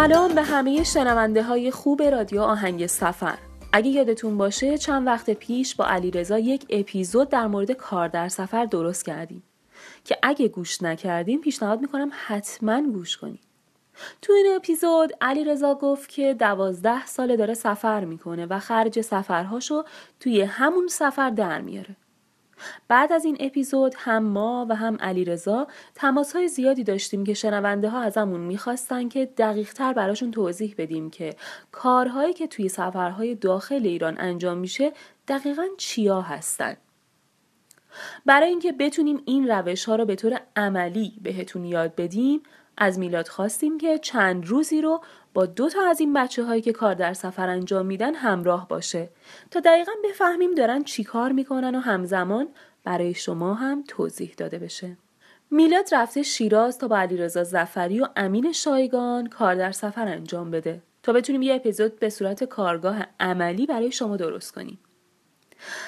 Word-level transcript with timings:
سلام 0.00 0.34
به 0.34 0.42
همه 0.42 0.84
شنونده 0.84 1.42
های 1.42 1.70
خوب 1.70 2.02
رادیو 2.02 2.40
آهنگ 2.40 2.86
سفر. 2.86 3.38
اگه 3.72 3.90
یادتون 3.90 4.38
باشه 4.38 4.78
چند 4.78 5.06
وقت 5.06 5.30
پیش 5.30 5.74
با 5.74 5.86
علیرضا 5.86 6.38
یک 6.38 6.66
اپیزود 6.70 7.28
در 7.28 7.46
مورد 7.46 7.72
کار 7.72 8.08
در 8.08 8.28
سفر 8.28 8.64
درست 8.64 9.04
کردیم. 9.04 9.42
که 10.04 10.18
اگه 10.22 10.48
گوش 10.48 10.82
نکردین 10.82 11.40
پیشنهاد 11.40 11.80
می‌کنم 11.80 12.10
حتما 12.26 12.82
گوش 12.82 13.16
کنید. 13.16 13.40
تو 14.22 14.32
این 14.32 14.56
اپیزود 14.56 15.12
علی 15.20 15.44
رضا 15.44 15.74
گفت 15.74 16.08
که 16.08 16.34
دوازده 16.34 17.06
ساله 17.06 17.36
داره 17.36 17.54
سفر 17.54 18.04
می‌کنه 18.04 18.46
و 18.46 18.58
خرج 18.58 19.00
سفرهاشو 19.00 19.84
توی 20.20 20.42
همون 20.42 20.88
سفر 20.88 21.30
در 21.30 21.60
میاره. 21.60 21.96
بعد 22.88 23.12
از 23.12 23.24
این 23.24 23.36
اپیزود 23.40 23.94
هم 23.98 24.22
ما 24.22 24.66
و 24.68 24.76
هم 24.76 24.96
علیرضا 25.00 25.66
تماس 25.94 26.36
های 26.36 26.48
زیادی 26.48 26.84
داشتیم 26.84 27.24
که 27.24 27.34
شنونده 27.34 27.88
ها 27.88 28.02
ازمون 28.02 28.40
می‌خواستن 28.40 29.08
که 29.08 29.26
دقیق 29.26 29.72
تر 29.72 29.92
براشون 29.92 30.30
توضیح 30.30 30.74
بدیم 30.78 31.10
که 31.10 31.36
کارهایی 31.72 32.32
که 32.32 32.46
توی 32.46 32.68
سفرهای 32.68 33.34
داخل 33.34 33.86
ایران 33.86 34.16
انجام 34.18 34.58
میشه 34.58 34.92
دقیقا 35.28 35.66
چیا 35.78 36.20
هستن. 36.20 36.76
برای 38.26 38.48
اینکه 38.48 38.72
بتونیم 38.72 39.22
این 39.24 39.48
روش 39.48 39.84
ها 39.84 39.96
رو 39.96 40.04
به 40.04 40.16
طور 40.16 40.40
عملی 40.56 41.12
بهتون 41.22 41.64
یاد 41.64 41.94
بدیم 41.94 42.42
از 42.76 42.98
میلاد 42.98 43.28
خواستیم 43.28 43.78
که 43.78 43.98
چند 43.98 44.46
روزی 44.46 44.80
رو 44.80 45.00
با 45.34 45.46
دو 45.46 45.68
تا 45.68 45.88
از 45.88 46.00
این 46.00 46.12
بچه 46.12 46.44
هایی 46.44 46.62
که 46.62 46.72
کار 46.72 46.94
در 46.94 47.12
سفر 47.12 47.48
انجام 47.48 47.86
میدن 47.86 48.14
همراه 48.14 48.68
باشه 48.68 49.08
تا 49.50 49.60
دقیقا 49.60 49.92
بفهمیم 50.04 50.54
دارن 50.54 50.84
چی 50.84 51.04
کار 51.04 51.32
می‌کنن 51.32 51.74
و 51.74 51.78
همزمان 51.78 52.48
برای 52.84 53.14
شما 53.14 53.54
هم 53.54 53.84
توضیح 53.88 54.34
داده 54.36 54.58
بشه. 54.58 54.96
میلاد 55.50 55.94
رفته 55.94 56.22
شیراز 56.22 56.78
تا 56.78 56.88
با 56.88 56.98
علیرضا 56.98 57.44
زفری 57.44 58.00
و 58.00 58.06
امین 58.16 58.52
شایگان 58.52 59.26
کار 59.26 59.54
در 59.54 59.72
سفر 59.72 60.08
انجام 60.08 60.50
بده 60.50 60.82
تا 61.02 61.12
بتونیم 61.12 61.42
یه 61.42 61.54
اپیزود 61.54 61.98
به 61.98 62.10
صورت 62.10 62.44
کارگاه 62.44 63.06
عملی 63.20 63.66
برای 63.66 63.92
شما 63.92 64.16
درست 64.16 64.54
کنیم. 64.54 64.78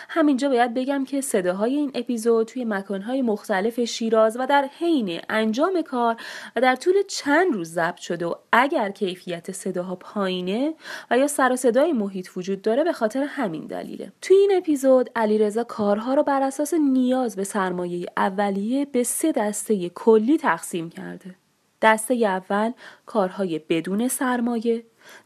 همینجا 0.08 0.48
باید 0.48 0.74
بگم 0.74 1.04
که 1.04 1.20
صداهای 1.20 1.74
این 1.74 1.90
اپیزود 1.94 2.46
توی 2.46 2.64
مکانهای 2.64 3.22
مختلف 3.22 3.80
شیراز 3.80 4.36
و 4.40 4.46
در 4.46 4.68
حین 4.78 5.20
انجام 5.28 5.82
کار 5.82 6.16
و 6.56 6.60
در 6.60 6.76
طول 6.76 6.94
چند 7.08 7.54
روز 7.54 7.72
ضبط 7.72 7.96
شده 7.96 8.26
و 8.26 8.34
اگر 8.52 8.90
کیفیت 8.90 9.52
صداها 9.52 9.96
پایینه 9.96 10.74
و 11.10 11.18
یا 11.18 11.26
سر 11.26 11.52
و 11.52 11.56
صدای 11.56 11.92
محیط 11.92 12.28
وجود 12.36 12.62
داره 12.62 12.84
به 12.84 12.92
خاطر 12.92 13.22
همین 13.22 13.66
دلیله. 13.66 14.12
توی 14.22 14.36
این 14.36 14.52
اپیزود 14.56 15.10
علیرضا 15.16 15.64
کارها 15.64 16.14
رو 16.14 16.22
بر 16.22 16.42
اساس 16.42 16.74
نیاز 16.74 17.36
به 17.36 17.44
سرمایه 17.44 18.06
اولیه 18.16 18.84
به 18.84 19.02
سه 19.02 19.32
دسته 19.32 19.88
کلی 19.88 20.38
تقسیم 20.38 20.90
کرده. 20.90 21.34
دسته 21.82 22.14
اول 22.14 22.72
کارهای 23.06 23.58
بدون 23.58 24.08
سرمایه. 24.08 24.84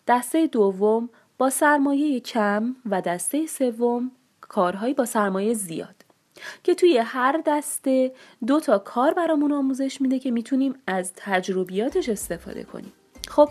دسته 0.09 0.47
دوم 0.47 1.11
با 1.39 1.51
سرمایه 1.51 2.21
کم. 2.21 2.77
و 2.91 3.01
دسته 3.01 3.47
سوم 3.47 4.11
کارهایی 4.49 4.95
با 4.95 5.05
سرمایه 5.05 5.55
زیاد 5.55 5.95
که 6.63 6.75
توی 6.75 6.99
هر 6.99 7.43
دسته 7.47 8.13
دو 8.47 8.61
تا 8.61 8.79
کار 8.79 9.15
برامون 9.15 9.53
آموزش 9.53 10.01
میده 10.01 10.19
که 10.19 10.31
می‌تونیم 10.31 10.75
از 10.87 11.13
تجربیاتش 11.17 12.09
استفاده 12.09 12.63
کنیم. 12.63 12.93
خب 13.29 13.49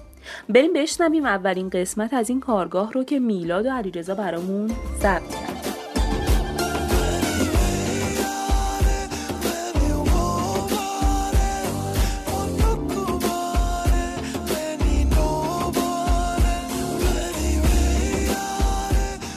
بریم 0.49 0.73
بشنویم 0.73 1.25
اولین 1.25 1.69
قسمت 1.69 2.13
از 2.13 2.29
این 2.29 2.39
کارگاه 2.39 2.93
رو 2.93 3.03
که 3.03 3.19
میلاد 3.19 3.65
و 3.65 3.69
علیرضا 3.69 4.15
برامون 4.15 4.71
ضبط 4.99 5.29
کرد 5.29 5.84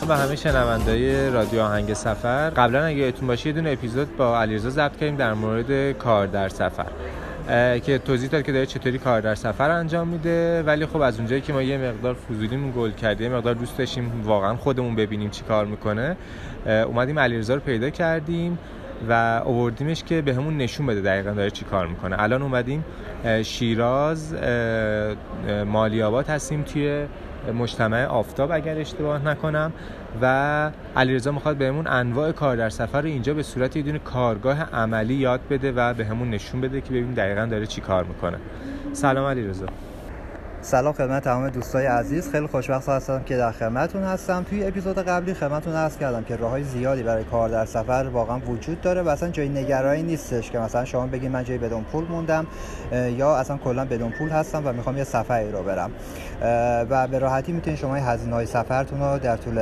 به 0.08 0.16
همه 0.16 0.36
شنوندای 0.36 1.30
رادیو 1.30 1.60
آهنگ 1.60 1.94
سفر. 1.94 2.50
قبلا 2.50 2.84
اگه 2.84 2.96
یادتون 2.96 3.28
باشه 3.28 3.46
یه 3.46 3.52
دونه 3.52 3.70
اپیزود 3.70 4.16
با 4.16 4.40
علیرضا 4.40 4.70
ضبط 4.70 4.96
کردیم 4.96 5.16
در 5.16 5.34
مورد 5.34 5.92
کار 5.92 6.26
در 6.26 6.48
سفر. 6.48 6.86
که 7.78 7.98
توضیح 7.98 8.30
داد 8.30 8.42
که 8.42 8.52
داره 8.52 8.66
چطوری 8.66 8.98
کار 8.98 9.20
در 9.20 9.34
سفر 9.34 9.70
انجام 9.70 10.08
میده. 10.08 10.62
ولی 10.62 10.86
خب 10.86 11.00
از 11.00 11.18
اونجایی 11.18 11.40
که 11.40 11.52
ما 11.52 11.62
یه 11.62 11.78
مقدار 11.78 12.14
فضولیمون 12.14 12.72
گل 12.76 12.90
کردیم 12.90 13.32
مقدار 13.32 13.54
دوست 13.54 13.78
داشتیم 13.78 14.22
واقعا 14.24 14.56
خودمون 14.56 14.96
ببینیم 14.96 15.30
چی 15.30 15.42
کار 15.44 15.66
می‌کنه 15.66 16.16
اومدیم 16.66 17.18
علیرضا 17.18 17.54
رو 17.54 17.60
پیدا 17.60 17.90
کردیم 17.90 18.58
و 19.08 19.42
اووردیمش 19.44 20.04
که 20.04 20.22
به 20.22 20.34
همون 20.34 20.56
نشون 20.56 20.86
بده 20.86 21.00
دقیقا 21.00 21.30
داره 21.30 21.50
چی 21.50 21.64
کار 21.64 21.86
می‌کنه. 21.86 22.22
الان 22.22 22.42
اومدیم 22.42 22.84
شیراز 23.42 24.34
مالیابات 25.66 26.30
هستیم 26.30 26.62
توی 26.62 27.06
مجتمع 27.52 28.04
آفتاب 28.04 28.52
اگر 28.52 28.78
اشتباه 28.78 29.24
نکنم 29.24 29.72
و 30.22 30.70
علیرضا 30.96 31.32
می‌خواد 31.32 31.56
بهمون 31.56 31.86
انواع 31.86 32.32
کار 32.32 32.56
در 32.56 32.68
سفر 32.68 33.00
رو 33.00 33.08
اینجا 33.08 33.34
به 33.34 33.42
صورت 33.42 33.76
یه 33.76 33.82
دونه 33.82 33.98
کارگاه 33.98 34.62
عملی 34.62 35.14
یاد 35.14 35.40
بده 35.50 35.72
و 35.72 35.94
بهمون 35.94 36.30
نشون 36.30 36.60
بده 36.60 36.80
که 36.80 36.90
ببینیم 36.90 37.14
دقیقا 37.14 37.46
داره 37.46 37.66
چی 37.66 37.80
کار 37.80 38.04
می‌کنه. 38.04 38.38
سلام 38.92 39.26
علیرضا. 39.26 39.66
سلام 40.68 40.92
خدمت 40.92 41.24
تمام 41.24 41.48
دوستای 41.48 41.86
عزیز. 41.86 42.30
خیلی 42.30 42.46
خوشبخت 42.46 42.88
هستم 42.88 43.22
که 43.22 43.36
در 43.36 43.52
خدمتتون 43.52 44.02
هستم. 44.02 44.46
توی 44.50 44.66
اپیزود 44.66 44.98
قبلی 44.98 45.34
خدمتتون 45.34 45.74
عرض 45.74 45.96
کردم 45.96 46.24
که 46.24 46.36
راههای 46.36 46.64
زیادی 46.64 47.02
برای 47.02 47.24
کار 47.24 47.48
در 47.48 47.64
سفر 47.64 48.08
واقعا 48.12 48.38
وجود 48.38 48.80
داره 48.80 49.02
و 49.02 49.08
اصلا 49.08 49.28
جای 49.28 49.48
نگرانی 49.48 50.02
نیستش 50.02 50.50
که 50.50 50.58
مثلا 50.58 50.84
شما 50.84 51.06
بگید 51.06 51.30
من 51.30 51.44
جای 51.44 51.58
بدون 51.58 51.84
پول 51.84 52.04
موندم 52.04 52.46
یا 52.92 53.36
اصلا 53.36 53.56
کلا 53.56 53.84
بدون 53.84 54.10
پول 54.10 54.28
هستم 54.28 54.62
و 54.64 54.72
می‌خوام 54.72 54.98
یه 54.98 55.04
سفری 55.04 55.52
رو 55.52 55.62
برم. 55.62 55.90
و 56.90 57.06
به 57.08 57.18
راحتی 57.18 57.52
می‌تونید 57.52 57.78
شما 57.78 57.94
هزینه 57.94 58.34
های 58.34 58.46
سفرتون 58.46 59.00
رو 59.00 59.18
در 59.18 59.36
طول 59.36 59.60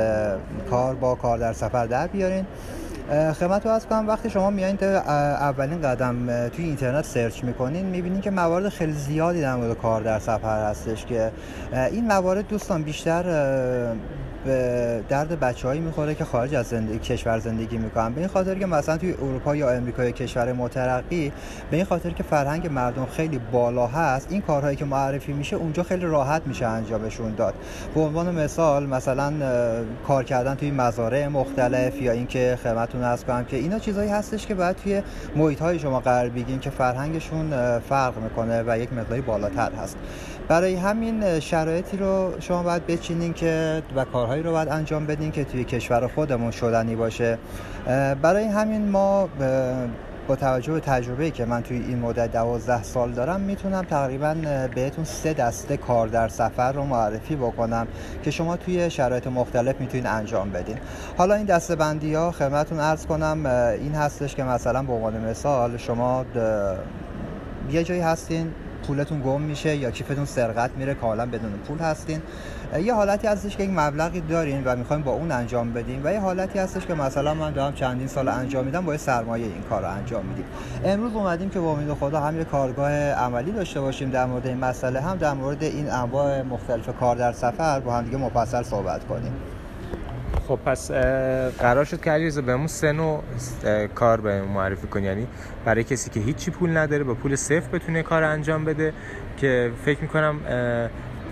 کار 0.69 0.95
با 0.95 1.15
کار 1.15 1.37
در 1.37 1.53
سفر 1.53 1.85
در 1.85 2.07
بیارین. 2.07 2.45
خدمت 3.09 3.65
رو 3.65 3.71
از 3.71 3.87
کنم 3.87 4.07
وقتی 4.07 4.29
شما 4.29 4.49
میایین 4.49 4.83
اولین 4.83 5.81
قدم 5.81 6.47
توی 6.49 6.65
اینترنت 6.65 7.05
سرچ 7.05 7.43
می‌کنین 7.43 7.85
می‌بینین 7.85 8.21
که 8.21 8.31
موارد 8.31 8.69
خیلی 8.69 8.93
زیادی 8.93 9.41
در 9.41 9.55
مورد 9.55 9.77
کار 9.77 10.01
در 10.01 10.19
سفر 10.19 10.69
هستش 10.69 11.05
که 11.05 11.31
این 11.91 12.07
موارد 12.07 12.47
دوستان 12.47 12.83
بیشتر 12.83 13.23
به 14.47 15.03
درد 15.09 15.39
بچههایی 15.39 15.81
می‌خوره 15.81 16.15
که 16.15 16.25
خارج 16.25 16.55
از 16.55 16.65
زندگی 16.65 16.99
کشور 16.99 17.39
زندگی 17.39 17.77
می‌کنن. 17.77 18.13
به 18.13 18.19
این 18.19 18.27
خاطر 18.27 18.55
که 18.55 18.65
مثلا 18.65 18.97
توی 18.97 19.13
اروپا 19.13 19.55
یا 19.55 19.69
امریکا 19.69 20.03
یا 20.03 20.11
کشور 20.11 20.53
مترقی 20.53 21.31
به 21.71 21.77
این 21.77 21.85
خاطر 21.85 22.09
که 22.09 22.23
فرهنگ 22.23 22.67
مردم 22.67 23.05
خیلی 23.05 23.39
بالا 23.51 23.87
هست 23.87 24.27
این 24.29 24.41
کارهایی 24.41 24.75
که 24.75 24.85
معرفی 24.85 25.33
میشه 25.33 25.55
اونجا 25.55 25.83
خیلی 25.83 26.05
راحت 26.05 26.41
میشه 26.45 26.65
انجامشون 26.65 27.35
داد. 27.35 27.53
به 27.95 28.01
عنوان 28.01 28.35
مثال 28.35 28.85
مثلا 28.85 29.33
کار 30.07 30.23
کردن 30.23 30.55
توی 30.55 30.71
مزارع 30.71 31.27
مختلف 31.27 32.01
یا 32.01 32.11
اینکه 32.11 32.57
خدمتتون 32.63 33.03
عرض 33.03 33.23
کنم 33.23 33.45
که 33.45 33.57
اینا 33.57 33.79
چیزایی 33.79 34.09
هستش 34.09 34.47
که 34.47 34.55
باید 34.55 34.75
توی 34.75 35.01
محیط 35.35 35.61
های 35.61 35.79
شما 35.79 35.99
قرار 35.99 36.29
بگیرین 36.29 36.59
که 36.59 36.69
فرهنگشون 36.69 37.79
فرق 37.79 38.17
می‌کنه 38.17 38.63
و 38.67 38.79
یک 38.79 38.93
مقداری 38.93 39.21
بالاتر 39.21 39.71
هست. 39.71 39.97
برای 40.47 40.75
همین 40.75 41.39
شرایطی 41.39 41.97
رو 41.97 42.31
شما 42.39 42.63
باید 42.63 42.87
بچینین 42.87 43.33
که 43.33 43.83
و 43.95 44.05
کارهایی 44.05 44.43
رو 44.43 44.51
باید 44.51 44.69
انجام 44.69 45.05
بدین 45.05 45.31
که 45.31 45.43
توی 45.43 45.63
کشور 45.63 46.07
خودمون 46.07 46.51
شدنی 46.51 46.95
باشه. 46.95 47.37
برای 48.21 48.43
همین 48.43 48.89
ما 48.89 49.29
با 50.27 50.35
توجه 50.35 50.73
به 50.73 50.79
تجربه 50.79 51.31
که 51.31 51.45
من 51.45 51.63
توی 51.63 51.77
این 51.77 51.99
مدت 51.99 52.31
دوازده 52.31 52.83
سال 52.83 53.11
دارم 53.11 53.39
می‌تونم 53.39 53.83
تقریبا 53.83 54.35
بهتون 54.75 55.03
سه 55.03 55.33
دسته 55.33 55.77
کار 55.77 56.07
در 56.07 56.27
سفر 56.27 56.71
رو 56.71 56.83
معرفی 56.83 57.35
بکنم 57.35 57.87
که 58.23 58.31
شما 58.31 58.57
توی 58.57 58.89
شرایط 58.89 59.27
مختلف 59.27 59.75
می‌تونید 59.79 60.07
انجام 60.07 60.49
بدین. 60.49 60.77
حالا 61.17 61.35
این 61.35 61.45
دسته 61.45 61.75
بندی 61.75 62.13
ها 62.13 62.31
خدمتتون 62.31 62.79
عرض 62.79 63.05
کنم 63.05 63.45
این 63.81 63.93
هستش 63.95 64.35
که 64.35 64.43
مثلا 64.43 64.83
به 64.83 64.93
عنوان 64.93 65.29
مثال 65.29 65.77
شما 65.77 66.25
یه 67.71 67.83
جایی 67.83 68.01
هستین 68.01 68.51
پولتون 68.87 69.21
گم 69.21 69.41
میشه 69.41 69.75
یا 69.75 69.91
کیفتون 69.91 70.25
سرقت 70.25 70.71
میره 70.77 70.93
کاملا 70.93 71.25
بدون 71.25 71.51
پول 71.67 71.77
هستین. 71.77 72.21
یه 72.83 72.93
حالتی 72.93 73.27
هستش 73.27 73.57
که 73.57 73.63
یک 73.63 73.69
مبلغی 73.69 74.21
دارین 74.21 74.63
و 74.65 74.75
می‌خوایم 74.75 75.01
با 75.03 75.11
اون 75.11 75.31
انجام 75.31 75.73
بدیم 75.73 76.01
و 76.03 76.13
یه 76.13 76.19
حالتی 76.19 76.59
هستش 76.59 76.85
که 76.85 76.93
مثلا 76.93 77.33
من 77.33 77.51
دارم 77.51 77.73
چندین 77.73 78.07
سال 78.07 78.27
انجام 78.27 78.65
میدم 78.65 78.85
با 78.85 78.97
سرمایه 78.97 79.45
این 79.45 79.61
کار 79.69 79.81
رو 79.81 79.91
انجام 79.91 80.25
میدیم. 80.25 80.45
امروز 80.85 81.13
اومدیم 81.13 81.49
که 81.49 81.59
با 81.59 81.71
امید 81.71 81.93
خدا 81.93 82.19
هم 82.19 82.37
یه 82.37 82.43
کارگاه 82.43 82.91
عملی 82.91 83.51
داشته 83.51 83.81
باشیم 83.81 84.09
در 84.09 84.25
مورد 84.25 84.47
این 84.47 84.57
مسئله 84.57 85.01
هم 85.01 85.17
در 85.17 85.33
مورد 85.33 85.63
این 85.63 85.89
انواع 85.91 86.41
مختلف 86.41 86.89
کار 86.99 87.15
در 87.15 87.31
سفر 87.31 87.79
با 87.79 87.93
هم 87.93 88.03
دیگه 88.03 88.17
مفصل 88.17 88.63
صحبت 88.63 89.07
کنیم. 89.07 89.33
خب 90.47 90.59
پس 90.65 90.91
قرار 91.59 91.85
شد 91.85 92.01
که 92.01 92.11
علیرضا 92.11 92.41
بهمون 92.41 92.67
سه 92.67 92.91
نوع 92.91 93.23
کار 93.95 94.21
به 94.21 94.41
معرفی 94.41 94.87
کنی. 94.87 95.05
یعنی 95.05 95.27
برای 95.65 95.83
کسی 95.83 96.09
که 96.09 96.19
هیچی 96.19 96.51
پول 96.51 96.77
نداره 96.77 97.03
با 97.03 97.13
پول 97.13 97.35
صفر 97.35 97.77
بتونه 97.77 98.03
کار 98.03 98.23
انجام 98.23 98.65
بده 98.65 98.93
که 99.37 99.71
فکر 99.85 100.01
می‌کنم 100.01 100.39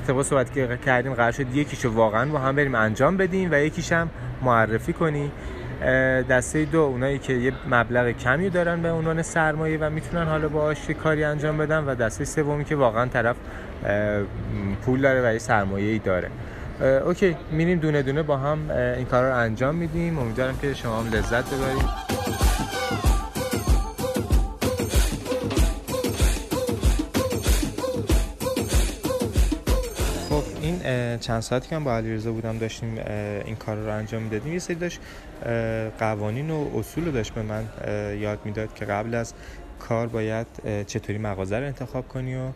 طبق 0.07 0.21
صحبت 0.21 0.53
که 0.53 0.79
کردیم 0.85 1.13
قرار 1.13 1.31
شد 1.31 1.55
یکیشو 1.55 1.91
واقعا 1.91 2.31
با 2.31 2.39
هم 2.39 2.55
بریم 2.55 2.75
انجام 2.75 3.17
بدیم 3.17 3.49
و 3.51 3.55
یکیش 3.55 3.91
هم 3.91 4.09
معرفی 4.41 4.93
کنی. 4.93 5.31
دسته 6.29 6.65
دو 6.65 6.79
اونایی 6.79 7.19
که 7.19 7.33
یه 7.33 7.53
مبلغ 7.69 8.11
کمی 8.11 8.49
دارن 8.49 8.81
به 8.81 8.91
عنوان 8.91 9.21
سرمایه 9.21 9.77
و 9.81 9.89
می‌تونن 9.89 10.25
حالا 10.25 10.47
باهاش 10.47 10.89
کاری 11.03 11.23
انجام 11.23 11.57
بدن 11.57 11.83
و 11.83 11.95
دسته 11.95 12.25
سومی 12.25 12.65
که 12.65 12.75
واقعا 12.75 13.05
طرف 13.05 13.35
پول 14.85 15.01
داره 15.01 15.29
و 15.29 15.33
یه 15.33 15.39
سرمایه 15.39 15.91
ای 15.91 15.99
داره. 15.99 16.29
اوکی 16.81 17.35
میریم 17.51 17.79
دونه 17.79 18.01
دونه 18.01 18.23
با 18.23 18.37
هم 18.37 18.69
این 18.69 19.05
کار 19.05 19.23
رو 19.23 19.37
انجام 19.37 19.75
میدیم. 19.75 20.19
امیدوارم 20.19 20.57
که 20.57 20.73
شما 20.73 20.99
هم 20.99 21.13
لذت 21.13 21.53
ببرید. 21.53 22.05
چند 31.21 31.41
ساعتی 31.41 31.69
که 31.69 31.79
با 31.79 31.97
علیرضا 31.97 32.31
بودم 32.31 32.57
داشتیم 32.57 32.97
این 33.45 33.55
کار 33.55 33.77
رو 33.77 33.93
انجام 33.93 34.21
می‌دادیم. 34.21 34.53
یه 34.53 34.59
سری 34.59 34.75
داشت 34.75 34.99
قوانین 35.99 36.49
و 36.49 36.67
اصول 36.75 37.05
رو 37.05 37.11
داشت 37.11 37.33
به 37.33 37.41
من 37.41 37.63
یاد 38.19 38.39
می‌داد 38.45 38.73
که 38.73 38.85
قبل 38.85 39.15
از 39.15 39.33
کار 39.89 40.07
باید 40.07 40.47
چطوری 40.87 41.17
مغازه 41.17 41.59
رو 41.59 41.65
انتخاب 41.65 42.07
کنی 42.07 42.35
و 42.35 42.51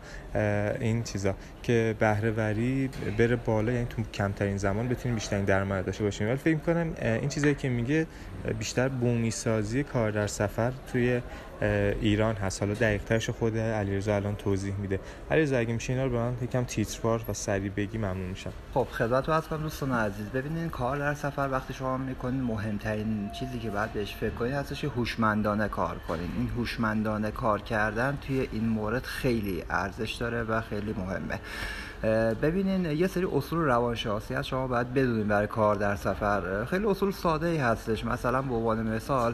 این 0.80 1.04
چیزا. 1.04 1.36
که 1.64 1.96
بهره 2.00 2.31
وری 2.31 2.90
بره 3.18 3.36
بالا 3.36 3.72
یعنی 3.72 3.86
تو 3.90 4.04
کمترین 4.14 4.58
زمان 4.58 4.88
بتونیم 4.88 5.16
بیشترین 5.16 5.46
درآمد 5.46 5.86
داشته 5.86 6.04
باشیم 6.04 6.28
ولی 6.28 6.38
فکر 6.38 6.58
کنم 6.58 6.94
این 7.02 7.30
چیزایی 7.30 7.56
که 7.56 7.70
میگه 7.70 8.08
بیشتر 8.60 8.88
بومی 8.88 9.31
سازی 9.31 9.84
کار 9.84 10.12
در 10.12 10.28
سفر 10.28 10.72
توی 10.92 11.22
ایران 11.62 12.36
هست. 12.36 12.64
حالا 12.64 12.74
دقیق 12.74 13.32
خود 13.32 13.58
علیرضا 13.58 14.16
الان 14.16 14.36
توضیح 14.36 14.76
میده. 14.76 15.00
علیرضا 15.32 15.58
اگه 15.58 15.74
میشه 15.74 15.94
اینا 15.94 16.06
رو 16.06 16.12
به 16.12 16.18
من 16.18 16.34
یکم 16.42 16.64
تیتروار 16.64 17.22
و 17.30 17.34
سریع 17.34 17.72
بگی 17.72 17.98
ممنون 17.98 18.30
میشم. 18.30 18.52
خب 18.74 18.88
خدمت 18.92 19.30
رو 19.30 19.42
کنم 19.42 19.62
دوستان 19.62 19.92
عزیز. 19.92 20.30
ببینید 20.30 20.72
کار 20.72 20.98
در 20.98 21.14
سفر 21.14 21.50
وقتی 21.52 21.74
شما 21.74 21.98
می‌کنید 21.98 22.42
مهمترین 22.42 23.30
چیزی 23.40 23.60
که 23.60 23.70
بعد 23.70 23.94
بهش 23.94 24.16
فکر 24.16 24.30
کنید 24.30 24.54
هستش 24.54 24.84
هوشمندانه 24.84 25.68
کار 25.68 25.98
کنید 26.08 26.30
این 26.38 26.50
هوشمندانه 26.50 27.32
کار 27.32 27.62
کردن 27.62 28.18
توی 28.22 28.48
این 28.52 28.66
مورد 28.66 29.04
خیلی 29.04 29.64
ارزش 29.70 30.12
داره 30.12 30.44
و 30.44 30.62
خیلی 30.62 30.94
مهمه. 30.94 31.40
ببینین 32.42 32.86
یه 32.86 33.07
سری 33.07 33.28
اصول 33.36 33.60
روانشناسی 33.60 34.34
هست 34.34 34.48
شما 34.48 34.68
باید 34.68 34.94
بدونین 34.94 35.28
برای 35.28 35.48
کار 35.48 35.75
در 35.75 35.96
سفر. 35.96 36.66
خیلی 36.66 36.86
اصول 36.86 37.12
ساده 37.12 37.48
ای 37.48 37.57
هستش. 37.57 38.06
مثلا 38.06 38.42
به 38.42 38.56
عنوان 38.56 38.96
مثال 38.96 39.34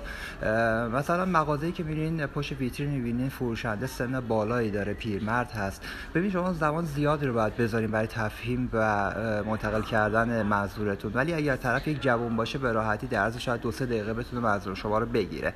مثلا 0.94 1.26
مغازه‌ای 1.26 1.72
که 1.72 1.84
میرین 1.84 2.26
پشت 2.26 2.52
ویترین 2.52 2.90
می‌بینین 2.90 3.30
فروشنده 3.30 3.88
سن 3.88 4.20
بالایی 4.20 4.72
داره 4.72 4.94
پیرمرد 4.94 5.52
هست. 5.52 5.82
ببین 6.16 6.32
شما 6.32 6.54
زمان 6.54 6.86
زیادی 6.86 7.26
رو 7.26 7.34
باید 7.34 7.58
بذارین 7.58 7.92
برای 7.92 8.08
تفهیم 8.08 8.70
و 8.74 9.12
منتقل 9.46 9.82
کردن 9.82 10.42
منظورتون. 10.44 11.12
ولی 11.14 11.34
اگر 11.34 11.56
طرف 11.56 11.88
یک 11.88 12.02
جوان 12.02 12.36
باشه 12.36 12.58
به 12.58 12.72
راحتی 12.72 13.08
در 13.08 13.20
عرض 13.20 13.38
شاید 13.38 13.62
دو 13.62 13.72
سه 13.72 13.86
دقیقه 13.86 14.14
بتونه 14.14 14.42
منظور 14.42 14.76
شما 14.76 15.00
رو 15.00 15.06
بگیره. 15.06 15.54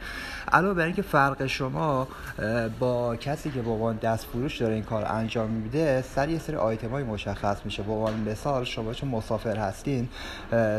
علاوه 0.52 0.74
بر 0.74 0.86
اینکه 0.86 1.02
فرق 1.02 1.46
شما 1.46 2.08
با 2.80 3.16
کسی 3.16 3.52
که 3.52 3.62
به 3.62 3.70
عنوان 3.70 3.96
دست 3.96 4.26
فروش 4.26 4.58
داره 4.58 4.74
این 4.74 4.84
کار 4.84 5.06
انجام 5.10 5.50
میده 5.50 6.02
سر 6.02 6.30
یه 6.30 6.40
سری 6.40 6.56
آیتم 6.56 6.99
مشخص 7.04 7.58
میشه. 7.66 7.84
به 7.84 7.92
عنوان 7.92 8.30
مثال 8.32 8.64
شما 8.64 8.94
چون 8.94 9.10
مسافر 9.10 9.56
هستین 9.56 10.10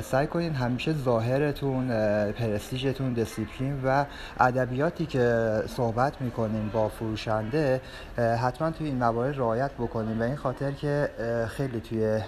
سعی 0.02 0.26
کنین 0.26 0.54
همیشه 0.54 0.92
ظاهرتون 0.92 1.88
پرستیژتون 2.32 3.12
دیسیپلین 3.12 3.80
و 3.84 4.04
ادبیاتی 4.40 5.06
که 5.06 5.54
صحبت 5.76 6.22
می‌کنین 6.22 6.68
با 6.68 6.88
فروشنده 6.88 7.80
حتما 8.16 8.70
توی 8.70 8.86
این 8.86 8.96
موارد 8.98 9.38
رعایت 9.38 9.70
بکنین 9.78 10.18
و 10.18 10.22
این 10.22 10.36
خاطر 10.36 10.70
که 10.70 11.08
خیلی 11.48 11.80
توی 11.80 12.20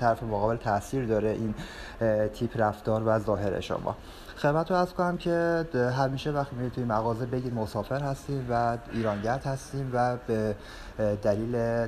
طرف 0.00 0.22
مقابل 0.22 0.56
تاثیر 0.56 1.04
داره 1.04 1.28
این 1.28 1.54
تیپ 2.28 2.60
رفتار 2.60 3.02
و 3.06 3.18
ظاهر 3.18 3.60
شما. 3.60 3.96
خدمت 4.36 4.70
رو 4.70 4.76
از 4.76 4.94
کنم 4.94 5.16
که 5.16 5.64
همیشه 5.98 6.30
وقتی 6.30 6.56
میرید 6.56 6.72
توی 6.72 6.84
مغازه 6.84 7.26
بگید 7.26 7.54
مسافر 7.54 8.00
هستیم 8.00 8.46
و 8.50 8.78
ایرانگرد 8.92 9.44
هستیم 9.44 9.90
و 9.92 10.16
به 10.26 10.54
دلیل 11.22 11.86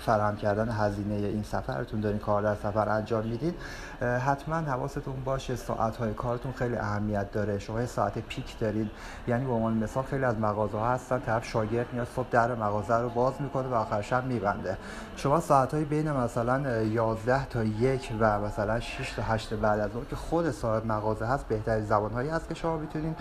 فراهم 0.00 0.36
کردن 0.36 0.68
هزینه 0.68 1.14
این 1.14 1.42
سفرتون 1.42 2.00
دارین 2.00 2.18
کار 2.18 2.42
در 2.42 2.54
سفر 2.54 2.88
انجام 2.88 3.26
می‌دید 3.26 3.54
حتما 4.00 4.56
حواستون 4.56 5.24
باشه 5.24 5.56
ساعت 5.56 5.96
های 5.96 6.14
کارتون 6.14 6.52
خیلی 6.52 6.76
اهمیت 6.76 7.32
داره. 7.32 7.58
شما 7.58 7.86
ساعت 7.86 8.18
پیک 8.18 8.58
دارید 8.58 8.90
یعنی 9.28 9.44
به 9.44 9.52
عنوان 9.52 9.74
مثال 9.74 10.04
خیلی 10.04 10.24
از 10.24 10.38
مغازه 10.38 10.78
ها 10.78 10.90
هستن 10.90 11.20
طرف 11.20 11.44
شاگرد 11.44 11.86
میاد 11.92 12.06
صبح 12.16 12.26
در 12.30 12.54
مغازه 12.54 12.96
رو 12.96 13.08
باز 13.08 13.32
می‌کنه 13.40 13.68
و 13.68 13.74
آخر 13.74 14.02
شب 14.02 14.24
میبنده. 14.24 14.76
شما 15.16 15.40
ساعت 15.40 15.74
های 15.74 15.84
بین 15.84 16.12
مثلا 16.12 16.82
11 16.82 17.46
تا 17.46 17.64
یک 17.64 18.12
و 18.20 18.40
مثلا 18.40 18.80
6 18.80 19.12
تا 19.16 19.22
8 19.22 19.54
بعد 19.54 19.80
از 19.80 19.90
اون 19.94 20.06
که 20.10 20.16
خود 20.16 20.50
صاحب 20.50 20.86
مغازه 20.86 21.26
هست 21.26 21.48
بهترین 21.48 21.84
زبان 21.84 22.12
هایی 22.12 22.28
هست 22.28 22.48
که 22.48 22.54
شما 22.54 22.76
می‌تونین 22.76 23.16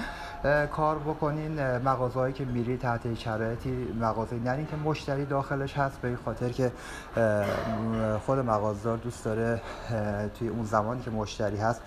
کار 0.72 1.00
بکنین. 1.00 1.78
مغازه 1.78 2.20
هایی 2.20 2.34
که 2.34 2.46
میری 2.46 2.78
تحت 2.78 3.14
شرایطی 3.14 3.94
مغازه 4.00 4.36
نرین 4.36 4.66
که 4.66 4.76
مشتری 4.92 5.26
داخلش 5.26 5.78
هست 5.78 6.02
به 6.02 6.08
این 6.08 6.18
خاطر 6.26 6.50
که 6.50 6.72
خود 8.26 8.40
مغازدار 8.40 8.98
دوست 8.98 9.26
داره 9.26 9.62
توی 10.40 10.48
اون 10.48 10.66
زمانی 10.66 11.02
که 11.02 11.12
مشتری 11.12 11.58
هست 11.58 11.82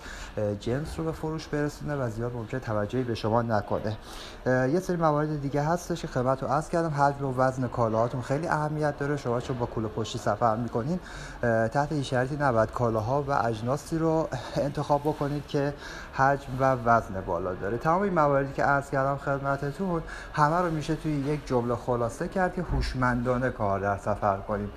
جنس 0.59 0.99
رو 0.99 1.05
به 1.05 1.11
فروش 1.11 1.47
برسونه 1.47 1.95
و 1.95 2.09
زیاد 2.09 2.33
ممکن 2.33 2.59
توجهی 2.59 3.03
به 3.03 3.15
شما 3.15 3.41
نکنه. 3.41 3.97
یه 4.45 4.79
سری 4.79 4.97
موارد 4.97 5.41
دیگه 5.41 5.61
هستش 5.61 6.01
که 6.01 6.07
خدمت 6.07 6.43
رو 6.43 6.49
عرض 6.49 6.69
کردم. 6.69 6.89
حجم 6.89 7.25
و 7.25 7.33
وزن 7.37 7.67
کالاهاتون 7.67 8.21
خیلی 8.21 8.47
اهمیت 8.47 8.97
داره. 8.97 9.17
شما 9.17 9.41
چون 9.41 9.57
با 9.57 9.65
کوله 9.65 9.87
پشتی 9.87 10.17
سفر 10.17 10.55
می‌کنین 10.55 10.99
تحت 11.41 11.91
این 11.91 12.03
شرطی 12.03 12.35
نباید 12.35 12.71
کالاها 12.71 13.21
و 13.21 13.31
اجناسی 13.31 13.97
رو 13.97 14.27
انتخاب 14.55 15.01
بکنید 15.01 15.47
که 15.47 15.73
حجم 16.13 16.47
و 16.59 16.75
وزن 16.85 17.21
بالا 17.21 17.53
داره. 17.53 17.77
تمام 17.77 18.01
این 18.01 18.13
مواردی 18.13 18.53
که 18.53 18.63
عرض 18.63 18.89
کردم 18.89 19.17
خدمتتون 19.17 20.03
همه 20.33 20.57
رو 20.57 20.71
میشه 20.71 20.95
توی 20.95 21.11
یک 21.11 21.47
جمله 21.47 21.75
خلاصه 21.75 22.27
کرد 22.27 22.53
که 22.53 22.63
هوشمندانه 22.95 23.49
کار 23.49 23.79
در 23.79 23.97
سفر 23.97 24.37
کنید 24.37 24.69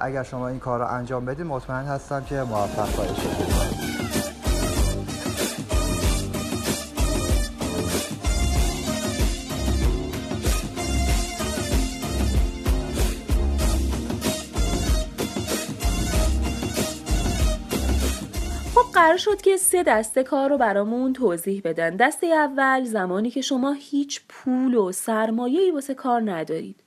اگر 0.00 0.22
شما 0.22 0.48
این 0.48 0.58
کار 0.58 0.78
رو 0.78 0.86
انجام 0.86 1.24
بدید 1.24 1.46
مطمئن 1.46 1.84
هستم 1.84 2.24
که 2.24 2.34
موفق 2.34 2.88
خواهید 2.88 3.16
شد. 3.16 3.82
قرار 18.94 19.16
شد 19.16 19.40
که 19.40 19.56
سه 19.56 19.82
دسته 19.82 20.22
کار 20.22 20.50
رو 20.50 20.58
برامون 20.58 21.12
توضیح 21.12 21.62
بدن. 21.64 21.96
دسته 21.96 22.26
اول 22.26 22.84
زمانی 22.84 23.30
که 23.30 23.40
شما 23.40 23.72
هیچ 23.72 24.20
پول 24.28 24.74
و 24.74 24.92
سرمایه‌ای 24.92 25.70
واسه 25.70 25.94
کار 25.94 26.30
ندارید. 26.30 26.81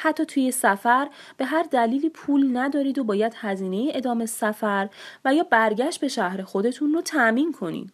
حتی 0.00 0.24
توی 0.24 0.50
سفر 0.50 1.08
به 1.36 1.44
هر 1.44 1.62
دلیلی 1.62 2.10
پول 2.10 2.56
ندارید 2.56 2.98
و 2.98 3.04
باید 3.04 3.34
هزینه 3.36 3.90
ادامه 3.94 4.26
سفر 4.26 4.88
و 5.24 5.34
یا 5.34 5.42
برگشت 5.42 6.00
به 6.00 6.08
شهر 6.08 6.42
خودتون 6.42 6.92
رو 6.92 7.02
تأمین 7.02 7.52
کنید. 7.52 7.92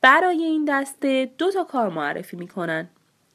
برای 0.00 0.42
این 0.42 0.64
دسته 0.68 1.30
دو 1.38 1.50
تا 1.50 1.64
کار 1.64 1.88
معرفی 1.88 2.36
می‌کنن. 2.36 2.88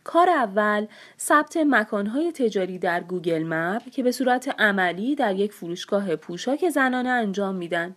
کار 0.03 0.29
اول 0.29 0.85
ثبت 1.19 1.57
مکانهای 1.57 2.31
تجاری 2.31 2.79
در 2.79 3.03
گوگل 3.03 3.43
مپ 3.43 3.89
که 3.89 4.03
به 4.03 4.11
صورت 4.11 4.55
عملی 4.59 5.15
در 5.15 5.35
یک 5.35 5.53
فروشگاه 5.53 6.15
پوشاک 6.15 6.69
زنانه 6.69 7.09
انجام 7.09 7.55
میدن. 7.55 7.95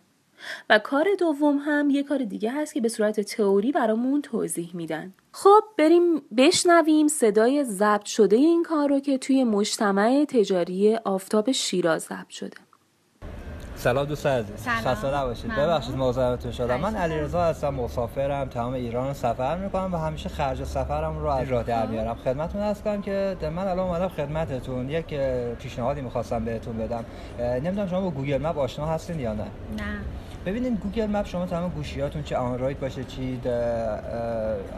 و 0.70 0.78
کار 0.78 1.06
دوم 1.18 1.58
هم 1.58 1.90
یه 1.90 2.02
کار 2.02 2.18
دیگه 2.18 2.52
هست 2.52 2.74
که 2.74 2.80
به 2.80 2.88
صورت 2.88 3.20
تئوری 3.20 3.72
برامون 3.72 4.22
توضیح 4.22 4.70
میدن. 4.74 5.12
خب 5.32 5.62
بریم 5.78 6.22
بشنویم 6.36 7.08
صدای 7.08 7.64
ضبط 7.64 8.04
شده 8.04 8.36
این 8.36 8.62
کار 8.62 8.88
رو 8.88 9.00
که 9.00 9.18
توی 9.18 9.44
مجتمع 9.44 10.24
تجاری 10.28 10.96
آفتاب 10.96 11.52
شیراز 11.52 12.02
ضبط 12.02 12.28
شده. 12.28 12.56
سلام 13.76 14.04
دوست 14.04 14.26
عزیز. 14.26 14.66
خسته 14.66 15.14
نباشید. 15.14 15.50
ببخشید 15.50 15.96
مزاحمتون 15.96 16.52
شدم. 16.52 16.80
من 16.80 16.96
علیرضا 16.96 17.42
هستم 17.44 17.74
مسافرم 17.74 18.48
تمام 18.48 18.72
ایران 18.72 19.08
رو 19.08 19.14
سفر 19.14 19.58
می‌کنم 19.58 19.94
و 19.94 19.96
همیشه 19.96 20.28
خرج 20.28 20.64
سفرم 20.64 21.18
رو 21.18 21.26
از 21.26 21.48
راه 21.48 21.62
در 21.62 21.86
میارم. 21.86 22.14
خدمتتون 22.14 22.60
هستم 22.60 23.02
که 23.02 23.36
من 23.42 23.68
الان 23.68 23.78
اومدم 23.78 24.08
خدمتتون. 24.08 24.90
یک 24.90 25.14
پیشنهادی 25.58 26.00
می‌خواستم 26.00 26.44
بهتون 26.44 26.78
بدم. 26.78 27.04
نمی‌دونم 27.38 27.88
شما 27.88 28.00
با 28.00 28.10
Google 28.10 28.38
Map 28.38 28.58
آشنا 28.58 28.86
هستین 28.86 29.20
یا 29.20 29.32
نه؟ 29.32 29.42
نه. 29.42 30.00
ببینید 30.46 30.80
Google 30.80 31.06
Map 31.06 31.26
شما 31.26 31.46
تمام 31.46 31.70
گوشیاتون 31.70 32.22
چه 32.22 32.36
آندروید 32.36 32.80
باشه 32.80 33.04
چه 33.04 33.40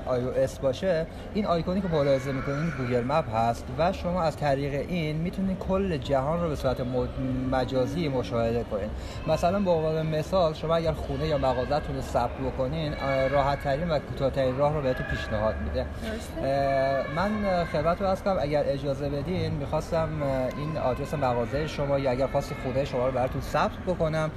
iOS 0.07 0.59
باشه. 0.59 1.07
این 1.35 1.47
آیکونی 1.47 1.81
که 1.81 1.89
ملاحظه 1.89 2.33
می‌کنین 2.33 2.73
Google 2.79 3.05
Map 3.05 3.35
هست 3.35 3.65
و 3.79 3.93
شما 3.93 4.23
از 4.23 4.37
طریق 4.37 4.75
این 4.89 5.17
می‌تونید 5.17 5.59
کل 5.59 5.97
جهان 5.97 6.43
رو 6.43 6.49
به 6.49 6.57
صورت 6.57 6.81
مجازی 7.51 8.09
مشاهده 8.09 8.65
کنین. 8.71 8.91
مثلا 9.29 9.61
به 9.61 9.71
عنوان 9.71 10.07
مثال 10.07 10.55
شما 10.55 10.75
اگر 10.75 10.93
خونه 10.93 11.27
یا 11.27 11.39
مغازه‌تون 11.39 11.97
رو 11.97 12.03
ثبت 12.03 12.39
بکنین 12.47 12.93
راحت 13.31 13.63
ترین 13.63 13.91
و 13.91 13.99
کوتاه‌ترین 13.99 14.57
راه 14.57 14.75
رو 14.75 14.83
بهتون 14.83 15.07
پیشنهاد 15.07 15.55
میده. 15.65 15.87
من 17.17 17.65
خدمت 17.73 18.03
عرض 18.03 18.15
کنم 18.15 18.37
اگر 18.41 18.65
اجازه 18.67 19.09
بدین 19.09 19.53
می‌خواستم 19.53 20.09
این 20.57 20.77
آدرس 20.77 21.15
مغازه 21.15 21.67
شما 21.67 21.99
یا 21.99 22.11
اگر 22.11 22.27
خواستید 22.27 22.57
خونه 22.63 22.85
شما 22.85 23.07
رو 23.07 23.13
براتون 23.13 23.41
ثبت 23.41 23.79
بکنم 23.87 24.31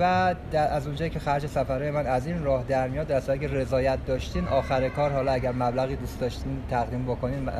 و 0.00 0.34
در 0.52 0.73
از 0.74 0.86
اونجایی 0.86 1.10
که 1.10 1.18
خرج 1.18 1.46
سفرهای 1.46 1.90
من 1.90 2.06
از 2.06 2.26
این 2.26 2.44
راه 2.44 2.64
در 2.68 2.88
میاد 2.88 3.06
در 3.06 3.22
اگه 3.32 3.48
رضایت 3.48 3.98
داشتین 4.06 4.48
آخر 4.48 4.88
کار 4.88 5.10
حالا 5.10 5.32
اگر 5.32 5.52
مبلغی 5.52 5.96
دوست 5.96 6.20
داشتین 6.20 6.62
تقدیم 6.70 7.04
بکنین 7.04 7.50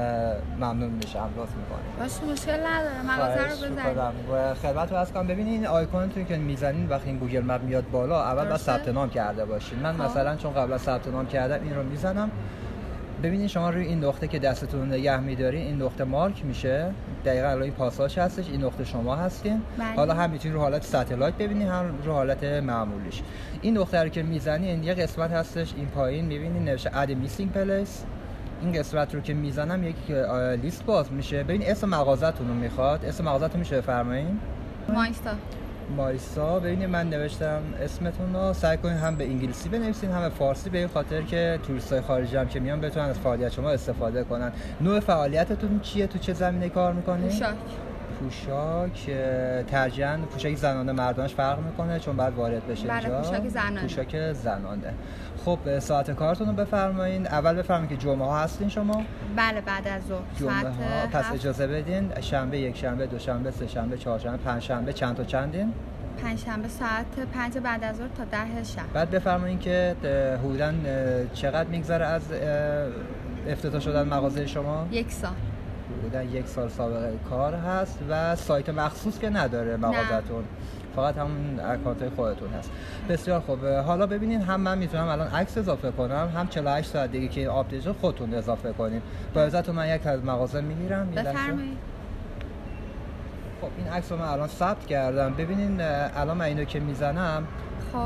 ممنون 0.58 0.90
میشم. 0.90 1.28
لطف 1.36 1.50
می‌کنین 1.56 1.98
باشه 1.98 2.32
مشکل 2.32 2.66
نداره. 2.66 3.02
مغازه 3.02 3.66
رو 4.26 4.54
خدمت 4.54 4.92
رو 4.92 4.98
از 4.98 5.12
کنم. 5.12 5.26
ببینین 5.26 5.66
آیکونتون 5.66 6.24
که 6.24 6.36
می‌زنین 6.36 6.88
وقتی 6.88 7.08
این 7.08 7.18
گوگل 7.18 7.44
مپ 7.44 7.62
میاد 7.62 7.90
بالا 7.90 8.22
اول 8.22 8.44
باید 8.44 8.56
ثبت 8.56 8.88
نام 8.88 9.10
کرده 9.10 9.44
باشین. 9.44 9.78
من 9.78 9.96
خب. 9.96 10.02
مثلا 10.02 10.36
چون 10.36 10.52
قبل 10.54 10.72
از 10.72 10.80
ثبت 10.80 11.08
نام 11.08 11.26
کردم 11.26 11.64
این 11.64 11.74
رو 11.74 11.82
می‌زنم. 11.82 12.30
ببینید 13.24 13.46
شما 13.46 13.70
روی 13.70 13.86
این 13.86 14.04
نقطه 14.04 14.28
که 14.28 14.38
دستتون 14.38 14.92
نگه 14.92 15.20
میدارین 15.20 15.66
این 15.66 15.82
نقطه 15.82 16.04
مارک 16.04 16.44
میشه. 16.44 16.90
دقیقا 17.24 17.48
الان 17.48 17.62
این 17.62 17.72
پاساژ 17.72 18.18
هستش 18.18 18.50
این 18.50 18.64
نقطه 18.64 18.84
شما 18.84 19.16
هستین. 19.16 19.62
بله. 19.78 19.96
حالا 19.96 20.14
هم 20.14 20.30
می‌تونید 20.30 20.54
رو 20.54 20.62
حالت 20.62 20.82
satellite 20.82 21.34
ببینید 21.34 21.68
هم 21.68 21.94
رو 22.04 22.12
حالت 22.12 22.44
معمولیش. 22.44 23.22
این 23.62 23.78
نقطه 23.78 24.02
رو 24.02 24.08
که 24.08 24.22
می‌زنین 24.22 24.84
یه 24.84 24.94
قسمت 24.94 25.30
هستش. 25.30 25.74
این 25.76 25.86
پایین 25.86 26.24
می‌بینید 26.24 26.62
نوشته 26.62 26.98
add 26.98 27.10
missing 27.10 27.52
place 27.52 28.04
این 28.62 28.72
قسمت 28.72 29.14
رو 29.14 29.20
که 29.20 29.34
می‌زنم 29.34 29.84
یک 29.84 30.10
لیست 30.62 30.84
باز 30.84 31.12
میشه. 31.12 31.42
ببین 31.42 31.62
اسم 31.66 31.88
مغازتون 31.88 32.48
رو 32.48 32.54
می‌خواد. 32.54 33.04
اسم 33.04 33.24
مغازتون 33.24 33.58
میشه 33.58 33.76
بفرمایید 33.76 34.38
مایستا 34.88 35.30
مایسا 35.96 36.60
ببینید 36.60 36.88
من 36.88 37.10
نوشتم 37.10 37.62
اسمتون 37.80 38.34
رو. 38.34 38.52
سعی 38.52 38.76
کنید 38.76 38.96
هم 38.96 39.16
به 39.16 39.24
انگلیسی 39.24 39.68
بنویسین 39.68 40.10
هم 40.10 40.20
به 40.20 40.28
فارسی 40.28 40.70
به 40.70 40.78
این 40.78 40.88
خاطر 40.88 41.22
که 41.22 41.58
توریست 41.66 41.92
های 41.92 42.00
خارجی 42.00 42.36
هم 42.36 42.48
که 42.48 42.60
میان 42.60 42.80
بتونن 42.80 43.06
از 43.06 43.18
فعالیت 43.18 43.52
شما 43.52 43.70
استفاده 43.70 44.24
کنن. 44.24 44.52
نوع 44.80 45.00
فعالیتتون 45.00 45.80
چیه؟ 45.80 46.06
تو 46.06 46.18
چه 46.18 46.32
زمینه 46.32 46.68
کار 46.68 46.92
می‌کنید 46.92 47.32
پوشاک 48.20 49.10
ترجیحاً 49.66 50.16
پوشاک 50.16 50.54
زنانه 50.54 50.92
مردانش 50.92 51.34
فرق 51.34 51.58
می‌کنه 51.58 51.98
چون 51.98 52.16
بعد 52.16 52.34
وارد 52.34 52.66
بشه 52.66 52.88
بله 52.88 53.08
پوشاک 53.08 53.48
زنانه. 53.48 53.80
پوشاک 53.80 54.32
زنانه. 54.32 54.94
خب 55.44 55.78
ساعت 55.78 56.10
کارتون 56.10 56.46
رو 56.46 56.52
بفرمایید 56.52 57.26
اول 57.26 57.54
بفرمایید 57.54 57.90
که 57.90 57.96
جمعه 57.96 58.26
ها 58.26 58.38
هستین 58.38 58.68
شما. 58.68 59.02
بله 59.36 59.60
بعد 59.60 59.88
از 59.88 60.02
ظهر. 60.08 60.22
جمعه 60.40 60.70
ها. 60.70 61.06
پس 61.12 61.32
اجازه 61.32 61.66
بدین. 61.66 62.20
شنبه 62.20 62.58
یک 62.58 62.76
شنبه 62.76 63.06
دو 63.06 63.18
شنبه 63.18 63.50
سه 63.50 63.66
شنبه 63.66 63.96
چهار 63.98 64.18
شنبه 64.18 64.36
پنج 64.36 64.62
شنبه. 64.62 64.92
چند 64.92 65.16
تا 65.16 65.24
چندین؟ 65.24 65.72
شنبه 66.46 66.68
ساعت 66.68 67.06
پنج 67.34 67.58
بعد 67.58 67.84
از 67.84 67.96
ظهر 67.96 68.08
تا 68.08 68.24
ده 68.24 68.64
شب. 68.64 68.92
بعد 68.94 69.10
بفرمایید 69.10 69.60
که 69.60 69.96
حدودا 70.44 70.72
چقدر 71.34 71.68
میگذره 71.68 72.06
از 72.06 72.22
افتتاح 73.48 73.80
شدن 73.80 74.08
مغازه 74.08 74.46
شما؟ 74.46 74.88
یک 74.90 75.12
سال. 75.12 75.30
حدودا 75.90 76.22
یک 76.22 76.46
سال 76.46 76.68
سابقه 76.68 77.18
کار 77.30 77.54
هست 77.54 77.98
و 78.10 78.36
سایت 78.36 78.68
مخصوص 78.68 79.18
که 79.18 79.30
نداره 79.30 79.76
مغازتون. 79.76 80.44
فقط 80.96 81.18
همون 81.18 81.60
account 81.60 82.08
خودتون 82.16 82.48
هست. 82.48 82.70
بسیار 83.08 83.40
خوب. 83.40 83.66
حالا 83.66 84.06
ببینین 84.06 84.40
هم 84.42 84.60
من 84.60 84.78
می‌تونم 84.78 85.08
الان 85.08 85.28
عکس 85.28 85.58
اضافه 85.58 85.90
کنم 85.90 86.28
هم 86.36 86.46
48 86.48 86.90
ساعت 86.90 87.10
دیگه 87.10 87.28
که 87.28 87.48
آپدیت 87.48 87.92
خودتون 87.92 88.34
اضافه 88.34 88.72
کنین. 88.72 89.02
با 89.34 89.42
اجازتون 89.42 89.74
من 89.74 89.88
یک 89.88 90.06
از 90.06 90.24
مغازه 90.24 90.60
می‌گیرم. 90.60 91.10
بفرمایید. 91.10 91.78
خب 93.60 93.68
این 93.78 93.88
عکس 93.88 94.12
رو 94.12 94.18
من 94.18 94.24
الان 94.24 94.48
ثبت 94.48 94.86
کردم. 94.86 95.34
ببینین 95.34 95.80
الان 95.80 96.36
من 96.36 96.44
اینو 96.44 96.64
که 96.64 96.80
می‌زنم. 96.80 97.46
خب. 97.92 97.98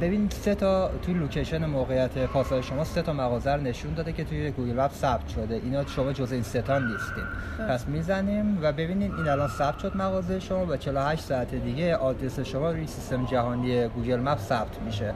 ببین 0.00 0.28
سه 0.30 0.54
تا 0.54 0.90
توی 1.02 1.14
location 1.14 1.66
موقعیت 1.66 2.18
پاساژ 2.18 2.68
شما 2.68 2.84
سه 2.84 3.02
تا 3.02 3.12
مغازه 3.12 3.54
رو 3.54 3.60
نشون 3.60 3.94
داده 3.94 4.12
که 4.12 4.24
توی 4.24 4.50
Google 4.50 4.80
Map 4.80 4.92
ثبت 4.92 5.28
شده. 5.28 5.54
اینا 5.54 5.86
شما 5.86 6.12
جزء 6.12 6.34
این 6.34 6.42
سه 6.42 6.62
تا 6.62 6.78
نیستین. 6.78 7.24
پس 7.68 7.88
می‌زنیم 7.88 8.58
و 8.62 8.72
ببینید 8.72 9.12
این 9.14 9.28
الان 9.28 9.48
ثبت 9.48 9.78
شد 9.78 9.96
مغازه 9.96 10.40
شما 10.40 10.66
و 10.66 10.76
48 10.76 11.22
ساعت 11.22 11.54
دیگه 11.54 11.96
آدرس 11.96 12.40
شما 12.40 12.70
روی 12.70 12.86
سیستم 12.86 13.24
جهانی 13.24 13.88
Google 13.88 14.20
Map 14.20 14.38
ثبت 14.38 14.82
میشه. 14.86 15.14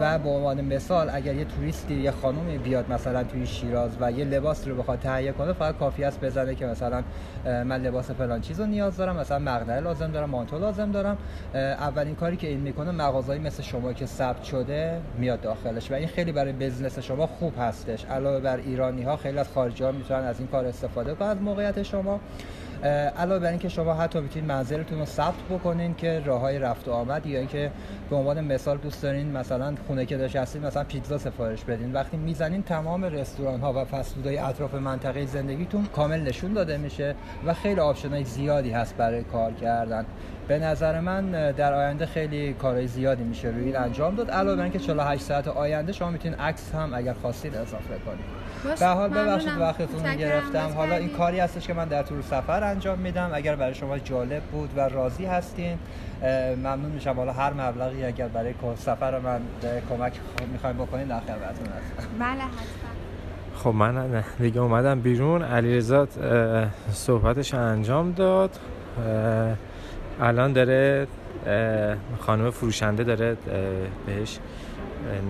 و 0.00 0.18
به 0.18 0.28
عنوان 0.28 0.60
مثال 0.60 1.10
اگر 1.12 1.34
یه 1.34 1.44
توریستی 1.44 1.94
یه 1.94 2.10
خانومی 2.10 2.58
بیاد 2.58 2.92
مثلا 2.92 3.24
توی 3.24 3.46
شیراز 3.46 3.96
و 4.00 4.12
یه 4.12 4.24
لباس 4.24 4.68
رو 4.68 4.74
بخواد 4.74 4.98
تهیه 4.98 5.32
کنه 5.32 5.52
فقط 5.52 5.78
کافی 5.78 6.04
است 6.04 6.20
بزنه 6.20 6.54
که 6.54 6.66
مثلا 6.66 7.02
من 7.44 7.82
لباس 7.82 8.10
فلان 8.10 8.40
چیز 8.40 8.60
رو 8.60 8.66
نیاز 8.66 8.96
دارم 8.96 9.16
مثلا 9.16 9.38
مقنعه 9.38 9.80
لازم 9.80 10.12
دارم 10.12 10.30
مانتو 10.30 10.58
لازم 10.58 10.90
دارم. 10.90 11.18
اولین 11.54 12.14
کاری 12.14 12.36
که 12.36 12.46
این 12.46 12.60
می‌کنه 12.60 12.90
مغازهایی 12.90 13.40
مثل 13.40 13.62
شما 13.62 13.92
که 13.92 14.06
ثبت 14.18 14.42
شده 14.42 15.00
میاد 15.18 15.40
داخلش 15.40 15.90
و 15.90 15.94
این 15.94 16.08
خیلی 16.08 16.32
برای 16.32 16.52
بزنس 16.52 16.98
شما 16.98 17.26
خوب 17.26 17.52
هستش. 17.58 18.04
علاوه 18.04 18.40
بر 18.40 18.56
ایرانی 18.56 19.02
ها 19.02 19.16
خیلی 19.16 19.38
از 19.38 19.48
خارجی 19.48 19.84
ها 19.84 19.92
می‌تونن 19.92 20.24
از 20.24 20.38
این 20.38 20.48
کار 20.48 20.64
استفاده 20.64 21.14
کنن. 21.14 21.28
از 21.28 21.40
موقعیت 21.40 21.82
شما 21.82 22.20
علاوه 23.18 23.38
بر 23.38 23.50
اینکه 23.50 23.68
شما 23.68 23.94
حتی 23.94 24.20
می‌تونید 24.20 24.48
منزلتون 24.48 24.98
رو 24.98 25.04
ثبت 25.04 25.34
بکنین 25.50 25.94
که 25.94 26.22
راه 26.24 26.40
های 26.40 26.58
رفت 26.58 26.88
و 26.88 26.92
آمد 26.92 27.26
یا 27.26 27.38
اینکه 27.38 27.70
به 28.10 28.16
عنوان 28.16 28.44
مثال 28.44 28.76
دوست 28.76 29.02
دارین 29.02 29.32
مثلا 29.32 29.74
خونه 29.86 30.06
که 30.06 30.16
داشت 30.16 30.36
هستین 30.36 30.66
مثلا 30.66 30.84
پیتزا 30.84 31.18
سفارش 31.18 31.64
بدین. 31.64 31.92
وقتی 31.92 32.16
می‌زنین 32.16 32.62
تمام 32.62 33.04
رستوران 33.04 33.60
ها 33.60 33.72
و 33.72 33.84
فسفودهای 33.84 34.38
اطراف 34.38 34.74
منطقه 34.74 35.26
زندگیتون 35.26 35.86
کامل 35.86 36.20
نشون 36.20 36.52
داده 36.52 36.76
میشه 36.76 37.14
و 37.46 37.54
خیلی 37.54 37.80
آپشن 37.80 38.22
زیادی 38.22 38.70
هست 38.70 38.96
برای 38.96 39.24
کار 39.24 39.52
کردن. 39.52 40.06
به 40.48 40.58
نظر 40.58 41.00
من 41.00 41.52
در 41.52 41.72
آینده 41.72 42.06
خیلی 42.06 42.52
کارهای 42.52 42.86
زیادی 42.86 43.24
میشه 43.24 43.48
روی 43.48 43.64
این 43.64 43.76
انجام 43.76 44.14
داد. 44.14 44.30
علاوه 44.30 44.56
بر 44.56 44.62
اینکه 44.62 44.78
48 44.78 45.22
ساعت 45.22 45.48
آینده 45.48 45.92
شما 45.92 46.10
می‌تونید 46.10 46.38
عکس 46.40 46.74
هم 46.74 46.94
اگر 46.94 47.12
خواستید 47.12 47.56
اضافه 47.56 47.94
کنید. 48.06 48.44
به 48.80 48.86
حال 48.86 49.10
ببخشید 49.10 49.58
وقتتون 49.60 50.16
گرفتم. 50.16 50.70
حالا 50.76 50.96
این 50.96 51.08
کاری 51.08 51.40
هستش 51.40 51.66
که 51.66 51.74
من 51.74 51.88
در 51.88 52.02
طول 52.02 52.22
سفر 52.22 52.64
انجام 52.64 52.98
میدم. 52.98 53.30
اگر 53.34 53.56
برای 53.56 53.74
شما 53.74 53.98
جالب 53.98 54.42
بود 54.42 54.70
و 54.76 54.80
راضی 54.80 55.24
هستین 55.24 55.78
ممنون 56.56 56.92
میشم. 56.92 57.12
حالا 57.12 57.32
هر 57.32 57.52
مبلغی 57.52 58.04
اگر 58.04 58.28
برای 58.28 58.54
سفر 58.76 59.18
من 59.18 59.40
کمک 59.90 60.12
می‌خوایم 60.52 60.76
بکنید 60.76 61.08
در 61.08 61.20
خدمتتون 61.20 61.66
هستم. 61.66 62.08
بله 62.18 62.30
حتما. 62.30 62.90
خب 63.56 63.70
من 63.70 64.24
دیگه 64.38 64.60
اومدم 64.60 65.00
بیرون. 65.00 65.42
علیرضا 65.42 66.08
صحبتش 66.92 67.54
انجام 67.54 68.12
داد. 68.12 68.50
الان 70.20 70.52
داره 70.52 71.06
خانم 72.20 72.50
فروشنده 72.50 73.04
داره 73.04 73.36
بهش. 74.06 74.38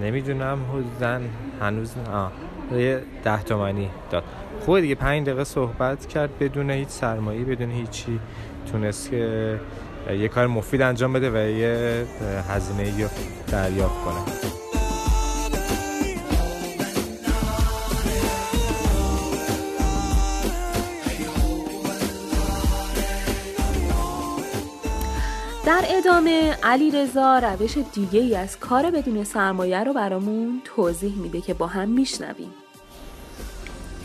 نمی‌دونم 0.03 0.59
حدودا 0.73 1.21
هنوز 1.61 1.95
آه 2.13 2.33
یه 2.73 3.01
ده 3.25 3.43
تومنی 3.43 3.91
داد. 4.11 4.25
خوبه 4.61 4.81
دیگه 4.81 4.95
پنج 4.95 5.27
دقیقه 5.27 5.45
صحبت 5.45 6.07
کرد 6.07 6.31
بدون 6.41 6.71
هیچ 6.71 6.89
سرمایه 6.89 7.45
بدون 7.45 7.71
هیچی. 7.71 8.21
تونست 8.73 9.11
که 9.11 9.61
یه 10.11 10.29
کار 10.29 10.47
مفید 10.47 10.83
انجام 10.83 11.13
بده 11.13 11.31
و 11.31 11.37
یه 11.37 12.05
هزینه 12.49 13.09
دریافت 13.49 14.05
کنه. 14.05 14.54
ادامه 26.15 26.57
علی 26.63 26.91
رضا 26.91 27.39
روش 27.39 27.79
دیگه 27.93 28.21
ای 28.21 28.37
از 28.37 28.59
کار 28.59 28.91
بدون 28.91 29.25
سرمایه 29.25 29.85
رو 29.85 29.93
برامون 29.93 30.63
توضیح 30.65 31.17
میده 31.17 31.41
که 31.41 31.55
با 31.55 31.67
هم 31.67 31.89
میشنویم. 31.89 32.64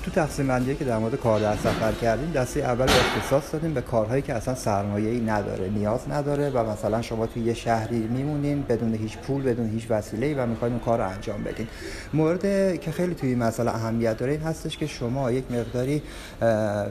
تو 0.09 0.21
تقسیم 0.21 0.47
بندی 0.47 0.75
که 0.75 0.85
در 0.85 0.97
مورد 0.97 1.15
کار 1.15 1.39
در 1.39 1.55
سفر 1.55 1.91
کردیم 1.91 2.31
دسته 2.31 2.59
اول 2.59 2.85
اختصاص 2.89 3.53
دادیم 3.53 3.73
به 3.73 3.81
کارهایی 3.81 4.21
که 4.21 4.33
اصلا 4.33 4.55
سرمایه 4.55 5.09
ای 5.09 5.19
نداره 5.19 5.69
نیاز 5.69 5.99
نداره 6.09 6.49
و 6.49 6.71
مثلا 6.71 7.01
شما 7.01 7.25
توی 7.25 7.43
یه 7.43 7.53
شهری 7.53 7.97
میمونین 7.97 8.65
بدون 8.69 8.93
هیچ 8.93 9.17
پول 9.17 9.43
بدون 9.43 9.69
هیچ 9.69 9.85
وسیله 9.89 10.43
و 10.43 10.45
می‌خواین 10.45 10.73
اون 10.73 10.83
کار 10.83 10.99
رو 10.99 11.09
انجام 11.09 11.43
بدین. 11.43 11.67
مورد 12.13 12.41
که 12.79 12.91
خیلی 12.91 13.15
توی 13.15 13.35
مسئله 13.35 13.75
اهمیت 13.75 14.17
داره 14.17 14.31
این 14.31 14.41
هستش 14.41 14.77
که 14.77 14.87
شما 14.87 15.31
یک 15.31 15.43
مقداری 15.51 16.01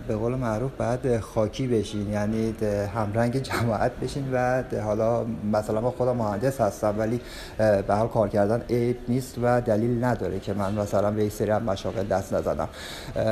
به 0.08 0.16
قول 0.16 0.34
معروف 0.34 0.72
بعد 0.78 1.20
خاکی 1.20 1.66
بشین 1.66 2.12
یعنی 2.12 2.54
همرنگ 2.94 3.42
جماعت 3.42 3.92
بشین 4.00 4.24
و 4.32 4.62
حالا 4.84 5.26
مثلا 5.52 5.80
ما 5.80 5.90
خودم 5.90 6.16
مهندس 6.16 6.60
هستم 6.60 6.94
ولی 6.98 7.20
به 7.58 7.94
حال 7.94 8.08
کار 8.08 8.28
کردن 8.28 8.62
عیب 8.70 8.98
نیست 9.08 9.34
و 9.42 9.60
دلیل 9.60 10.04
نداره 10.04 10.40
که 10.40 10.54
من 10.54 10.74
مثلا 10.74 11.10
به 11.10 11.20
این 11.20 11.30
سری 11.30 11.52
مشاغل 11.52 12.06
دست 12.06 12.32
نزنم. 12.34 12.68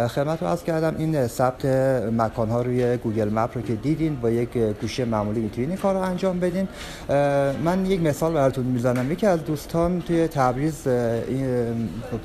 خدمت 0.08 0.42
رو 0.42 0.48
از 0.48 0.64
کردم. 0.64 0.94
این 0.98 1.26
ثبت 1.26 1.64
مکان 2.12 2.48
ها 2.48 2.62
روی 2.62 2.96
گوگل 2.96 3.28
مپ 3.28 3.50
رو 3.54 3.62
که 3.62 3.74
دیدین 3.74 4.16
با 4.16 4.30
یک 4.30 4.58
گوشه 4.58 5.04
معمولی 5.04 5.40
می‌تونین 5.40 5.70
این 5.70 5.78
کار 5.78 5.94
رو 5.94 6.00
انجام 6.00 6.40
بدین. 6.40 6.68
من 7.64 7.86
یک 7.86 8.02
مثال 8.02 8.32
براتون 8.32 8.64
می‌زنم. 8.64 9.12
یکی 9.12 9.26
از 9.26 9.44
دوستان 9.44 10.00
توی 10.00 10.28
تبریز 10.28 10.88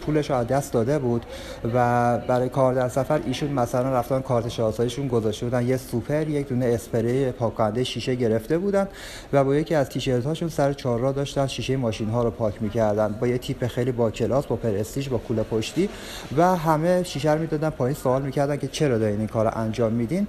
پولش 0.01 0.31
رو 0.31 0.43
دست 0.43 0.73
داده 0.73 0.99
بود 0.99 1.25
و 1.73 2.17
برای 2.17 2.49
کار 2.49 2.73
در 2.73 2.89
سفر 2.89 3.19
ایشون 3.25 3.51
مثلا 3.51 3.93
رفتن 3.93 4.21
کارت 4.21 4.49
شناساییشون 4.49 5.07
گذاشته 5.07 5.45
بودن. 5.45 5.67
یه 5.67 5.77
سوپر 5.77 6.27
یک 6.27 6.47
دونه 6.47 6.65
اسپری 6.65 7.31
پاک 7.31 7.83
شیشه 7.83 8.15
گرفته 8.15 8.57
بودن 8.57 8.87
و 9.33 9.43
با 9.43 9.55
یکی 9.55 9.75
از 9.75 9.89
تیشرت 9.89 10.25
هاشون 10.25 10.49
سر 10.49 10.73
چهارراه 10.73 11.13
داشتن 11.13 11.47
شیشه 11.47 11.77
ماشین 11.77 12.09
ها 12.09 12.23
رو 12.23 12.31
پاک 12.31 12.61
می‌کردن. 12.61 13.15
با 13.19 13.27
یه 13.27 13.37
تیپ 13.37 13.67
خیلی 13.67 13.91
با 13.91 14.11
کلاس 14.11 14.45
با 14.45 14.55
پرستیژ 14.55 15.09
با 15.09 15.17
کوله 15.17 15.43
پشتی 15.43 15.89
و 16.37 16.55
همه 16.55 17.03
شیشه 17.03 17.40
می‌دادن 17.41 17.69
پایین 17.69 17.95
سوال 17.95 18.21
می‌کردن 18.21 18.57
که 18.57 18.67
چرا 18.67 18.97
دارین 18.97 19.19
این 19.19 19.27
کار 19.27 19.51
انجام 19.55 19.93
میدین. 19.93 20.27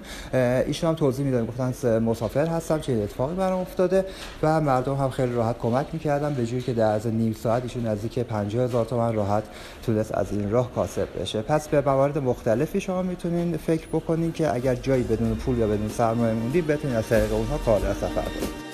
ایشون 0.67 0.91
هم 0.91 0.97
توضیح 0.97 1.25
می‌دادن 1.25 1.47
گفتن 1.47 1.99
مسافر 1.99 2.47
هستم 2.47 2.81
چه 2.81 2.93
اتفاقی 2.93 3.35
برام 3.35 3.61
افتاده. 3.61 4.05
و 4.43 4.61
مردم 4.61 4.95
هم 4.95 5.11
خیلی 5.11 5.35
راحت 5.35 5.59
کمک 5.59 5.87
می‌کردن 5.93 6.35
به 6.35 6.47
جوری 6.47 6.63
که 6.63 6.73
در 6.73 6.93
از 6.93 7.07
نیم 7.07 7.33
ساعت 7.33 7.63
ایشون 7.63 7.87
نزدیک 7.87 8.19
50 8.19 8.65
هزار 8.65 8.85
تومان 8.85 9.15
راحت 9.15 9.45
تونست 9.87 10.15
از 10.15 10.33
این 10.33 10.51
راه 10.51 10.73
کاسب 10.75 11.09
بشه. 11.21 11.43
پس 11.43 11.69
به 11.69 11.81
موارد 11.81 12.19
مختلفی 12.19 12.81
شما 12.81 13.03
می‌تونین 13.03 13.57
فکر 13.57 13.87
بکنین 13.87 14.33
که 14.33 14.55
اگر 14.55 14.75
جایی 14.75 15.03
بدون 15.03 15.35
پول 15.35 15.59
یا 15.59 15.67
بدون 15.67 15.89
سرمایه 15.89 16.35
موندی 16.35 16.63
بتونین 16.63 16.97
از 16.97 17.09
طریق 17.09 17.33
اونها 17.33 17.59
کار 17.59 17.81
سفر 17.81 18.09
کنید 18.09 18.72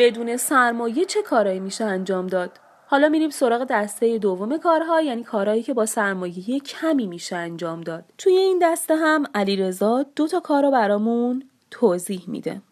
بدون 0.00 0.36
سرمایه 0.36 1.04
چه 1.04 1.22
کارایی 1.22 1.60
میشه 1.60 1.84
انجام 1.84 2.26
داد؟ 2.26 2.50
حالا 2.86 3.08
میریم 3.08 3.30
سراغ 3.30 3.64
دسته 3.64 4.18
دوم 4.18 4.58
کارها 4.58 5.00
یعنی 5.00 5.24
کارهایی 5.24 5.62
که 5.62 5.74
با 5.74 5.86
سرمایه 5.86 6.60
کمی 6.60 7.06
میشه 7.06 7.36
انجام 7.36 7.80
داد. 7.80 8.04
توی 8.18 8.32
این 8.32 8.58
دسته 8.62 8.96
هم 8.96 9.24
علیرضا 9.34 10.06
دو 10.16 10.26
تا 10.26 10.40
کار 10.40 10.62
رو 10.62 10.70
برامون 10.70 11.42
توضیح 11.70 12.24
میده. 12.26 12.62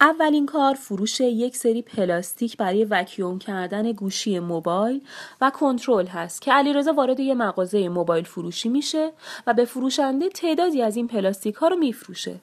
اولین 0.00 0.46
کار 0.46 0.74
فروش 0.74 1.20
یک 1.20 1.56
سری 1.56 1.82
پلاستیک 1.82 2.56
برای 2.56 2.84
وکیوم 2.84 3.38
کردن 3.38 3.92
گوشی 3.92 4.38
موبایل 4.38 5.00
و 5.40 5.50
کنترل 5.50 6.06
هست 6.06 6.42
که 6.42 6.52
علیرضا 6.52 6.92
وارد 6.92 7.20
یه 7.20 7.34
مغازه 7.34 7.88
موبایل 7.88 8.24
فروشی 8.24 8.68
میشه 8.68 9.12
و 9.46 9.54
به 9.54 9.64
فروشنده 9.64 10.28
تعدادی 10.28 10.82
از 10.82 10.96
این 10.96 11.08
پلاستیک 11.08 11.54
ها 11.54 11.68
رو 11.68 11.76
میفروشه. 11.76 12.40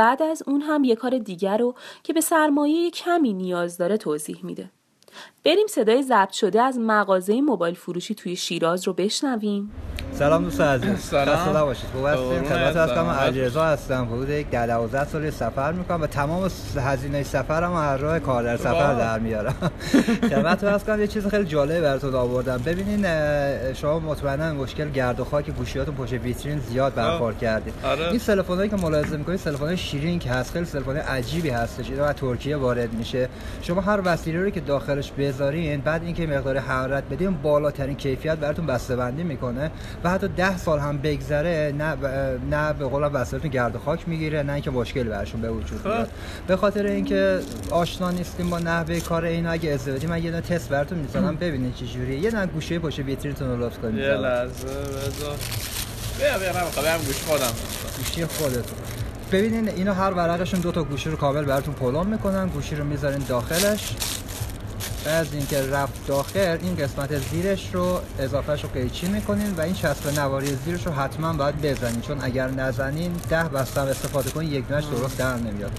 بعد 0.00 0.22
از 0.22 0.42
اون 0.46 0.60
هم 0.60 0.84
یه 0.84 0.96
کار 0.96 1.18
دیگر 1.18 1.56
رو 1.56 1.74
که 2.02 2.12
به 2.12 2.20
سرمایه 2.20 2.90
کمی 2.90 3.32
نیاز 3.32 3.78
داره 3.78 3.96
توضیح 3.96 4.38
میده. 4.42 4.70
بریم 5.44 5.66
صدای 5.66 6.02
ضبط 6.02 6.32
شده 6.32 6.62
از 6.62 6.78
مغازه 6.78 7.40
موبایل 7.40 7.74
فروشی 7.74 8.14
توی 8.14 8.36
شیراز 8.36 8.86
رو 8.86 8.92
بشنویم. 8.92 9.70
سلام 10.12 10.44
دوست 10.44 10.60
عزیز. 10.60 10.98
سلام. 11.10 11.64
باشید 11.64 11.90
خوب 11.92 12.06
هستید 12.06 12.48
خدمت 12.48 12.76
هستم 12.76 13.06
علیرضا 13.06 13.64
هستم. 13.64 14.08
حدود 14.12 14.28
یک 14.28 14.50
12 14.50 15.04
سال 15.04 15.30
سفر 15.30 15.72
می‌کنم 15.72 16.02
و 16.02 16.06
تمام 16.06 16.50
هزینه 16.76 17.22
سفرم 17.22 17.72
از 17.72 18.00
راه 18.00 18.18
کار 18.18 18.42
در 18.42 18.56
سفر 18.56 18.94
در 18.94 19.18
میارم. 19.18 19.54
خدمت 20.30 20.64
هستم 20.64 21.00
یه 21.00 21.06
چیز 21.06 21.26
خیلی 21.26 21.44
جالبی 21.44 21.80
براتون 21.80 22.14
آوردم. 22.14 22.58
ببینین 22.66 23.06
شما 23.74 23.98
مطمئنا 23.98 24.52
مشکل 24.52 24.90
گرد 24.90 25.20
و 25.20 25.24
خاک 25.24 25.50
گوشیاتون 25.50 25.94
پشت 25.94 26.12
ویترین 26.12 26.58
زیاد 26.58 26.94
برخورد 26.94 27.38
کردید 27.38 27.74
آره. 27.84 28.08
این 28.08 28.18
تلفنایی 28.18 28.70
که 28.70 28.76
ملاحظه 28.76 29.16
می‌کنید 29.16 29.40
تلفن 29.40 29.76
شیرین 29.76 30.18
که 30.18 30.30
هست. 30.30 30.52
خیلی 30.52 30.64
تلفن 30.64 30.96
عجیبی 30.96 31.50
هستش. 31.50 31.90
اینا 31.90 32.04
از 32.04 32.14
ترکیه 32.14 32.56
وارد 32.56 32.92
میشه. 32.92 33.28
شما 33.62 33.80
هر 33.80 34.00
وسیله 34.04 34.42
رو 34.42 34.50
که 34.50 34.60
داخلش 35.00 35.12
بذارین 35.18 35.80
بعد 35.80 36.02
اینکه 36.04 36.26
مقدار 36.26 36.58
حرارت 36.58 37.04
بدین 37.10 37.30
بالاترین 37.42 37.96
کیفیت 37.96 38.38
براتون 38.38 38.66
بسته‌بندی 38.66 39.22
می‌کنه 39.22 39.70
و 40.04 40.10
حتی 40.10 40.28
ده 40.28 40.58
سال 40.58 40.78
هم 40.78 40.98
بگذره 40.98 41.74
نه 41.78 41.96
نه 42.50 42.72
به 42.72 42.84
قول 42.84 43.10
وسایلتون 43.12 43.50
گرد 43.50 43.76
و 43.76 43.78
خاک 43.78 44.08
می‌گیره 44.08 44.42
نه 44.42 44.52
اینکه 44.52 44.70
مشکلی 44.70 45.08
برشون 45.08 45.40
به 45.40 45.50
وجود 45.50 45.80
خب. 45.80 46.06
به 46.46 46.56
خاطر 46.56 46.86
اینکه 46.86 47.40
آشنا 47.70 48.10
نیستیم 48.10 48.50
با 48.50 48.58
نحوه 48.58 49.00
کار 49.00 49.24
اینا 49.24 49.50
اگه 49.50 49.70
از 49.70 49.84
بدیم 49.84 50.10
من 50.10 50.24
یه 50.24 50.30
نه 50.30 50.40
تست 50.40 50.68
براتون 50.68 50.98
می‌ذارم. 50.98 51.36
ببینید 51.36 51.74
چه 51.74 51.86
جوریه. 51.86 52.18
یه 52.18 52.30
نه 52.30 52.46
گوشه 52.46 52.78
پشت 52.78 52.98
ویترینتون 52.98 53.48
رو 53.48 53.66
لطف 53.66 53.78
کنید. 53.78 53.98
یه 53.98 54.14
لحظه 54.14 54.66
بذار. 54.66 55.36
بیا 56.18 56.38
بیا 56.38 56.62
نمی‌خوام 56.62 56.98
گوشی 57.06 57.24
خودم. 57.26 57.52
گوشی 57.98 58.24
خودتون 58.24 58.78
ببینین 59.32 59.68
اینو 59.68 59.92
هر 59.92 60.10
ورقشون 60.10 60.60
دو 60.60 60.72
تا 60.72 60.84
گوشی 60.84 61.10
رو 61.10 61.16
کامل 61.16 61.44
براتون 61.44 61.74
پلم 61.74 62.06
می‌کنن. 62.06 62.48
گوشی 62.48 62.76
رو 62.76 62.84
می‌ذارین 62.84 63.24
داخلش. 63.28 63.94
از 65.08 65.26
اینکه 65.32 65.62
رفت 65.70 66.06
داخل 66.06 66.58
این 66.62 66.76
قسمت 66.76 67.18
زیرش 67.18 67.70
رو 67.72 68.00
اضافهش 68.18 68.64
رو 68.64 68.68
قیچی 68.68 69.06
می‌کنین 69.06 69.50
و 69.50 69.60
این 69.60 69.74
چسب 69.74 70.18
نواری 70.20 70.56
زیرش 70.64 70.86
رو 70.86 70.92
حتما 70.92 71.32
باید 71.32 71.62
بزنین. 71.62 72.00
چون 72.00 72.18
اگر 72.20 72.48
نزنین 72.48 73.12
ده 73.30 73.42
بستم 73.44 73.80
استفاده 73.80 74.30
کنین 74.30 74.52
یک 74.52 74.68
دونش 74.68 74.84
درست 74.84 75.18
در 75.18 75.36
نمیاد. 75.36 75.70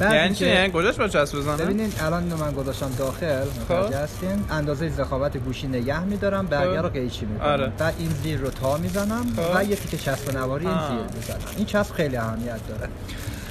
یعنی 0.00 0.34
چی؟ 0.34 0.46
یعنی 0.46 0.72
کجاش 0.72 0.94
با 0.94 1.08
چسب 1.08 1.38
بزنم 1.38 1.56
ببینین 1.56 1.92
الان 2.00 2.22
اینو 2.22 2.36
من 2.36 2.52
گذاشتم 2.52 2.90
داخل 2.98 3.44
خب. 3.68 3.94
هستین؟ 3.94 4.44
اندازه 4.50 4.88
زخامت 4.88 5.36
گوشی 5.36 5.66
نگه 5.66 6.04
میدارم 6.04 6.46
برگر 6.46 6.82
رو 6.82 6.88
قیچی 6.88 7.26
می‌کنم. 7.26 7.48
آره. 7.48 7.72
بعد 7.78 7.94
این 7.98 8.10
زیر 8.22 8.38
رو 8.38 8.50
تا 8.50 8.76
می‌زنم 8.76 9.26
خب. 9.36 9.56
و 9.56 9.64
یکی 9.64 9.88
که 9.88 9.96
چسب 9.96 10.36
نواری 10.36 10.66
این 10.66 10.78
زیر 10.88 11.16
می‌زنم. 11.16 11.38
این 11.56 11.66
چسب 11.66 11.94
خیلی 11.94 12.16
اهمیت 12.16 12.68
داره. 12.68 12.88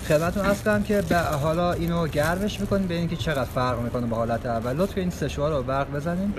خدمتتون 0.07 0.45
هستم 0.45 0.83
که 0.83 1.01
به 1.01 1.17
حالا 1.17 1.71
اینو 1.71 2.07
گرمش 2.07 2.59
می‌کنیم 2.59 2.87
ببینید 2.87 3.09
که 3.09 3.15
چقدر 3.15 3.49
فرق 3.55 3.79
می‌کنه 3.79 4.07
با 4.07 4.17
حالت 4.17 4.45
اول. 4.45 4.75
لطفا 4.75 5.01
این 5.01 5.09
سشوار 5.09 5.51
رو 5.51 5.63
برق 5.63 5.91
بزنیم. 5.91 6.33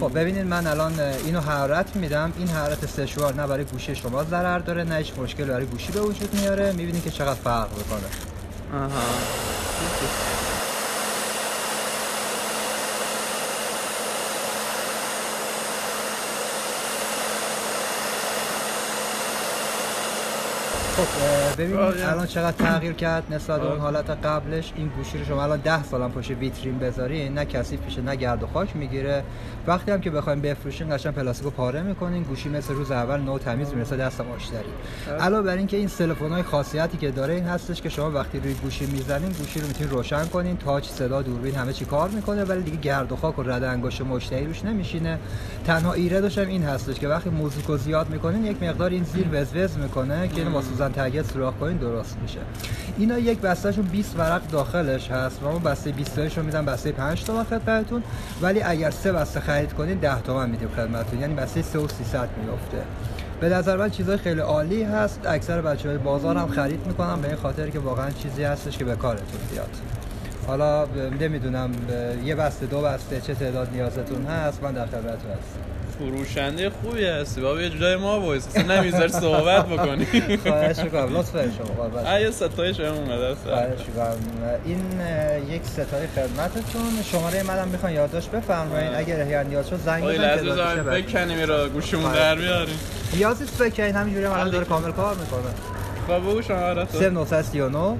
خب 0.00 0.18
ببینید 0.18 0.46
من 0.46 0.66
الان 0.66 1.00
اینو 1.00 1.40
حرارت 1.40 1.96
میدم. 1.96 2.32
این 2.38 2.48
حرارت 2.48 2.86
سشوار 2.86 3.34
نه 3.34 3.46
برای 3.46 3.64
گوشی 3.64 3.94
شما 3.94 4.24
ضرر 4.24 4.58
داره 4.58 4.84
نه 4.84 4.94
هیچ 4.94 5.12
مشکل 5.18 5.44
برای 5.44 5.66
گوشی 5.66 5.92
به 5.92 6.00
وجود 6.00 6.34
میاره. 6.40 6.72
می‌بینید 6.72 7.04
که 7.04 7.10
چقدر 7.10 7.40
فرق 7.44 7.68
می‌کنه. 7.78 8.08
آها. 8.84 8.90
خب 20.96 21.62
ببینید 21.62 21.78
الان 21.78 22.26
چقدر 22.26 22.56
تغییر 22.56 22.92
کرد 22.92 23.22
نسبت 23.30 23.60
به 23.60 23.66
اون 23.66 23.80
حالت 23.80 24.10
قبلش. 24.10 24.72
این 24.76 24.88
گوشی 24.88 25.18
رو 25.18 25.24
شما 25.24 25.42
الان 25.42 25.58
10 25.58 25.84
سالم 25.84 26.12
پشت 26.12 26.30
ویترین 26.30 26.78
بذارین 26.78 27.34
نه 27.34 27.44
کثیف 27.44 27.80
میشه 27.84 28.02
نه 28.02 28.16
گرد 28.16 28.42
و 28.42 28.46
خاک 28.46 28.76
می‌گیره. 28.76 29.24
وقتی 29.66 29.90
هم 29.90 30.00
که 30.00 30.10
بخوایم 30.10 30.40
بفروشین 30.40 30.96
قشنگ 30.96 31.14
پلاستیکو 31.14 31.50
پاره 31.50 31.82
می‌کنین 31.82 32.22
گوشی 32.22 32.48
مثل 32.48 32.74
روز 32.74 32.90
اول 32.90 33.20
نو 33.20 33.38
تمیز 33.38 33.74
می‌رسه 33.74 33.96
دست 33.96 34.20
مشتری 34.20 34.64
علاوه 35.20 35.42
بر 35.42 35.56
اینکه 35.56 35.76
این 35.76 35.90
های 36.30 36.42
خاصیتی 36.42 36.98
که 36.98 37.10
داره 37.10 37.34
این 37.34 37.44
هستش 37.44 37.82
که 37.82 37.88
شما 37.88 38.10
وقتی 38.10 38.40
روی 38.40 38.54
گوشی 38.54 38.86
می‌زنین 38.86 39.32
گوشی 39.32 39.60
رو 39.60 39.66
می‌تونین 39.66 39.90
روشن 39.90 40.24
کنین 40.24 40.56
تاچ 40.56 40.88
صدا 40.88 41.22
دوربین 41.22 41.54
همه 41.54 41.72
چی 41.72 41.84
کار 41.84 42.08
می‌کنه 42.08 42.44
ولی 42.44 42.62
دیگه 42.62 42.76
گرد 42.76 43.12
و 43.12 43.16
خاک 43.16 43.38
و 43.38 43.42
رد 43.42 43.64
انگشت 43.64 44.00
مشتری 44.00 44.46
روش 44.46 44.64
نمیشینه. 44.64 45.18
تنها 45.66 45.92
ایرادش 45.92 46.38
هم 46.38 46.48
این 46.48 46.62
هستش 46.62 46.98
که 46.98 47.08
وقتی 47.08 47.30
موزیکو 47.30 47.76
زیاد 47.76 48.10
می‌کنین 48.10 48.44
یک 48.44 48.62
مقدار 48.62 48.90
این 48.90 49.04
زیر 49.04 49.26
وزوز 49.32 49.78
می‌کنه 49.78 50.28
که 50.28 50.36
اینو 50.36 50.50
سوزن 50.92 51.10
ته‌گرد 51.10 51.32
سوراخ 51.32 51.54
کنین 51.54 51.76
درست 51.76 52.16
میشه. 52.22 52.38
اینا 52.98 53.18
یک 53.18 53.40
بستهشون 53.40 53.84
20 53.84 54.18
ورق 54.18 54.48
داخلش 54.48 55.10
هست 55.10 55.42
و 55.42 55.52
ما 55.52 55.58
بسته 55.58 55.92
20 55.92 56.18
رو 56.18 56.42
میدم 56.42 56.64
بسته 56.64 56.92
5 56.92 57.24
تا 57.24 57.44
خدمتتون 57.44 58.02
ولی 58.42 58.62
اگر 58.62 58.90
سه 58.90 59.12
بسته 59.12 59.40
خرید 59.40 59.72
کنین 59.72 59.98
10 59.98 60.20
تومن 60.20 60.50
میدیم 60.50 60.68
خدمتتون. 60.76 61.20
یعنی 61.20 61.34
بسته 61.34 61.62
3 61.62 61.78
و 61.78 61.88
300 61.88 62.28
میفته 62.42 62.82
به 63.40 63.48
نظر 63.48 63.76
من 63.76 63.90
چیزای 63.90 64.16
خیلی 64.16 64.40
عالی 64.40 64.82
هست. 64.82 65.20
اکثر 65.26 65.60
بچه 65.60 65.88
های 65.88 65.98
بازار 65.98 66.36
هم 66.36 66.48
خرید 66.48 66.86
می‌کنم 66.86 67.20
به 67.20 67.28
این 67.28 67.36
خاطر 67.36 67.70
که 67.70 67.78
واقعا 67.78 68.10
چیزی 68.10 68.42
هستش 68.42 68.78
که 68.78 68.84
به 68.84 68.96
کارتون 68.96 69.40
بیاد. 69.52 69.70
حالا 70.46 70.86
نمی‌دونم 71.20 71.70
یه 72.24 72.34
بسته 72.34 72.66
دو 72.66 72.80
بسته 72.80 73.20
چه 73.20 73.34
تعداد 73.34 73.68
نیازتون 73.72 74.26
هست؟ 74.26 74.62
من 74.62 74.72
در 74.72 74.86
خدمتتون 74.86 75.30
هستم. 75.30 75.81
فروشنده 76.02 76.70
خوبی 76.70 77.04
هستی. 77.04 77.40
بابا 77.40 77.60
یه 77.60 77.70
جای 77.70 77.96
ما 77.96 78.20
وایس 78.20 78.46
اصلا 78.48 78.76
نمی‌ذاری 78.76 79.08
صحبت 79.08 79.66
بکنی. 79.66 80.06
خواهش 80.46 80.78
می‌کنم. 80.78 81.16
لطفا 81.16 81.42
شما. 81.42 81.84
قربان 81.84 82.20
یه 82.20 82.30
ستای 82.30 82.74
شما 82.74 82.86
اومده. 82.88 83.26
است 83.26 83.42
خواهش 83.44 83.80
می‌کنم. 83.88 84.16
این 84.64 84.80
یک 85.50 85.62
ستای 85.64 86.06
خدمتتون. 86.16 87.02
شماره 87.12 87.42
منم 87.42 87.68
می‌خوان 87.68 87.92
یادداشت 87.92 88.30
بفرمایید 88.30 88.90
اگر 88.94 89.20
احیانا 89.20 89.48
نیاز 89.48 89.68
شد 89.68 89.80
زنگ 89.84 90.04
بزنید. 90.04 90.84
بکنیم 90.84 91.42
رو 91.42 91.68
گوشمون 91.68 92.12
در 92.12 92.34
بیاریم. 92.34 92.78
نیازی 93.14 93.44
بکنید 93.44 93.96
همینجوری 93.96 94.26
الان 94.26 94.50
داره 94.50 94.64
کامل 94.64 94.92
کار 94.92 95.14
می‌کنه. 95.14 95.52
خب 96.08 96.30
بگو 96.30 96.42
شماره 96.42 96.84
تو. 96.84 96.98
0939 96.98 97.96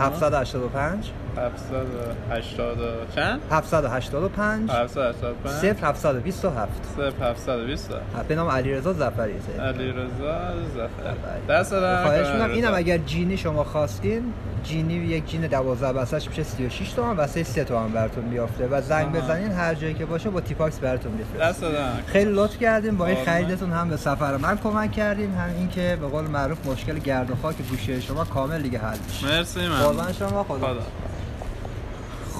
785 0.00 1.10
780 1.38 2.78
چند؟ 3.14 3.40
785 3.50 4.70
785 4.70 5.54
0 5.54 5.76
727 5.82 6.70
0 6.96 7.12
720 7.20 7.90
به 8.28 8.34
نام 8.34 8.48
علیرضا 8.48 8.92
ظفری 8.92 9.34
علیرضا 9.60 10.38
ظفر 10.74 11.14
دست 11.48 11.70
دارم 11.70 12.04
خواهش 12.04 12.26
می‌کنم 12.26 12.50
اینم 12.50 12.74
اگر 12.74 12.98
جینی 12.98 13.36
شما 13.36 13.64
خواستین 13.64 14.32
جینی 14.64 14.94
یک 14.94 15.30
جین 15.30 15.46
12 15.46 15.92
بسش 15.92 16.28
میشه 16.28 16.42
36 16.42 16.92
تومن 16.92 17.16
واسه 17.16 17.42
3 17.42 17.64
تومن 17.64 17.92
براتون 17.92 18.24
میافته 18.24 18.66
و 18.66 18.80
زنگ 18.80 19.12
بزنین 19.12 19.52
هر 19.52 19.74
جایی 19.74 19.94
که 19.94 20.04
باشه 20.04 20.30
با 20.30 20.40
تیپاکس 20.40 20.78
براتون 20.78 21.12
میفرسته. 21.12 21.38
دست 21.48 21.60
دارم 21.60 21.98
خیلی 22.06 22.30
لطف 22.32 22.58
کردین 22.58 22.96
با 22.96 23.06
این 23.06 23.24
خریدتون 23.24 23.72
هم 23.72 23.88
به 23.88 23.96
سفر 23.96 24.36
من 24.36 24.58
کمک 24.58 24.92
کردین. 24.92 25.34
هم 25.34 25.50
اینکه 25.58 25.98
به 26.00 26.06
قول 26.06 26.24
معروف 26.24 26.66
مشکل 26.66 26.98
گرد 26.98 27.30
و 27.30 27.34
خاک 27.42 27.56
گوشه 27.70 28.00
شما 28.00 28.24
کامل 28.24 28.62
دیگه 28.62 28.78
حل 28.78 28.96
میشه. 29.06 29.26
مرسی 29.26 29.60
من 29.60 29.78
قربان 29.78 30.12
شما 30.12 30.44
خدا, 30.44 30.58
خدا. 30.58 30.80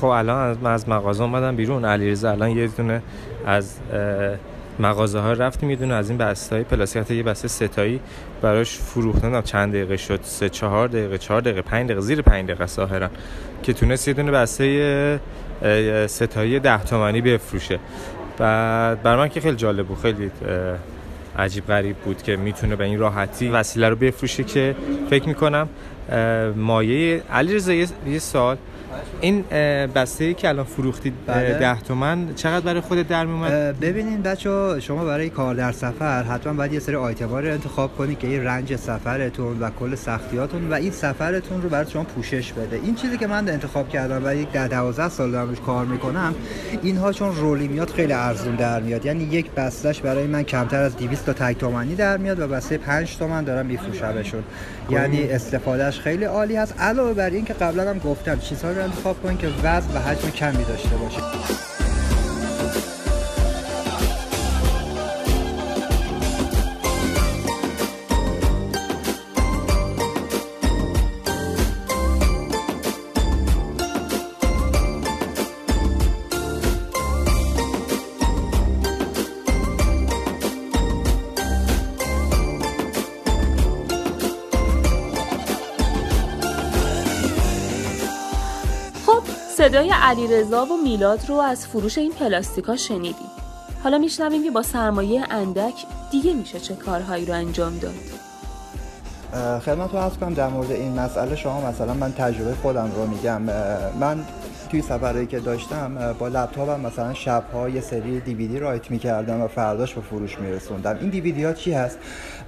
خب 0.00 0.06
الان 0.06 0.58
من 0.62 0.72
از 0.72 0.88
مغازه 0.88 1.22
اومدم 1.22 1.56
بیرون. 1.56 1.84
علیرضا 1.84 2.30
الان 2.30 2.50
یه 2.50 2.66
دونه 2.66 3.02
از 3.46 3.76
مغازه 4.78 5.18
ها 5.18 5.32
رفتیم 5.32 5.70
یه 5.70 5.76
دونه 5.76 5.94
از 5.94 6.08
این 6.08 6.18
بسته 6.18 6.56
های 6.56 6.64
پلاستیک 6.64 7.10
یه 7.10 7.22
بسته 7.22 7.48
ستایی 7.48 8.00
براش 8.42 8.78
فروختن 8.78 9.42
چند 9.42 9.72
دقیقه 9.72 9.96
شد 9.96 10.20
سه 10.22 10.48
چهار 10.48 10.88
دقیقه 10.88 11.18
چهار 11.18 11.40
دقیقه 11.40 11.62
پنج 11.62 11.84
دقیقه 11.84 12.00
زیر 12.00 12.22
پنج 12.22 12.44
دقیقه 12.46 12.66
ظاهرا 12.66 13.08
که 13.62 13.72
تونست 13.72 14.08
یه 14.08 14.14
دونه 14.14 14.30
بسته 14.30 15.20
ستایی 16.06 16.60
ده 16.60 16.84
تومانی 16.84 17.20
بفروشه. 17.20 17.78
بعد 18.38 19.02
بر 19.02 19.16
من 19.16 19.28
که 19.28 19.40
خیلی 19.40 19.56
جالب 19.56 19.86
بود 19.86 19.98
خیلی 19.98 20.30
عجیب 21.38 21.66
غریب 21.66 21.96
بود 21.96 22.22
که 22.22 22.36
می‌تونه 22.36 22.76
به 22.76 22.84
این 22.84 22.98
راحتی 22.98 23.48
وسیله 23.48 23.88
رو 23.88 23.96
بفروشه 23.96 24.44
که 24.44 24.74
فکر 25.10 25.28
می‌کنم 25.28 25.68
مایه 26.56 27.22
علیرضا 27.32 27.72
یه 28.06 28.18
سال 28.18 28.56
این 29.20 29.44
بسته 29.94 30.24
ای 30.24 30.34
که 30.34 30.48
الان 30.48 30.64
فروختید 30.64 31.12
بله. 31.26 31.58
ده 31.58 31.80
تومن 31.80 32.34
چقدر 32.34 32.64
برای 32.64 32.80
خودت 32.80 33.08
در 33.08 33.26
میومد؟ 33.26 33.80
ببینین 33.80 34.22
بچه 34.22 34.80
شما 34.80 35.04
برای 35.04 35.30
کار 35.30 35.54
در 35.54 35.72
سفر 35.72 36.22
حتما 36.22 36.52
باید 36.52 36.72
یه 36.72 36.78
سری 36.78 36.96
آیتما 36.96 37.40
رو 37.40 37.52
انتخاب 37.52 37.96
کنید 37.96 38.18
که 38.18 38.26
این 38.26 38.44
رنج 38.44 38.76
سفرتون 38.76 39.60
و 39.60 39.70
کل 39.70 39.94
سختیاتون 39.94 40.70
و 40.70 40.74
این 40.74 40.90
سفرتون 40.90 41.62
رو 41.62 41.68
برای 41.68 41.90
شما 41.90 42.04
پوشش 42.04 42.52
بده. 42.52 42.80
این 42.82 42.94
چیزی 42.94 43.16
که 43.16 43.26
من 43.26 43.48
انتخاب 43.48 43.88
کردم 43.88 44.20
و 44.24 44.34
یک 44.34 44.52
ده 44.52 44.68
12 44.68 45.08
سال 45.08 45.30
دارم 45.30 45.48
روش 45.48 45.60
کار 45.60 45.84
می‌کنم 45.86 46.34
اینها 46.82 47.12
چون 47.12 47.36
رولی 47.36 47.68
میاد 47.68 47.90
خیلی 47.90 48.12
ارزون 48.12 48.56
در 48.56 48.80
میاد. 48.80 49.06
یعنی 49.06 49.24
یک 49.24 49.50
بستهش 49.50 50.00
برای 50.00 50.26
من 50.26 50.42
کمتر 50.42 50.82
از 50.82 50.96
200 50.96 51.26
تا 51.26 51.32
تک 51.32 51.58
تومانی 51.58 51.94
در 51.94 52.16
میاد 52.16 52.40
و 52.40 52.48
بسته 52.48 52.78
5 52.78 53.16
تومن 53.16 53.44
دارم 53.44 53.66
میفروشمشون. 53.66 54.42
یعنی 54.90 55.22
استفادهش 55.22 56.00
خیلی 56.00 56.24
عالی 56.24 56.56
هست. 56.56 56.80
علاوه 56.80 57.14
بر 57.14 57.30
این 57.30 57.44
که 57.44 57.54
قبلا 57.54 57.90
هم 57.90 57.98
گفتم 57.98 58.38
چیزها 58.38 58.72
رو 58.78 58.84
انتخاب 58.84 59.22
کنید 59.22 59.38
که 59.38 59.48
وزن 59.62 59.96
و 59.96 59.98
حجم 59.98 60.30
کمی 60.30 60.64
داشته 60.64 60.96
باشه. 60.96 61.67
علیرضا 90.08 90.64
و 90.64 90.76
میلاد 90.84 91.20
رو 91.28 91.34
از 91.34 91.66
فروش 91.66 91.98
این 91.98 92.12
پلاستیکا 92.12 92.76
شنیدیم. 92.76 93.30
حالا 93.82 93.98
میشنویم 93.98 94.44
که 94.44 94.50
با 94.50 94.62
سرمایه 94.62 95.24
اندک 95.30 95.74
دیگه 96.10 96.34
میشه 96.34 96.60
چه 96.60 96.74
کارهایی 96.74 97.26
رو 97.26 97.34
انجام 97.34 97.78
داد. 97.78 97.94
خدمت 99.60 99.94
رو 99.94 100.10
کنم 100.10 100.34
در 100.34 100.48
مورد 100.48 100.70
این 100.70 101.00
مسئله 101.00 101.36
شما 101.36 101.60
مثلا 101.60 101.94
من 101.94 102.12
تجربه 102.12 102.54
خودم 102.54 102.92
رو 102.96 103.06
میگم 103.06 103.42
من 104.00 104.24
توی 104.68 104.82
سفرهایی 104.82 105.26
که 105.26 105.38
داشتم 105.38 106.14
با 106.18 106.28
لپتاپم 106.28 106.80
مثلا 106.80 107.14
شبها 107.14 107.68
یه 107.68 107.80
سری 107.80 108.20
دیویدی 108.20 108.58
رایت 108.58 108.90
می‌کردم 108.90 109.40
و 109.40 109.48
فرداش 109.48 109.94
به 109.94 110.00
فروش 110.00 110.38
میرسوندم. 110.38 110.96
این 111.00 111.10
دیویدی 111.10 111.44
ها 111.44 111.52
چی 111.52 111.72
هست؟ 111.72 111.98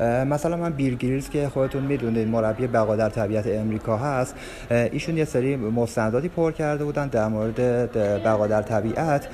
مثلا 0.00 0.56
من 0.56 0.72
بیل 0.72 1.20
که 1.32 1.48
خودتون 1.48 1.82
می‌دونید 1.82 2.28
مربی 2.28 2.66
بقا 2.66 2.96
در 2.96 3.08
طبیعت 3.08 3.46
امریکا 3.46 3.96
هست 3.96 4.34
ایشون 4.70 5.16
یه 5.16 5.24
سری 5.24 5.56
مستنداتی 5.56 6.28
پر 6.28 6.52
کرده 6.52 6.84
بودن 6.84 7.08
در 7.08 7.28
مورد 7.28 7.92
بقا 8.24 8.46
در 8.46 8.62
طبیعت 8.62 9.28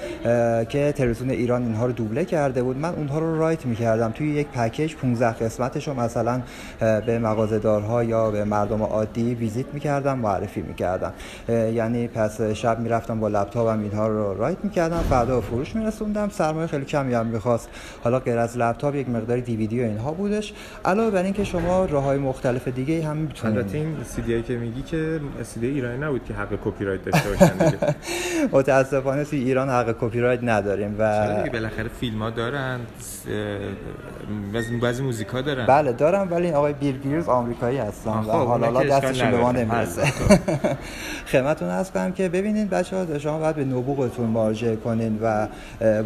که 0.68 0.92
تلویزیون 0.96 1.30
ایران 1.30 1.62
اینها 1.62 1.86
رو 1.86 1.92
دوبله 1.92 2.24
کرده 2.24 2.62
بود. 2.62 2.76
من 2.78 2.94
اونها 2.94 3.18
رو 3.18 3.38
رایت 3.38 3.66
می‌کردم. 3.66 4.10
توی 4.10 4.34
یک 4.34 4.46
پکیج 4.46 4.94
15 4.94 5.32
قسمتش 5.32 5.88
رو 5.88 5.94
مثلا 5.94 6.42
به 6.80 7.18
مغازه‌دارها 7.18 8.04
یا 8.04 8.30
به 8.30 8.44
مردم 8.44 8.82
عادی 8.82 9.34
ویزیت 9.34 9.66
می‌کردم 9.72 10.18
معرفی 10.18 10.62
می‌کردم. 10.62 11.12
یعنی 11.48 12.08
پس 12.08 12.40
شب 12.40 12.75
می‌رفتم 12.78 13.20
با 13.20 13.28
لپتاپم 13.28 13.80
اینها 13.80 14.08
رو 14.08 14.34
رایت 14.34 14.58
می‌کردم. 14.62 15.00
فردا 15.10 15.40
فروش 15.40 15.76
میرسوندم. 15.76 16.28
سرمایه 16.28 16.66
خیلی 16.66 16.84
کمی 16.84 17.14
هم 17.14 17.26
می‌خواست. 17.26 17.68
حالا 18.04 18.18
غیر 18.18 18.38
از 18.38 18.58
لپتاپ 18.58 18.94
یک 18.94 19.08
مقداری 19.08 19.40
دیویدی 19.40 19.80
و 19.80 19.84
اینها 19.84 20.12
بودش. 20.12 20.52
علاوه 20.84 21.10
بر 21.10 21.22
اینکه 21.22 21.44
شما 21.44 21.84
راه 21.84 22.04
های 22.04 22.18
مختلف 22.18 22.68
دیگه 22.68 23.04
هم 23.04 23.16
می‌تونید 23.16 23.58
البته 23.58 23.78
این 23.78 23.96
سی‌دی 24.04 24.42
که 24.42 24.56
میگی 24.56 24.82
که 24.82 25.20
سی‌دی 25.42 25.66
ایرانی 25.66 25.98
نبود 25.98 26.24
که 26.24 26.34
حق 26.34 26.58
کپی 26.64 26.84
رایت 26.84 27.04
داشته 27.04 27.28
باشن 27.28 27.70
دیگه. 27.70 27.78
متاسفانه 28.52 29.24
توی 29.24 29.38
ایران 29.38 29.68
حق 29.68 29.96
کپی 30.00 30.20
رایت 30.20 30.40
نداریم 30.42 30.96
و 30.98 31.36
دیگه؟ 31.36 31.50
بالاخره 31.50 31.88
فیلم 31.88 32.22
ها 32.22 32.30
دارن 32.30 32.80
بعضی 34.82 35.02
موزیک 35.02 35.28
ها 35.28 35.40
دارن. 35.40 35.66
بله 35.66 35.92
دارم 35.92 36.28
ولی 36.30 36.46
این 36.46 36.54
آقای 36.54 36.72
بیل 36.72 36.98
گیتس 36.98 37.28
آمریکایی 37.28 37.78
هستن 37.78 38.10
و 38.10 38.22
خب، 38.22 38.46
حالا 38.46 38.84
دستشون 38.84 39.30
به 39.30 39.36
ما 39.36 39.52
نمی‌رسه. 39.52 40.02
خدمتتون 41.32 41.68
عرض 41.68 41.90
کنم 41.90 42.12
که 42.12 42.28
ببینید 42.28 42.65
بچه‌ها 42.68 43.18
شما 43.18 43.38
باید 43.38 43.56
به 43.56 43.64
نبوغتون 43.64 44.26
مراجعه 44.26 44.76
کنین 44.76 45.18
و 45.22 45.46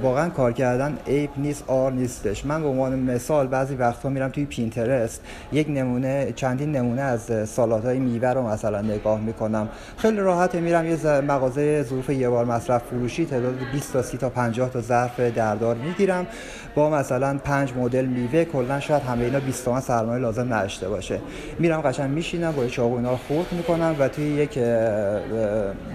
واقعا 0.02 0.28
کار 0.28 0.52
کردن 0.52 0.98
عیب 1.06 1.30
نیست 1.36 1.64
آر 1.66 1.92
نیستش. 1.92 2.46
من 2.46 2.62
به 2.62 2.68
عنوان 2.68 2.98
مثال 2.98 3.46
بعضی 3.46 3.74
وقتا 3.74 4.08
میرم 4.08 4.28
توی 4.28 4.44
پینترست 4.44 5.22
یک 5.52 5.66
نمونه 5.70 6.32
چندین 6.36 6.72
نمونه 6.72 7.02
از 7.02 7.48
سالات 7.48 7.84
های 7.84 7.98
میوه 7.98 8.28
رو 8.28 8.42
مثلا 8.42 8.80
نگاه 8.80 9.20
می‌کنم. 9.20 9.68
خیلی 9.96 10.16
راحت 10.16 10.54
میرم 10.54 10.86
یه 10.86 11.20
مغازه 11.20 11.82
ظروف 11.82 12.10
یه 12.10 12.28
بار 12.28 12.44
مصرف 12.44 12.82
فروشی 12.82 13.26
تعداد 13.26 13.54
20 13.72 13.92
تا 13.92 14.02
30 14.02 14.18
تا 14.18 14.28
50 14.28 14.70
تا 14.70 14.80
ظرف 14.80 15.20
دردار 15.20 15.76
می‌گیرم. 15.76 16.26
با 16.74 16.90
مثلا 16.90 17.38
5 17.44 17.72
مدل 17.76 18.04
میوه 18.04 18.44
کلا 18.44 18.80
شاید 18.80 19.02
همه 19.02 19.24
اینا 19.24 19.40
20 19.40 19.64
تومن 19.64 19.80
سرمایه 19.80 20.22
لازم 20.22 20.54
نداشته 20.54 20.88
باشه. 20.88 21.18
میرم 21.58 21.80
قشنگ 21.80 22.10
میشینم 22.10 22.52
با 22.52 22.66
چاقو 22.66 22.96
اینا 22.96 23.10
رو 23.10 23.16
خرد 23.28 23.52
می‌کنم 23.52 23.96
و 23.98 24.08
توی 24.08 24.24
یک 24.24 24.58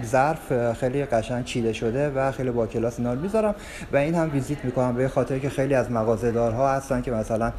ظرف 0.05 0.51
خیلی 0.79 1.05
قشنگ 1.05 1.45
چیده 1.45 1.73
شده 1.73 2.09
و 2.09 2.31
خیلی 2.31 2.51
با 2.51 2.67
کلاس 2.67 2.99
اینا 2.99 3.15
می‌ذارم 3.15 3.55
و 3.93 3.97
این 3.97 4.15
هم 4.15 4.29
ویزیت 4.33 4.65
می‌کنم 4.65 4.95
به 4.95 5.07
خاطر 5.07 5.39
که 5.39 5.49
خیلی 5.49 5.73
از 5.73 5.91
مغازه 5.91 6.31
دارها 6.31 6.71
هستن 6.71 7.01
که 7.01 7.11
مثلا 7.11 7.51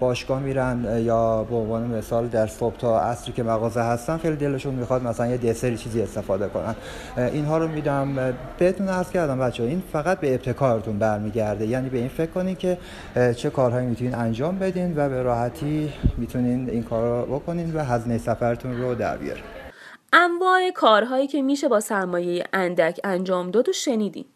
باشگاه 0.00 0.40
میرن 0.40 1.02
یا 1.04 1.44
به 1.44 1.56
عنوان 1.56 1.82
مثال 1.82 2.26
در 2.28 2.46
صبح 2.46 2.76
تا 2.76 3.00
عصری 3.00 3.32
که 3.32 3.42
مغازه 3.42 3.80
هستن 3.80 4.16
خیلی 4.16 4.36
دلشون 4.36 4.74
می‌خواد 4.74 5.02
مثلا 5.02 5.26
یه 5.26 5.36
دسری 5.36 5.76
چیزی 5.76 6.02
استفاده 6.02 6.48
کنن. 6.48 6.74
اینها 7.16 7.58
رو 7.58 7.68
میدم. 7.68 8.34
بهتون 8.58 8.88
عرض 8.88 9.10
کردم 9.10 9.38
بچه 9.38 9.62
این 9.62 9.82
فقط 9.92 10.20
به 10.20 10.34
ابتکارتون 10.34 10.98
برمیگرده. 10.98 11.66
یعنی 11.66 11.88
به 11.88 11.98
این 11.98 12.08
فکر 12.08 12.30
کنین 12.30 12.56
که 12.56 12.78
چه 13.36 13.50
کارهایی 13.50 13.86
می‌تونین 13.86 14.14
انجام 14.14 14.58
بدین 14.58 14.92
و 14.96 15.08
به 15.08 15.22
راحتی 15.22 15.92
می‌تونین 16.16 16.70
این 16.70 16.82
کار 16.82 17.26
رو 17.26 17.34
بکنین 17.38 17.74
و 17.74 17.84
هزینه 17.84 18.18
سفرتون 18.18 18.80
رو 18.80 18.94
در 18.94 19.16
بیارین. 19.16 19.44
انواع 20.12 20.70
کارهایی 20.70 21.26
که 21.26 21.42
میشه 21.42 21.68
با 21.68 21.80
سرمایه 21.80 22.44
اندک 22.52 23.00
انجام 23.04 23.50
داد 23.50 23.68
و 23.68 23.72
شنیدیم. 23.72 24.31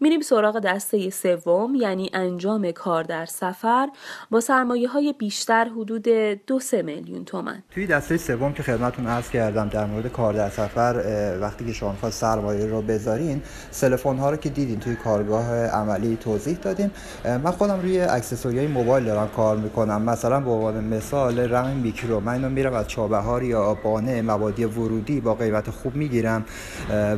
میریم 0.00 0.20
سراغ 0.20 0.58
دسته 0.58 1.10
سوم 1.10 1.74
یعنی 1.74 2.10
انجام 2.14 2.72
کار 2.72 3.04
در 3.04 3.26
سفر. 3.26 3.88
با 4.30 4.40
سرمایه 4.40 4.88
های 4.88 5.14
بیشتر 5.18 5.64
حدود 5.64 6.08
دو 6.46 6.60
سه 6.60 6.82
میلیون 6.82 7.24
تومن 7.24 7.62
توی 7.70 7.86
دسته 7.86 8.16
سوم 8.16 8.52
که 8.52 8.62
خدمتتون 8.62 9.06
عرض 9.06 9.30
کردم 9.30 9.68
در 9.68 9.86
مورد 9.86 10.12
کار 10.12 10.32
در 10.32 10.48
سفر 10.48 10.94
وقتی 11.40 11.66
که 11.66 11.72
شما 11.72 11.92
خواست 12.00 12.20
سرمایه 12.20 12.66
رو 12.66 12.82
بذارین 12.82 13.42
سلفون 13.70 14.18
ها 14.18 14.30
رو 14.30 14.36
که 14.36 14.48
دیدین 14.48 14.80
توی 14.80 14.96
کارگاه 14.96 15.66
عملی 15.66 16.16
توضیح 16.16 16.56
دادیم 16.56 16.90
من 17.24 17.50
خودم 17.50 17.80
روی 17.80 18.00
اکسسوری 18.00 18.58
های 18.58 18.66
موبایل 18.66 19.04
دارم 19.04 19.28
کار 19.28 19.56
می‌کنم. 19.56 20.02
مثلا 20.02 20.40
به 20.40 20.50
عنوان 20.50 20.84
مثال 20.84 21.38
رم 21.38 21.66
میکرو. 21.66 22.20
من 22.20 22.32
اینو 22.32 22.48
میرم 22.48 22.74
از 22.74 22.88
چابهار 22.88 23.42
یا 23.42 23.74
بانه 23.74 24.22
مبادی 24.22 24.64
ورودی 24.64 25.20
با 25.20 25.34
قیمت 25.34 25.70
خوب 25.70 25.96
می‌گیرم. 25.96 26.44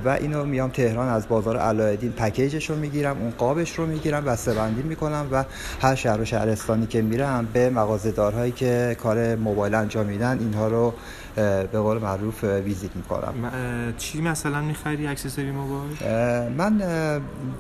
و 0.04 0.08
اینو 0.08 0.44
میام 0.44 0.70
تهران 0.70 1.08
از 1.08 1.28
بازار 1.28 1.56
علایالدین 1.56 2.12
پکیجش 2.12 2.67
رو 2.70 2.76
می‌گیرم 2.76 3.16
اون 3.20 3.31
قابش 3.31 3.78
رو 3.78 3.87
می‌گیرم 3.87 4.24
بسته 4.24 4.54
بندی 4.54 4.83
می‌کنم 4.83 5.26
و 5.33 5.44
هر 5.81 5.94
شهر 5.94 6.20
و 6.20 6.24
شهرستانی 6.24 6.87
که 6.87 7.02
میرم 7.02 7.48
به 7.52 7.70
مغازه‌دارهایی 7.70 8.52
که 8.52 8.96
کار 9.02 9.37
موبایل 9.37 9.74
انجام 9.74 10.07
میدن 10.07 10.38
اینها 10.38 10.68
رو 10.68 10.94
به 11.72 11.78
قول 11.81 11.98
معروف 11.98 12.44
ویزیت 12.44 12.96
می‌کنم. 12.96 13.35
چی 13.98 14.20
مثلا 14.20 14.61
می‌خری؟ 14.61 15.07
اکسسوری 15.07 15.50
موبایل؟ 15.50 15.96
من 16.52 16.78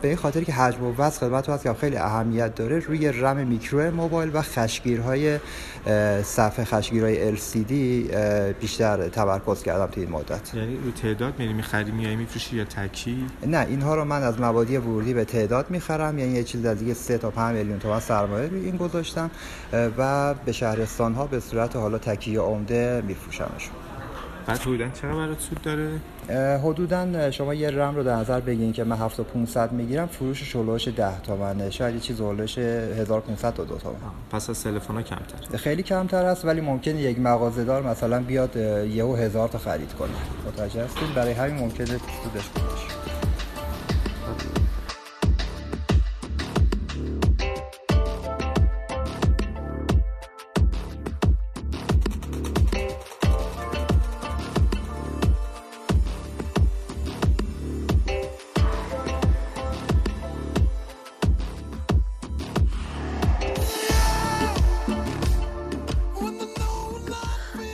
به 0.02 0.08
این 0.08 0.16
خاطر 0.16 0.40
که 0.40 0.52
حجم 0.52 0.84
و 0.84 0.94
وزن 0.98 1.18
خدمت 1.18 1.48
هست 1.48 1.62
که 1.62 1.74
خیلی 1.74 1.96
اهمیت 1.96 2.54
داره 2.54 2.78
روی 2.78 3.08
رم 3.08 3.36
میکرو 3.36 3.90
موبایل 3.90 4.30
و 4.34 4.42
خشگیرهای 4.42 5.38
صفحه 6.22 6.64
خشگیرهای 6.64 7.36
LCD 7.36 7.72
بیشتر 8.60 9.08
تمرکز 9.08 9.62
کردم 9.62 9.86
توی 9.86 10.02
این 10.02 10.12
مدت. 10.12 10.54
یعنی 10.54 10.76
رو 10.76 10.90
تعداد 10.90 11.34
میری 11.38 11.52
می‌خری 11.52 11.90
میای 11.90 12.16
میفروشی 12.16 12.56
یا 12.56 12.64
تکی؟ 12.64 13.26
نه 13.46 13.66
اینها 13.68 13.94
رو 13.94 14.04
من 14.04 14.22
از 14.22 14.40
مبادی 14.40 14.78
ورودی 14.98 15.14
به 15.14 15.24
تعداد 15.24 15.70
می‌خرم. 15.70 16.18
یعنی 16.18 16.32
یه 16.32 16.44
چیز 16.44 16.66
دیگه 16.66 16.94
3 16.94 17.18
تا 17.18 17.30
5 17.30 17.56
میلیون 17.56 17.78
تومان 17.78 18.00
سرمایه 18.00 18.48
روی 18.48 18.64
این 18.64 18.76
گذاشتم 18.76 19.30
و 19.98 20.34
به 20.34 20.52
شهرستان 20.52 21.14
ها 21.14 21.26
به 21.26 21.40
صورت 21.40 21.76
حالا 21.76 21.98
تکی 21.98 22.30
یا 22.30 22.44
عمده 22.44 23.02
میفروشمشون. 23.06 23.74
بعد 24.46 24.58
حدودا 24.58 24.88
چقدر 24.88 25.14
برات 25.14 25.40
سود 25.40 25.62
داره؟ 25.62 26.00
حدودا 26.58 27.30
شما 27.30 27.54
یه 27.54 27.70
رم 27.70 27.96
رو 27.96 28.02
در 28.02 28.16
نظر 28.16 28.40
بگیرین 28.40 28.72
که 28.72 28.84
من 28.84 28.96
7500 28.96 29.72
می‌گیرم 29.72 30.06
فروش 30.06 30.42
شلوش 30.42 30.88
10 30.88 31.20
تومنه. 31.20 31.70
شاید 31.70 31.94
یه 31.94 32.00
چیز 32.00 32.20
هولش 32.20 32.58
1500 32.58 33.54
تا 33.54 33.64
2 33.64 33.78
تومن. 33.78 33.96
پس 34.30 34.50
از 34.50 34.62
تلفن 34.62 34.94
ها 34.94 35.02
کمتر 35.02 35.56
خیلی 35.56 35.82
کمتر 35.82 36.24
است 36.24 36.44
ولی 36.44 36.60
ممکنه 36.60 37.00
یک 37.00 37.18
مغازه 37.18 37.64
دار 37.64 37.82
مثلا 37.82 38.20
بیاد 38.20 38.56
یهو 38.56 39.16
هزار 39.16 39.48
تا 39.48 39.58
خرید 39.58 39.92
کنه. 39.92 40.10
متوجه 40.46 40.84
هستین؟ 40.84 41.08
برای 41.14 41.32
همین 41.32 41.54
ممکنه 41.54 41.86
سودش 41.86 42.44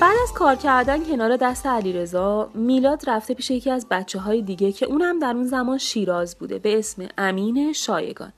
باشه 0.04 0.34
کار 0.34 0.56
کردن 0.56 1.04
کنار 1.04 1.36
دست 1.36 1.66
علیرضا 1.66 2.50
میلاد 2.54 3.10
رفته 3.10 3.34
پیش 3.34 3.50
یکی 3.50 3.70
از 3.70 3.86
بچه 3.90 4.18
های 4.18 4.42
دیگه 4.42 4.72
که 4.72 4.86
اونم 4.86 5.18
در 5.18 5.30
اون 5.30 5.44
زمان 5.44 5.78
شیراز 5.78 6.38
بوده 6.38 6.58
به 6.58 6.78
اسم 6.78 7.08
امین 7.18 7.72
شایگان. 7.72 8.32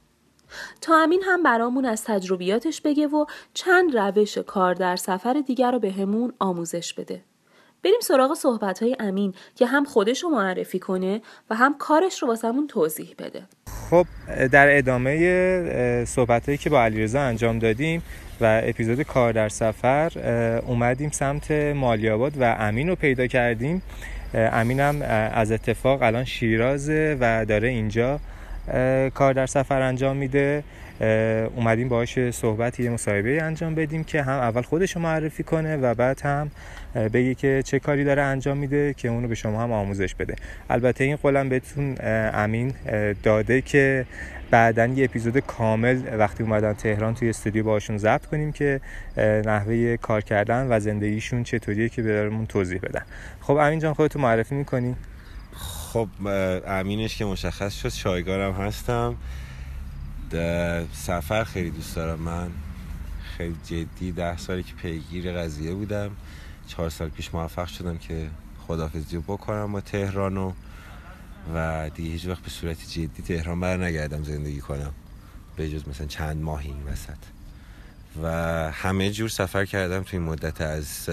تا 0.80 0.96
امین 0.96 1.22
هم 1.26 1.42
برامون 1.42 1.84
از 1.84 2.04
تجربیاتش 2.04 2.80
بگه 2.80 3.06
و 3.06 3.26
چند 3.54 3.96
روش 3.96 4.38
کار 4.38 4.74
در 4.74 4.96
سفر 4.96 5.42
دیگر 5.46 5.72
رو 5.72 5.78
به 5.78 5.92
همون 5.92 6.32
آموزش 6.38 6.94
بده. 6.94 7.22
بریم 7.86 8.00
سراغ 8.02 8.34
صحبت 8.34 8.82
های 8.82 8.96
امین 9.00 9.34
که 9.54 9.66
هم 9.66 9.84
خودش 9.84 10.22
رو 10.22 10.28
معرفی 10.28 10.78
کنه 10.78 11.20
و 11.50 11.54
هم 11.54 11.74
کارش 11.78 12.22
رو 12.22 12.28
واسمون 12.28 12.66
توضیح 12.66 13.14
بده. 13.18 13.42
خب 13.90 14.06
در 14.52 14.76
ادامه 14.76 16.04
صحبت 16.04 16.46
هایی 16.46 16.58
که 16.58 16.70
با 16.70 16.82
علیرضا 16.82 17.20
انجام 17.20 17.58
دادیم 17.58 18.02
و 18.40 18.60
اپیزود 18.64 19.02
کار 19.02 19.32
در 19.32 19.48
سفر 19.48 20.12
اومدیم 20.66 21.10
سمت 21.10 21.50
مالیاباد 21.50 22.32
و 22.40 22.56
امین 22.58 22.88
رو 22.88 22.96
پیدا 22.96 23.26
کردیم. 23.26 23.82
امینم 24.34 25.02
از 25.34 25.52
اتفاق 25.52 26.02
الان 26.02 26.24
شیرازه 26.24 27.16
و 27.20 27.44
داره 27.44 27.68
اینجا 27.68 28.20
کار 29.14 29.32
در 29.32 29.46
سفر 29.46 29.82
انجام 29.82 30.16
میده. 30.16 30.64
اومدیم 31.56 31.88
باهاش 31.88 32.30
صحبت 32.30 32.80
یه 32.80 32.90
مصاحبه 32.90 33.42
انجام 33.42 33.74
بدیم 33.74 34.04
که 34.04 34.22
هم 34.22 34.38
اول 34.38 34.62
خودش 34.62 34.96
رو 34.96 35.02
معرفی 35.02 35.42
کنه 35.42 35.76
و 35.76 35.94
بعد 35.94 36.20
هم 36.20 36.50
بگه 37.12 37.34
که 37.34 37.62
چه 37.64 37.78
کاری 37.78 38.04
داره 38.04 38.22
انجام 38.22 38.58
میده 38.58 38.94
که 38.94 39.08
اونو 39.08 39.28
به 39.28 39.34
شما 39.34 39.62
هم 39.62 39.72
آموزش 39.72 40.14
بده. 40.14 40.36
البته 40.70 41.04
این 41.04 41.16
قولم 41.16 41.48
بهتون 41.48 41.96
امین 42.34 42.74
داده 43.22 43.62
که 43.62 44.06
بعدا 44.50 44.86
یه 44.86 45.04
اپیزود 45.04 45.38
کامل 45.38 46.18
وقتی 46.18 46.42
اومدن 46.42 46.72
تهران 46.72 47.14
توی 47.14 47.28
استودیو 47.28 47.64
باشون 47.64 47.98
ضبط 47.98 48.26
کنیم 48.26 48.52
که 48.52 48.80
نحوه 49.16 49.96
کار 49.96 50.20
کردن 50.20 50.66
و 50.70 50.80
زندگیشون 50.80 51.42
چطوریه 51.44 51.88
که 51.88 52.02
برامون 52.02 52.46
توضیح 52.46 52.78
بدن. 52.78 53.02
خب 53.40 53.52
امین 53.52 53.78
جان 53.78 53.94
خودتو 53.94 54.18
معرفی 54.18 54.54
می‌کنی؟ 54.54 54.96
خب 55.52 56.08
امینش 56.66 57.16
که 57.16 57.24
مشخص 57.24 57.74
شد 57.74 57.88
شایگارم 57.88 58.52
هستم. 58.52 59.16
سفر 60.92 61.44
خیلی 61.44 61.70
دوست 61.70 61.96
دارم. 61.96 62.18
من 62.18 62.48
خیلی 63.36 63.56
جدی 63.64 64.12
ده 64.12 64.36
سالی 64.36 64.62
که 64.62 64.72
پیگیر 64.82 65.32
قضیه 65.32 65.74
بودم. 65.74 66.10
چهار 66.66 66.90
سال 66.90 67.08
پیش 67.08 67.34
موفق 67.34 67.66
شدم 67.66 67.98
که 67.98 68.30
خدافزی 68.66 69.18
بکنم 69.18 69.72
با 69.72 69.80
تهران 69.80 70.36
و 70.36 70.52
و 71.54 71.90
دیگه 71.94 72.10
هیچ 72.10 72.26
وقت 72.26 72.42
به 72.42 72.50
صورت 72.50 72.90
جدی 72.90 73.22
تهران 73.26 73.60
بر 73.60 73.76
نگردم 73.76 74.24
زندگی 74.24 74.60
کنم. 74.60 74.92
به 75.56 75.70
جز 75.70 75.88
مثلا 75.88 76.06
چند 76.06 76.42
ماهی 76.42 76.68
این 76.68 76.82
وسط. 76.92 77.16
و 78.22 78.28
همه 78.72 79.10
جور 79.10 79.28
سفر 79.28 79.64
کردم 79.64 80.02
توی 80.02 80.18
مدت 80.18 80.60
از 80.60 81.08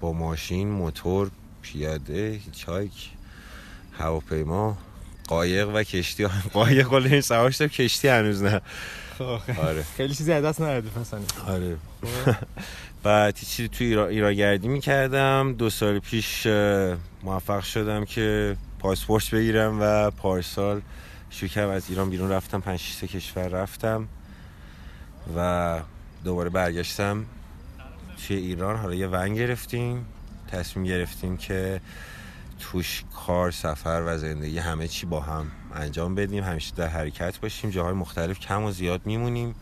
با 0.00 0.12
ماشین 0.12 0.68
موتور 0.68 1.30
پیاده 1.62 2.40
هیچایک 2.44 3.10
هواپیما 3.98 4.78
قایق 5.28 5.68
و 5.74 5.82
کشتی. 5.82 6.24
قایق 6.52 6.92
ولی 6.92 7.12
این 7.12 7.20
سوارش 7.20 7.60
کشتی 7.60 8.08
هنوز 8.08 8.42
نه. 8.42 8.60
خب، 9.18 9.40
آره. 9.58 9.82
خیلی 9.96 10.14
چیزی 10.14 10.32
از 10.32 10.44
دست 10.44 10.60
نرده 10.60 10.90
آره. 11.46 11.76
بعد 13.02 13.36
چیزی 13.36 13.68
توی 13.68 13.98
ایران 13.98 14.34
گردی 14.34 14.68
می‌کردم. 14.68 15.54
دو 15.58 15.70
سال 15.70 15.98
پیش 15.98 16.46
موفق 17.22 17.60
شدم 17.60 18.04
که 18.04 18.56
پاسپورت 18.78 19.30
بگیرم 19.30 19.78
و 19.80 20.10
پارسال 20.10 20.82
شروع 21.30 21.68
از 21.68 21.90
ایران 21.90 22.10
بیرون 22.10 22.30
رفتم. 22.30 22.60
پنج 22.60 22.78
شیسته 22.78 23.06
کشور 23.06 23.48
رفتم 23.48 24.08
و 25.36 25.80
دوباره 26.24 26.50
برگشتم 26.50 27.24
توی 28.26 28.36
ایران. 28.36 28.76
حالا 28.76 28.94
یه 28.94 29.06
ون 29.06 29.34
گرفتیم 29.34 30.06
تصمیم 30.52 30.84
گرفتیم 30.84 31.36
که 31.36 31.80
توش 32.60 33.04
کار 33.26 33.50
سفر 33.50 34.02
و 34.06 34.18
زندگی 34.18 34.58
همه 34.58 34.88
چی 34.88 35.06
با 35.06 35.20
هم 35.20 35.46
انجام 35.74 36.14
بدیم. 36.14 36.44
همیشه 36.44 36.74
در 36.76 36.86
حرکت 36.86 37.38
باشیم. 37.40 37.70
جاهای 37.70 37.94
مختلف 37.94 38.38
کم 38.40 38.64
و 38.64 38.70
زیاد 38.70 39.00
میمونیم. 39.04 39.54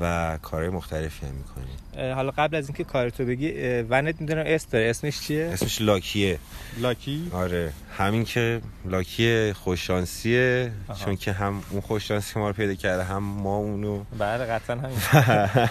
و 0.00 0.38
کارهای 0.42 0.70
مختلفی 0.70 1.26
هم 1.26 1.32
می‌کنیم 1.32 2.14
حالا 2.14 2.30
قبل 2.38 2.56
از 2.56 2.68
اینکه 2.68 2.84
کارتو 2.84 3.24
بگی 3.24 3.52
ونت 3.82 4.20
می‌دونم 4.20 4.44
اسم 4.46 4.68
داره. 4.70 4.90
اسمش 4.90 5.20
چیه؟ 5.20 5.50
اسمش 5.52 5.80
لاکیه. 5.80 6.38
لاکی؟ 6.78 7.30
آره. 7.32 7.72
همین 7.98 8.24
که 8.24 8.60
لاکی 8.84 9.52
خوششانسیه 9.52 10.72
چون 11.04 11.16
که 11.16 11.32
هم 11.32 11.62
اون 11.70 11.80
خوششانسی 11.80 12.38
ما 12.38 12.46
رو 12.48 12.52
پیدا 12.52 12.74
کرده 12.74 13.04
هم 13.04 13.22
ما 13.22 13.56
اونو. 13.56 14.04
بله 14.18 14.44
قطعا 14.44 14.76
همین. 14.76 14.98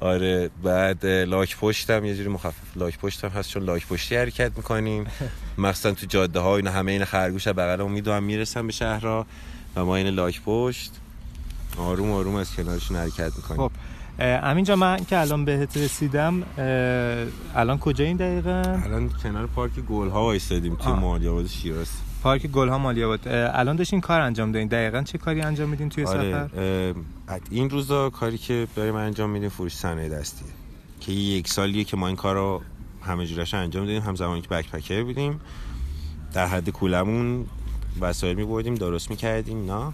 آره 0.00 0.50
بعد 0.62 1.06
لاک 1.06 1.56
پشتم 1.56 2.04
یه 2.04 2.14
جوری 2.14 2.28
مخفف. 2.28 2.76
لاک 2.76 2.98
پشتم 2.98 3.28
هست 3.28 3.50
چون 3.50 3.62
لاک 3.62 3.86
پشتی 3.86 4.16
حرکت 4.16 4.52
می‌کنیم. 4.56 5.06
مخصوصا 5.58 5.92
تو 5.92 6.06
جاده 6.06 6.40
ها 6.40 6.56
اینا 6.56 6.70
همه 6.70 6.92
این 6.92 7.04
خرگوش 7.04 7.48
بغلمون 7.48 7.92
می‌دونم 7.92 8.22
می‌رسم 8.22 8.66
به 8.66 8.72
شهرها 8.72 9.26
و 9.76 9.84
ما 9.84 9.96
این 9.96 10.06
لاک 10.06 10.40
پشت. 10.42 10.92
آروم 11.78 12.10
آروم 12.10 12.34
از 12.34 12.56
کنارشون 12.56 12.96
حرکت 12.96 13.32
می‌کنیم. 13.36 13.60
خب 13.60 13.72
همینجا 14.18 14.76
من 14.76 15.04
که 15.04 15.18
الان 15.18 15.44
بهت 15.44 15.76
رسیدم 15.76 16.42
الان 17.54 17.78
کجا 17.78 18.04
این 18.04 18.16
دقیقا؟ 18.16 18.62
الان 18.84 19.08
کنار 19.22 19.46
پارک 19.46 19.72
گل 19.72 20.08
ها 20.08 20.22
وایسادیم 20.22 20.74
تو 20.74 20.96
مالیاباد 20.96 21.46
شیراز. 21.46 21.88
پارک 22.22 22.46
گل 22.46 22.68
ها 22.68 22.78
مالیاباد 22.78 23.28
الان 23.28 23.76
داشتین 23.76 24.00
کار 24.00 24.20
انجام 24.20 24.52
دادین. 24.52 24.68
دقیقا 24.68 25.02
چه 25.02 25.18
کاری 25.18 25.40
انجام 25.40 25.68
میدین 25.68 25.88
توی 25.88 26.04
آره. 26.04 26.48
سفر؟ 26.48 27.00
این 27.50 27.70
روزا 27.70 28.10
کاری 28.10 28.38
که 28.38 28.66
داریم 28.76 28.94
انجام 28.94 29.30
میدیم 29.30 29.48
فروش 29.48 29.76
صنایع 29.76 30.08
دستیه 30.08 30.48
که 31.00 31.12
یک 31.12 31.48
سالیه 31.48 31.84
که 31.84 31.96
ما 31.96 32.06
این 32.06 32.16
کارو 32.16 32.62
همه 33.02 33.26
جورش 33.26 33.54
انجام 33.54 33.86
دادیم. 33.86 34.02
هم 34.02 34.14
زمانی 34.14 34.40
که 34.40 34.48
بکپکر 34.48 35.02
بودیم. 35.02 35.40
در 36.32 36.46
حد 36.46 36.70
کولمون 36.70 37.46
وسایل 38.00 38.36
میبردیم 38.36 38.74
درست 38.74 39.10
می‌کردیم 39.10 39.72
نه؟ 39.72 39.92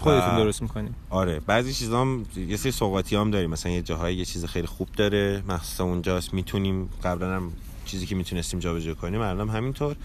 خودتون 0.00 0.36
درست 0.36 0.62
می‌کنیم 0.62 0.94
آره 1.10 1.40
بعضی 1.40 1.74
چیزا 1.74 2.00
هم 2.00 2.26
یه 2.36 2.56
سری 2.56 2.72
سوغاتی 2.72 3.16
هم 3.16 3.30
داریم. 3.30 3.50
مثلا 3.50 3.72
یه 3.72 3.82
جاهای 3.82 4.14
یه 4.14 4.24
چیز 4.24 4.44
خیلی 4.44 4.66
خوب 4.66 4.88
داره. 4.96 5.42
مخصوصا 5.48 5.84
اونجاست 5.84 6.34
می‌تونیم 6.34 6.88
قبلا 7.04 7.36
هم 7.36 7.52
چیزی 7.84 8.06
که 8.06 8.14
می‌تونستیم 8.14 8.60
جابجا 8.60 8.94
کنیم. 8.94 9.20
الان 9.20 9.48
همینطور 9.48 9.96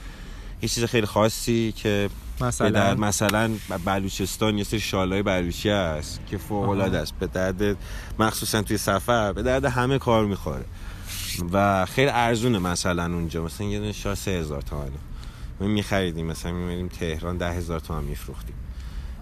یه 0.61 0.69
چیز 0.69 0.83
خیلی 0.83 1.05
خاصی 1.05 1.71
که 1.71 2.09
مثلا؟ 2.41 2.69
در 2.69 2.95
مثلا 2.95 3.51
بلوچستان 3.85 4.57
یه 4.57 4.63
سری 4.63 4.79
شالای 4.79 5.23
بلوچی 5.23 5.69
هست 5.69 6.19
که 6.27 6.37
فوق 6.37 6.69
العاده 6.69 6.97
است. 6.97 7.13
به 7.19 7.27
درد 7.27 7.77
مخصوصا 8.19 8.61
توی 8.61 8.77
سفر 8.77 9.33
به 9.33 9.43
درد 9.43 9.65
همه 9.65 9.99
کار 9.99 10.25
می‌خوره. 10.25 10.65
و 11.53 11.85
خیلی 11.85 12.09
ارزونه 12.09 12.59
مثلا 12.59 13.05
اونجا. 13.05 13.43
مثلا 13.43 13.67
یه 13.67 13.79
دونه 13.79 13.91
شال 13.91 14.15
3000 14.15 14.61
تومانه 14.61 14.91
ما 15.59 15.67
میخریدیم 15.67 16.25
مثلا 16.25 16.51
میمونیم 16.51 16.87
تهران 16.87 17.37
ده 17.37 17.51
هزار 17.51 17.79
تومان 17.79 18.03
میفروختیم. 18.03 18.55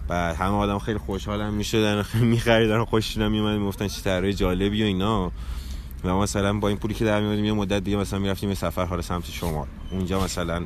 بعد 0.08 0.36
همه 0.36 0.54
آدم 0.54 0.78
خیلی 0.78 0.98
خوشحالم 0.98 1.54
می‌شدن 1.54 2.02
خیلی 2.02 2.24
میخریدن 2.34 2.84
خوششون 2.84 3.28
میومد 3.28 3.58
می‌گفتن 3.58 3.88
چه 3.88 4.02
طرح 4.02 4.30
جالبی 4.30 4.82
و 4.82 4.86
اینا. 4.86 5.32
و 6.04 6.16
مثلا 6.16 6.52
با 6.52 6.68
این 6.68 6.76
پولی 6.76 6.94
که 6.94 7.04
در 7.04 7.20
میادیم 7.20 7.44
یه 7.44 7.52
مدت 7.52 7.84
دیگه 7.84 7.96
مثلا 7.96 8.18
می‌رفتیم 8.18 8.48
یه 8.48 8.54
سفر 8.54 8.84
حال 8.84 9.00
سمت 9.00 9.30
شما 9.30 9.66
اونجا 9.90 10.20
مثلا 10.20 10.62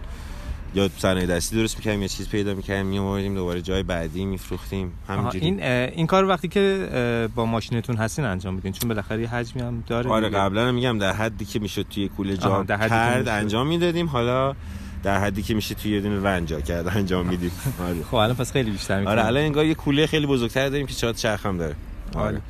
یا 0.75 0.89
صنایع 0.99 1.27
دستی 1.27 1.57
درست 1.57 1.77
می‌کردیم 1.77 2.03
یه 2.03 2.09
چیز 2.09 2.29
پیدا 2.29 2.55
می‌کردیم 2.55 2.87
میوردیم 2.87 3.35
دوباره 3.35 3.63
جای 3.63 3.83
بعدی 3.83 4.25
میفروختیم. 4.25 4.93
همینجوری. 5.09 5.45
این 5.45 5.63
این 5.63 6.07
کار 6.07 6.25
وقتی 6.25 6.49
که 6.49 6.89
با 7.35 7.45
ماشینتون 7.45 7.97
هستین 7.97 8.25
انجام 8.25 8.55
میدین؟ 8.55 8.73
چون 8.73 8.89
بالاخره 8.89 9.23
یه 9.23 9.29
حجمی 9.29 9.63
هم 9.63 9.85
داره 9.87 10.11
آره 10.11 10.29
قبلا 10.29 10.73
میگم 10.73 10.99
در 10.99 11.13
حدی 11.13 11.45
که 11.45 11.59
می‌شد 11.59 11.87
توی 11.91 12.09
کوله 12.09 12.37
جا 12.37 12.65
کرد 12.65 13.29
انجام 13.29 13.67
می‌دادیم. 13.67 14.07
حالا 14.07 14.55
در 15.03 15.21
حدی 15.21 15.43
که 15.43 15.55
میشه 15.55 15.75
توی 15.75 15.91
یه 15.91 16.01
دونه 16.01 16.21
ون 16.21 16.47
جا 16.47 16.61
کرد 16.61 16.89
انجام 16.89 17.27
میدیم. 17.27 17.51
آره. 17.81 18.05
خب 18.05 18.15
الان 18.15 18.37
پس 18.37 18.53
خیلی 18.53 18.71
بیشتر 18.71 18.99
می‌کنه 18.99 19.13
آره 19.13 19.27
الان 19.27 19.43
انگار 19.43 19.65
یه 19.65 19.75
کوله 19.75 20.07
خیلی 20.07 20.27
بزرگتر 20.27 20.69
داریم 20.69 20.87
که 20.87 20.95
چهار 20.95 21.13
چرخ 21.13 21.47
هم 21.47 21.59
داره. 21.59 21.77
آره. 22.15 22.43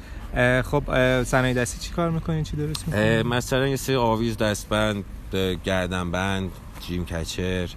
خب 0.62 0.82
صنایع 1.24 1.54
دستی 1.54 1.78
چی 1.80 1.90
کار 1.90 2.11
می‌کنین؟ 2.11 2.44
چی 2.44 2.56
درست 2.56 2.88
می‌کنین؟ 2.88 3.22
مثلا 3.22 3.68
یه 3.68 3.76
سری 3.76 3.96
آویز 3.96 4.37
دستبند 4.37 5.04
گردنبند 5.64 6.50
جیم 6.80 7.04
کچر 7.04 7.68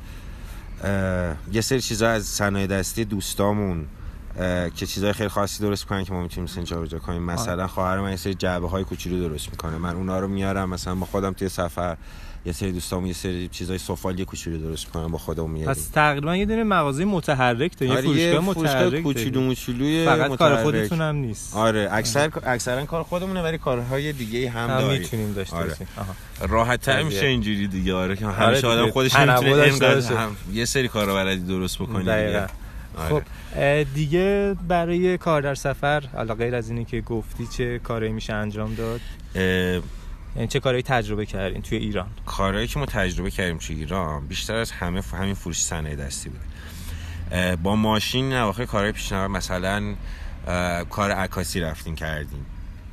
یه 1.51 1.61
سری 1.61 1.81
چیزا 1.81 2.09
از 2.09 2.25
صنایع 2.25 2.67
دستی 2.67 3.05
دوستامون 3.05 3.85
که 4.75 4.85
چیزای 4.85 5.13
خیلی 5.13 5.29
خاصی 5.29 5.63
درست 5.63 5.83
می‌کنن 5.83 6.03
که 6.03 6.13
ما 6.13 6.21
می‌تونیم 6.21 6.43
مثلا 6.43 6.63
جابجا 6.63 6.99
کنیم. 6.99 7.23
مثلا 7.23 7.67
خواهر 7.67 7.99
من 7.99 8.09
یه 8.09 8.15
سری 8.15 8.33
جعبه 8.33 8.67
های 8.69 8.83
کوچولو 8.83 9.29
درست 9.29 9.49
می‌کنه. 9.49 9.77
من 9.77 9.95
اونا 9.95 10.19
رو 10.19 10.27
میارم 10.27 10.69
مثلا 10.69 10.95
با 10.95 11.05
خودم 11.05 11.33
توی 11.33 11.49
سفر. 11.49 11.97
یه 12.45 12.53
سری 12.53 12.71
دوستامون 12.71 13.07
یه 13.07 13.13
سری 13.13 13.47
چیزای 13.47 13.77
سفالی 13.77 14.25
کوچولو 14.25 14.57
درست 14.57 14.85
می‌کنن 14.85 15.07
با 15.07 15.17
خودمون 15.17 15.51
میاریم. 15.51 15.73
پس 15.73 15.87
تقریبا 15.87 16.35
یه 16.35 16.45
دونه 16.45 16.63
مغازه 16.63 17.05
متحرک 17.05 17.75
تو 17.75 17.85
یه 17.85 17.91
آره 17.91 18.01
فروشگاه 18.01 18.39
متحرک 18.39 19.03
کوچولو 19.03 19.41
موچولوی 19.41 20.05
فقط 20.05 20.35
کار 20.35 20.63
خودتون 20.63 21.01
هم 21.01 21.15
نیست. 21.15 21.55
آره 21.55 21.89
اکثر 21.91 22.31
اکثرا 22.43 22.85
کار 22.85 23.03
خودمونه 23.03 23.41
ولی 23.41 23.57
کارهای 23.57 24.13
دیگه 24.13 24.49
هم, 24.49 24.69
هم 24.69 24.81
داریم. 24.81 25.01
می‌تونیم 25.01 25.33
داشته 25.33 25.55
آره. 25.55 25.75
راحت 26.49 26.81
تر 26.81 27.03
میشه 27.03 27.25
اینجوری 27.25 27.67
دیگه 27.67 27.93
آره 27.93 28.15
که 28.15 28.25
همیشه 28.25 28.67
آره 28.67 28.81
آدم 28.81 28.91
خودش 28.91 29.15
نمی‌تونه 29.15 30.17
هم 30.17 30.35
یه 30.53 30.65
سری 30.65 30.87
کارا 30.87 31.13
بلدی 31.13 31.41
درست 31.47 31.77
بکنه 31.77 31.99
دیگه. 31.99 32.47
خب 33.09 33.23
دیگه 33.93 34.55
برای 34.67 35.17
کار 35.17 35.41
در 35.41 35.55
سفر 35.55 36.03
حالا 36.15 36.35
غیر 36.35 36.55
از 36.55 36.69
اینی 36.69 36.85
که 36.85 37.01
گفتی 37.01 37.47
چه 37.47 37.79
کاری 37.79 38.11
میشه 38.11 38.33
انجام 38.33 38.75
داد؟ 38.75 39.01
یعنی 40.35 40.47
چه 40.47 40.59
کارهایی 40.59 40.83
تجربه 40.83 41.25
کردین 41.25 41.61
توی 41.61 41.77
ایران؟ 41.77 42.07
کارهایی 42.25 42.67
که 42.67 42.79
ما 42.79 42.85
تجربه 42.85 43.31
کردیم 43.31 43.57
توی 43.57 43.75
ایران 43.75 44.27
بیشتر 44.27 44.55
از 44.55 44.71
همه 44.71 45.01
همین 45.01 45.33
فروش 45.33 45.63
صنایع 45.63 45.95
دستی 45.95 46.29
بود. 46.29 46.39
با 47.63 47.75
ماشین 47.75 48.33
نواخه 48.33 48.65
کارهای 48.65 48.91
پیشنهاد 48.91 49.29
مثلا 49.29 49.95
کار 50.89 51.11
عکاسی 51.11 51.59
رفتیم 51.59 51.95
کردیم 51.95 52.45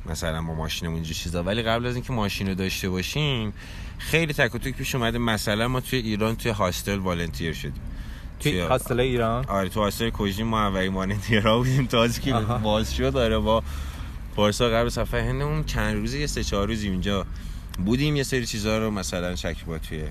مثلا 0.05 0.41
ما 0.41 0.53
ماشینمون 0.53 0.95
اینجا 0.95 1.13
چیزا. 1.13 1.43
ولی 1.43 1.61
قبل 1.61 1.85
از 1.85 1.95
اینکه 1.95 2.13
ماشین 2.13 2.47
رو 2.47 2.55
داشته 2.55 2.89
باشیم 2.89 3.53
خیلی 3.97 4.33
تک 4.33 4.55
و 4.55 4.57
توک 4.57 4.75
پیش 4.75 4.95
اومده 4.95 5.17
مثلا 5.17 5.67
ما 5.67 5.79
توی 5.79 5.99
ایران 5.99 6.35
توی 6.35 6.51
هاستل 6.51 6.97
والنتیر 6.97 7.53
شدیم. 7.53 7.81
توی 8.39 8.59
هاستل 8.59 8.99
ایران؟ 8.99 9.45
آره 9.45 9.69
تو 9.69 9.79
هاستل 9.79 10.09
کوژین 10.09 10.45
ما 10.45 10.61
اولین 10.67 10.93
والنتیرا 10.93 11.57
بودیم 11.57 11.85
تازه 11.85 12.21
که 12.21 12.33
باز 12.63 12.95
شد. 12.95 13.13
داره 13.13 13.37
با 13.37 13.63
پارسا 14.39 14.69
قبل 14.69 14.89
سفر 14.89 15.17
هندمون 15.17 15.63
چند 15.63 15.95
روزی 15.95 16.19
یه 16.19 16.27
سه 16.27 16.43
چهار 16.43 16.67
روزی 16.67 16.89
اونجا 16.89 17.25
بودیم 17.85 18.15
یه 18.15 18.23
سری 18.23 18.45
چیزا 18.45 18.77
رو 18.77 18.91
مثلا 18.91 19.35
شکیبا 19.35 19.77
توی 19.77 20.03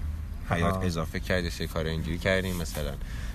حیات. 0.50 0.84
اضافه 0.84 1.20
کرد 1.20 1.44
یه 1.44 1.50
سری 1.50 1.66
کار 1.66 1.86
اینجوری 1.86 2.18
کردیم 2.18 2.56
مثلا 2.56 2.92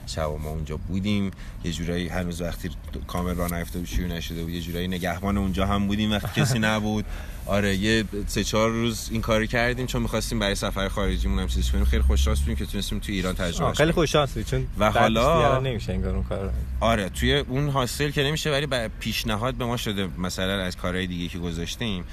شب 0.08 0.22
ما 0.22 0.50
اونجا 0.50 0.78
بودیم. 0.78 1.32
یه 1.64 1.72
جورایی 1.72 2.08
هنوز 2.08 2.42
وقتی 2.42 2.70
کامل 3.08 3.36
راه 3.36 3.54
نیفته 3.54 3.80
بود 3.80 3.88
شروع 3.88 4.08
نشده 4.08 4.44
بود 4.44 4.54
یه 4.54 4.62
جورایی 4.62 4.88
نگهبان 4.88 5.38
اونجا 5.38 5.66
هم 5.66 5.88
بودیم 5.88 6.12
وقتی 6.12 6.42
کسی 6.42 6.60
نبود. 6.60 7.06
آره 7.46 7.76
یه 7.76 8.04
سه 8.28 8.44
چهار 8.44 8.70
روز 8.70 9.10
این 9.12 9.22
کاری 9.22 9.48
کردیم 9.48 9.86
چون 9.86 10.02
می‌خواستیم 10.02 10.40
برای 10.40 10.56
سفر 10.56 10.88
خارجیمون 10.88 11.40
هم 11.40 11.48
چیزی 11.48 11.72
کنیم. 11.72 11.86
خیلی 11.86 12.04
خوشحال 12.04 12.36
بودیم 12.36 12.56
که 12.56 12.66
تونستیم 12.66 13.00
تو 13.00 13.12
ایران 13.12 13.36
تجربه 13.36 13.74
خیلی 13.74 13.92
خوشحال 13.92 14.28
چون 14.50 14.68
و 14.80 14.92
حالا 14.92 15.60
نمیشه 15.60 15.94
انگار 15.94 16.16
اون 16.16 16.24
کار 16.24 16.54
آره 16.80 17.10
توی 17.10 17.38
اون 17.38 17.70
حاصل 17.70 18.10
که 18.10 18.24
نمیشه 18.24 18.52
ولی 18.52 18.68
پیشنهاد 19.00 19.56
به 19.56 19.66
ما 19.66 19.78
شده 19.78 20.08
مثلا 20.18 20.62
از 20.62 20.78
کارهای 20.78 21.08
دیگه 21.08 21.28
که 21.28 21.40
گذاشتیم 21.40 22.04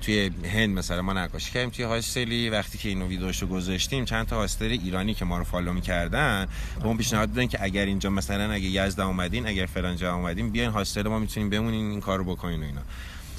توی 0.00 0.30
هند 0.44 0.78
مثلا 0.78 1.02
ما 1.02 1.12
نقاشی 1.12 1.52
کردیم 1.52 1.70
توی 1.70 1.84
هاستلی 1.84 2.50
وقتی 2.50 2.78
که 2.78 2.88
اینو 2.88 3.06
ویدیوشو 3.06 3.46
گذاشتیم 3.46 4.04
چند 4.04 4.26
تا 4.26 4.36
هاستل 4.36 4.70
ایرانی 4.70 5.14
که 5.14 5.24
ما 5.24 5.38
رو 5.38 5.44
فالو 5.44 5.72
می‌کردن 5.72 6.48
به 6.80 6.86
اون 6.86 6.96
پیشنهاد 6.96 7.28
دادن 7.28 7.46
که 7.46 7.58
اگر 7.62 7.84
اینجا 7.84 8.10
مثلا 8.10 8.52
اگه 8.52 8.66
یزد 8.66 9.00
اومدین 9.00 9.46
اگر 9.46 9.66
فلان 9.66 9.96
جا 9.96 10.14
اومدین 10.14 10.50
بیاین 10.50 10.70
هاستل 10.70 11.08
ما 11.08 11.18
می‌تونیم 11.18 11.50
بمونین 11.50 11.90
این 11.90 12.00
کارو 12.00 12.24
بکنین 12.24 12.60
و 12.60 12.64
اینا. 12.64 12.82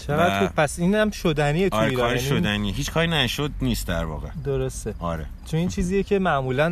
چقدر 0.07 0.39
خوب. 0.39 0.55
پس 0.55 0.79
این 0.79 0.95
هم 0.95 1.11
شدنیه 1.11 1.69
تو 1.69 1.75
آره 1.75 1.89
ایران. 1.89 2.07
کار 2.07 2.17
شدنی 2.17 2.71
هیچ 2.71 2.91
کاری 2.91 3.07
نشد 3.07 3.51
نیست 3.61 3.87
در 3.87 4.05
واقع. 4.05 4.29
درسته. 4.45 4.93
آره. 4.99 5.25
چون 5.45 5.59
این 5.59 5.69
چیزیه 5.69 6.03
که 6.03 6.19
معمولا 6.19 6.69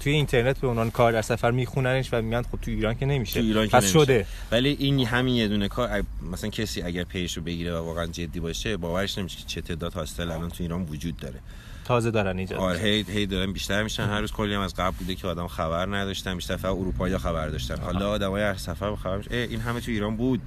توی 0.00 0.12
اینترنت 0.12 0.58
به 0.58 0.68
عنوان 0.68 0.90
کار 0.90 1.12
در 1.12 1.22
سفر 1.22 1.50
میخوننش 1.50 2.08
و 2.12 2.22
میگن 2.22 2.42
خب 2.42 2.58
تو 2.62 2.70
ایران 2.70 2.94
که 2.94 3.06
نمیشه. 3.06 3.40
تو 3.40 3.46
ایران 3.46 3.66
پس 3.66 3.82
که 3.82 3.88
شده. 3.88 4.26
ولی 4.52 4.76
این 4.78 5.06
همین 5.06 5.34
یه 5.34 5.48
دونه 5.48 5.68
کار 5.68 6.02
مثلا 6.32 6.50
کسی 6.50 6.82
اگر 6.82 7.04
پیش 7.04 7.36
رو 7.36 7.42
بگیره 7.42 7.74
و 7.74 7.84
واقعا 7.84 8.06
جدی 8.06 8.40
باشه 8.40 8.76
باورش 8.76 9.18
نمیشه 9.18 9.38
که 9.38 9.44
چه 9.46 9.60
تعداد 9.60 9.92
هاستل 9.92 10.30
الان 10.30 10.48
تو 10.48 10.62
ایران 10.62 10.82
وجود 10.82 11.16
داره. 11.16 11.38
تازه 11.84 12.10
دارن 12.10 12.38
ایجاد 12.38 12.58
آره 12.58 12.78
هی 12.78 13.04
هی 13.08 13.26
دارن 13.26 13.52
بیشتر 13.52 13.82
میشن. 13.82 14.06
هر 14.06 14.20
روز 14.20 14.32
کلی 14.32 14.54
هم 14.54 14.60
از 14.60 14.74
قبل 14.74 14.96
بوده 14.96 15.14
که 15.14 15.28
آدم 15.28 15.46
خبر 15.46 15.96
نداشتن 15.96 16.34
بیشتر 16.34 16.56
فقط 16.56 16.72
اروپایی 16.72 17.18
خبر 17.18 17.48
داشتن. 17.48 17.80
حالا 17.80 18.10
آدمای 18.10 18.42
هر 18.42 18.56
سفر 18.56 18.96
خبر 18.96 19.16
میشه 19.16 19.30
این 19.50 19.60
همه 19.60 19.80
تو 19.80 19.90
ایران 19.90 20.16
بود. 20.16 20.40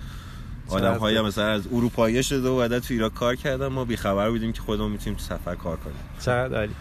آدم 0.74 0.98
های 0.98 1.22
مثلا 1.22 1.48
از 1.48 1.68
اروپایی 1.74 2.24
شده 2.24 2.50
و 2.50 2.58
بعد 2.58 2.80
تو 2.80 2.94
ایران 2.94 3.10
کار 3.10 3.36
کردن. 3.36 3.68
ما 3.68 3.86
بی 3.86 3.96
خبر 3.96 4.30
بودیم 4.30 4.54
که 4.54 4.62
خودمون 4.62 4.92
می‌تونیم 4.92 5.20
تو 5.20 5.26
سفر 5.26 5.56
کار 5.56 5.78
کنیم. 5.78 5.96
چقدر 6.20 6.58
عالی. 6.58 6.74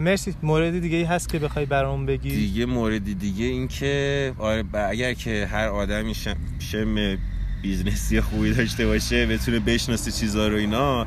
مرسی. 0.00 0.34
مورد 0.42 0.80
دیگه 0.80 0.96
ای 0.96 1.04
هست 1.04 1.28
که 1.28 1.38
بخوای 1.38 1.66
برام 1.66 2.06
بگی؟ 2.06 2.36
دیگه 2.36 2.66
موردی 2.66 3.14
دیگه 3.14 3.44
این 3.44 3.68
که 3.68 4.32
آره 4.38 4.64
اگر 4.72 5.14
که 5.14 5.48
هر 5.52 5.68
آدمی 5.68 6.14
شم, 6.14 6.36
شم 6.58 7.18
بیزنسی 7.62 8.20
خوبی 8.20 8.54
داشته 8.54 8.86
باشه 8.86 9.26
بتونه 9.26 9.58
بشناسه 9.58 10.10
چیزا 10.10 10.48
رو 10.48 10.56
اینا 10.56 11.06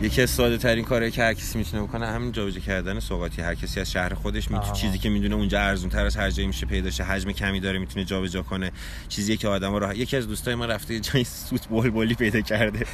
یکی 0.00 0.22
از 0.22 0.30
ساده 0.30 0.58
ترین 0.58 0.84
کاری 0.84 1.10
که 1.10 1.22
هر 1.22 1.34
کسی 1.34 1.58
می‌تونه 1.58 1.82
بکنه 1.82 2.06
همین 2.06 2.32
جابجا 2.32 2.60
کردن 2.60 3.00
سوغاتی. 3.00 3.42
هر 3.42 3.54
کسی 3.54 3.80
از 3.80 3.92
شهر 3.92 4.14
خودش 4.14 4.50
می‌تونه 4.50 4.72
چیزی 4.72 4.98
که 4.98 5.08
می‌دونه 5.08 5.34
اونجا 5.34 5.60
ارزون 5.60 5.90
تر 5.90 6.06
از 6.06 6.16
هر 6.16 6.30
جایی 6.30 6.46
میشه 6.46 6.66
پیدا 6.66 6.90
شه. 6.90 7.04
حجم 7.04 7.32
کمی 7.32 7.60
داره 7.60 7.78
می‌تونه 7.78 8.04
جابجا 8.04 8.42
کنه. 8.42 8.72
چیزی 9.08 9.36
که 9.36 9.48
آدم 9.48 9.74
راه 9.74 9.98
یکی 9.98 10.16
از 10.16 10.28
دوستای 10.28 10.54
ما 10.54 10.66
رفته 10.66 11.00
جای 11.00 11.24
سوت 11.24 11.68
بلبلی 11.68 12.14
پیدا 12.14 12.40
کرده. 12.40 12.86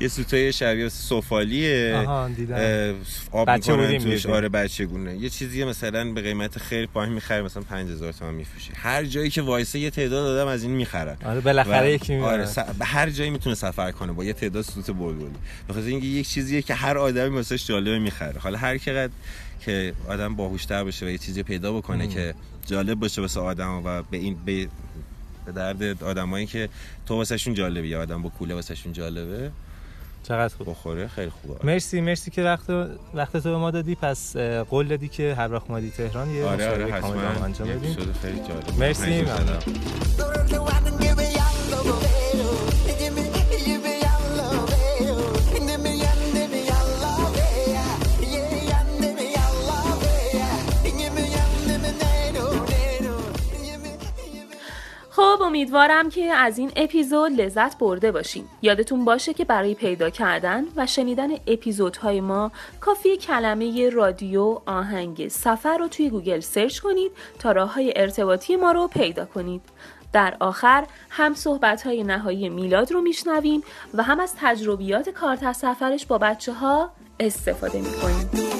یه 0.00 0.08
سوتای 0.08 0.52
شبیه 0.52 0.88
سفالیه 0.88 1.96
آب 3.30 3.50
می‌کنن 3.50 3.98
توش. 3.98 4.26
آره 4.26 4.48
بچگونه 4.48 5.16
یه 5.16 5.28
چیزی 5.28 5.64
مثلا 5.64 6.12
به 6.12 6.22
قیمت 6.22 6.58
خیلی 6.58 6.86
پایین 6.86 7.14
می‌خره 7.14 7.42
مثلا 7.42 7.62
5000 7.62 8.12
تومان 8.12 8.34
میفروشه. 8.34 8.72
هر 8.76 9.04
جایی 9.04 9.30
که 9.30 9.42
وایسه 9.42 9.78
یه 9.78 9.90
تعداد 9.90 10.26
آدم 10.26 10.48
از 10.48 10.62
این 10.62 10.72
می‌خرن. 10.72 11.16
آره 11.24 11.40
بالاخره 11.40 11.92
یکی 11.92 12.16
آره. 12.16 12.48
هر 12.80 13.10
جایی 13.10 13.30
می‌تونه 13.30 13.54
سفر 13.54 13.90
کنه 13.90 14.12
با 14.12 14.24
یه 14.24 14.32
تعداد 14.32 14.64
سوت 14.64 14.90
بلبلی. 14.90 15.30
بخاطر 15.68 15.86
اینکه 15.86 16.06
یک 16.06 16.26
چیزیه 16.56 16.62
که 16.66 16.74
هر 16.74 16.98
آدمی 16.98 17.36
واسش 17.36 17.66
جالبه 17.66 17.98
می‌خره. 17.98 18.40
حالا 18.40 18.58
هر 18.58 18.78
چقدر 18.78 19.12
که 19.60 19.92
آدم 20.08 20.34
باهوشتر 20.36 20.84
باشه 20.84 21.06
و 21.06 21.08
یه 21.08 21.18
چیزی 21.18 21.42
پیدا 21.42 21.72
بکنه 21.72 22.04
ام. 22.04 22.10
که 22.10 22.34
جالب 22.66 23.00
باشه 23.00 23.20
واسه 23.20 23.40
آدم 23.40 23.82
و 23.84 24.02
به 24.02 24.16
این 24.16 24.36
به, 24.44 24.68
به 25.46 25.52
درد 25.52 26.04
آدمایی 26.04 26.46
که 26.46 26.68
تو 27.06 27.14
واسهشون 27.14 27.54
جالبه 27.54 27.88
یا 27.88 28.02
آدم 28.02 28.22
با 28.22 28.28
کوله 28.28 28.54
واسهشون 28.54 28.92
جالبه 28.92 29.50
چقدر 30.22 30.54
خوب؟ 30.56 30.70
بخوره 30.70 31.08
خیلی 31.08 31.30
خوبه. 31.30 31.66
مرسی 31.66 32.00
مرسی 32.00 32.30
که 32.30 32.42
وقت 32.42 32.70
وقت 33.14 33.36
تو 33.36 33.50
به 33.50 33.56
ما 33.56 33.70
دادی. 33.70 33.94
پس 33.94 34.36
قول 34.70 34.86
دادی 34.86 35.08
که 35.08 35.34
هر 35.34 35.52
وقت 35.52 35.70
اومدی 35.70 35.90
تهران 35.90 36.30
یه 36.30 36.44
آره 36.44 36.68
آره 36.68 37.00
کامل 37.00 37.24
انجام 37.44 37.68
بدیم. 37.68 37.96
خیلی 38.22 38.40
جالب. 38.48 39.66
خب 55.16 55.42
امیدوارم 55.42 56.10
که 56.10 56.24
از 56.24 56.58
این 56.58 56.72
اپیزود 56.76 57.40
لذت 57.40 57.78
برده 57.78 58.12
باشین. 58.12 58.44
یادتون 58.62 59.04
باشه 59.04 59.34
که 59.34 59.44
برای 59.44 59.74
پیدا 59.74 60.10
کردن 60.10 60.64
و 60.76 60.86
شنیدن 60.86 61.28
اپیزودهای 61.46 62.20
ما 62.20 62.52
کافی 62.80 63.16
کلمه 63.16 63.90
رادیو 63.90 64.60
آهنگ 64.66 65.28
سفر 65.28 65.78
رو 65.78 65.88
توی 65.88 66.10
گوگل 66.10 66.40
سرچ 66.40 66.78
کنید 66.78 67.12
تا 67.38 67.52
راه 67.52 67.74
های 67.74 67.92
ارتباطی 67.96 68.56
ما 68.56 68.72
رو 68.72 68.88
پیدا 68.88 69.24
کنید. 69.24 69.62
در 70.12 70.36
آخر 70.40 70.86
هم 71.10 71.34
صحبت 71.34 71.86
های 71.86 72.04
نهایی 72.04 72.48
میلاد 72.48 72.92
رو 72.92 73.00
میشنویم 73.00 73.62
و 73.94 74.02
هم 74.02 74.20
از 74.20 74.34
تجربیات 74.40 75.08
کار 75.08 75.34
در 75.34 75.52
سفرش 75.52 76.06
با 76.06 76.18
بچه 76.18 76.52
ها 76.52 76.90
استفاده 77.20 77.80
می‌کنیم. 77.80 78.55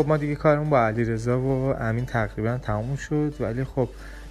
خب 0.00 0.08
ما 0.08 0.16
دیگه 0.16 0.34
کارمون 0.34 0.70
با 0.70 0.86
علی 0.86 1.04
رضا 1.04 1.40
و 1.40 1.74
امین 1.80 2.06
تقریبا 2.06 2.58
تموم 2.62 2.96
شد. 2.96 3.34
ولی 3.40 3.64
خب 3.64 3.88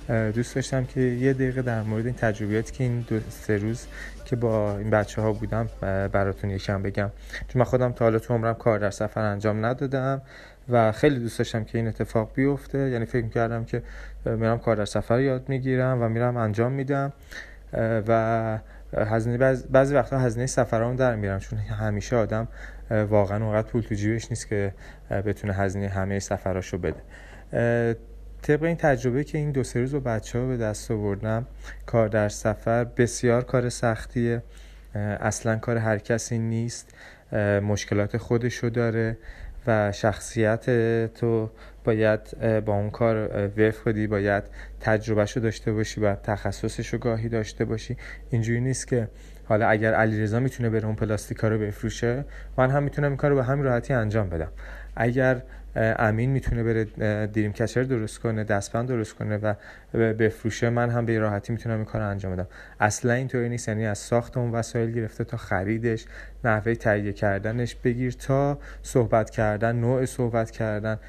دوست 0.07 0.55
داشتم 0.55 0.86
که 0.86 1.01
یه 1.01 1.34
دقیقه 1.34 1.61
در 1.61 1.82
مورد 1.82 2.05
این 2.05 2.15
تجربیاتی 2.15 2.72
که 2.72 2.84
این 2.84 3.05
دو 3.07 3.20
سه 3.30 3.57
روز 3.57 3.86
که 4.26 4.36
با 4.36 4.78
این 4.78 4.89
بچه 4.89 5.22
ها 5.22 5.34
بودم 5.34 5.70
براتون 6.11 6.49
یکم 6.49 6.82
بگم. 6.82 7.09
چون 7.47 7.59
من 7.59 7.63
خودم 7.63 7.91
تا 7.91 8.05
حالا 8.05 8.20
تو 8.20 8.34
عمرم 8.34 8.53
کار 8.53 8.80
در 8.80 8.89
سفر 8.89 9.22
انجام 9.22 9.65
ندادم 9.65 10.22
و 10.70 10.91
خیلی 10.91 11.20
دوست 11.20 11.38
داشتم 11.38 11.63
که 11.63 11.78
این 11.78 11.88
اتفاق 11.88 12.32
بیفته. 12.36 12.78
یعنی 12.78 13.05
فکر 13.05 13.28
کردم 13.28 13.65
که 13.65 13.84
میرم 14.26 14.59
کار 14.59 14.76
در 14.76 14.86
سفر 14.86 15.20
یاد 15.20 15.49
می‌گیرم 15.49 16.01
و 16.01 16.09
میرم 16.09 16.38
انجام 16.38 16.72
میدم. 16.72 17.13
و 18.07 18.59
هزینه 18.97 19.38
بعضی 19.72 19.95
وقتا 19.95 20.20
هزینه 20.20 20.45
سفرام 20.45 20.95
در 20.95 21.15
میرم 21.15 21.39
چون 21.39 21.59
همیشه 21.59 22.15
آدم 22.15 22.47
واقعا 22.91 23.45
اونقدر 23.45 23.67
پول 23.67 23.81
تو 23.81 23.95
جیبش 23.95 24.29
نیست 24.29 24.47
که 24.47 24.73
بتونه 25.25 25.53
هزینه 25.53 25.87
همه 25.87 26.19
سفراشو 26.19 26.77
بده. 26.77 27.01
طبق 28.41 28.63
این 28.63 28.75
تجربه 28.75 29.23
که 29.23 29.37
این 29.37 29.51
دو 29.51 29.63
سه 29.63 29.79
روز 29.79 29.93
با 29.93 29.99
بچه 29.99 30.39
ها 30.39 30.47
به 30.47 30.57
دست 30.57 30.91
آوردم 30.91 31.47
کار 31.85 32.07
در 32.07 32.29
سفر 32.29 32.83
بسیار 32.83 33.43
کار 33.43 33.69
سختیه. 33.69 34.43
اصلا 34.95 35.55
کار 35.55 35.77
هر 35.77 35.97
کسی 35.97 36.39
نیست. 36.39 36.93
مشکلات 37.63 38.17
خودشو 38.17 38.69
داره 38.69 39.17
و 39.67 39.91
شخصیت 39.91 40.65
تو 41.13 41.49
باید 41.83 42.19
با 42.65 42.73
اون 42.73 42.89
کار 42.89 43.47
وفق 43.57 43.89
بدی 43.89 44.07
باید 44.07 44.43
تجربهش 44.79 45.31
رو 45.31 45.41
داشته 45.41 45.73
باشی 45.73 46.01
باید 46.01 46.21
تخصصش 46.21 46.93
رو 46.93 46.99
گاهی 46.99 47.29
داشته 47.29 47.65
باشی. 47.65 47.97
اینجوری 48.29 48.61
نیست 48.61 48.87
که 48.87 49.07
حالا 49.50 49.68
اگر 49.68 49.93
علیرضا 49.93 50.39
می‌تونه 50.39 50.70
بره 50.70 50.86
اون 50.86 50.95
پلاستیکا 50.95 51.47
رو 51.47 51.60
بفروشه 51.60 52.26
من 52.58 52.70
هم 52.70 52.84
می‌تونم 52.84 53.08
این 53.08 53.18
کار 53.18 53.30
رو 53.30 53.36
به 53.36 53.43
همین 53.43 53.66
راحتی 53.66 53.93
انجام 53.93 54.30
بدم. 54.30 54.52
اگر 54.95 55.41
امین 55.76 56.30
می‌تونه 56.30 56.64
بره 56.64 56.84
دریم 57.26 57.52
کچر 57.52 57.84
درست 57.84 58.20
کنه 58.20 58.43
دستبند 58.43 58.88
درست 58.88 59.16
کنه 59.16 59.38
و 59.38 59.54
بفروشه 59.93 60.70
من 60.70 60.89
هم 60.89 61.06
به 61.06 61.20
راحتی 61.20 61.54
می‌تونم 61.54 61.76
این 61.76 61.86
کار 61.86 62.02
انجام 62.02 62.34
بدم. 62.34 62.47
اصلا 62.80 63.14
اینطوری 63.14 63.50
نیست 63.50 63.68
یعنی 63.68 63.86
از 63.86 63.97
ساخت 63.97 64.38
اون 64.38 64.52
وسایل 64.52 64.91
گرفته 64.91 65.24
تا 65.24 65.38
خریدش 65.38 66.06
نحوه 66.43 66.76
تهیه 66.76 67.14
کردنش 67.14 67.76
بگیر 67.76 68.12
تا 68.12 68.60
صحبت 68.84 69.30
کردن 69.30 69.76
نوع 69.76 70.06
صحبت 70.06 70.52
کردن. 70.52 71.00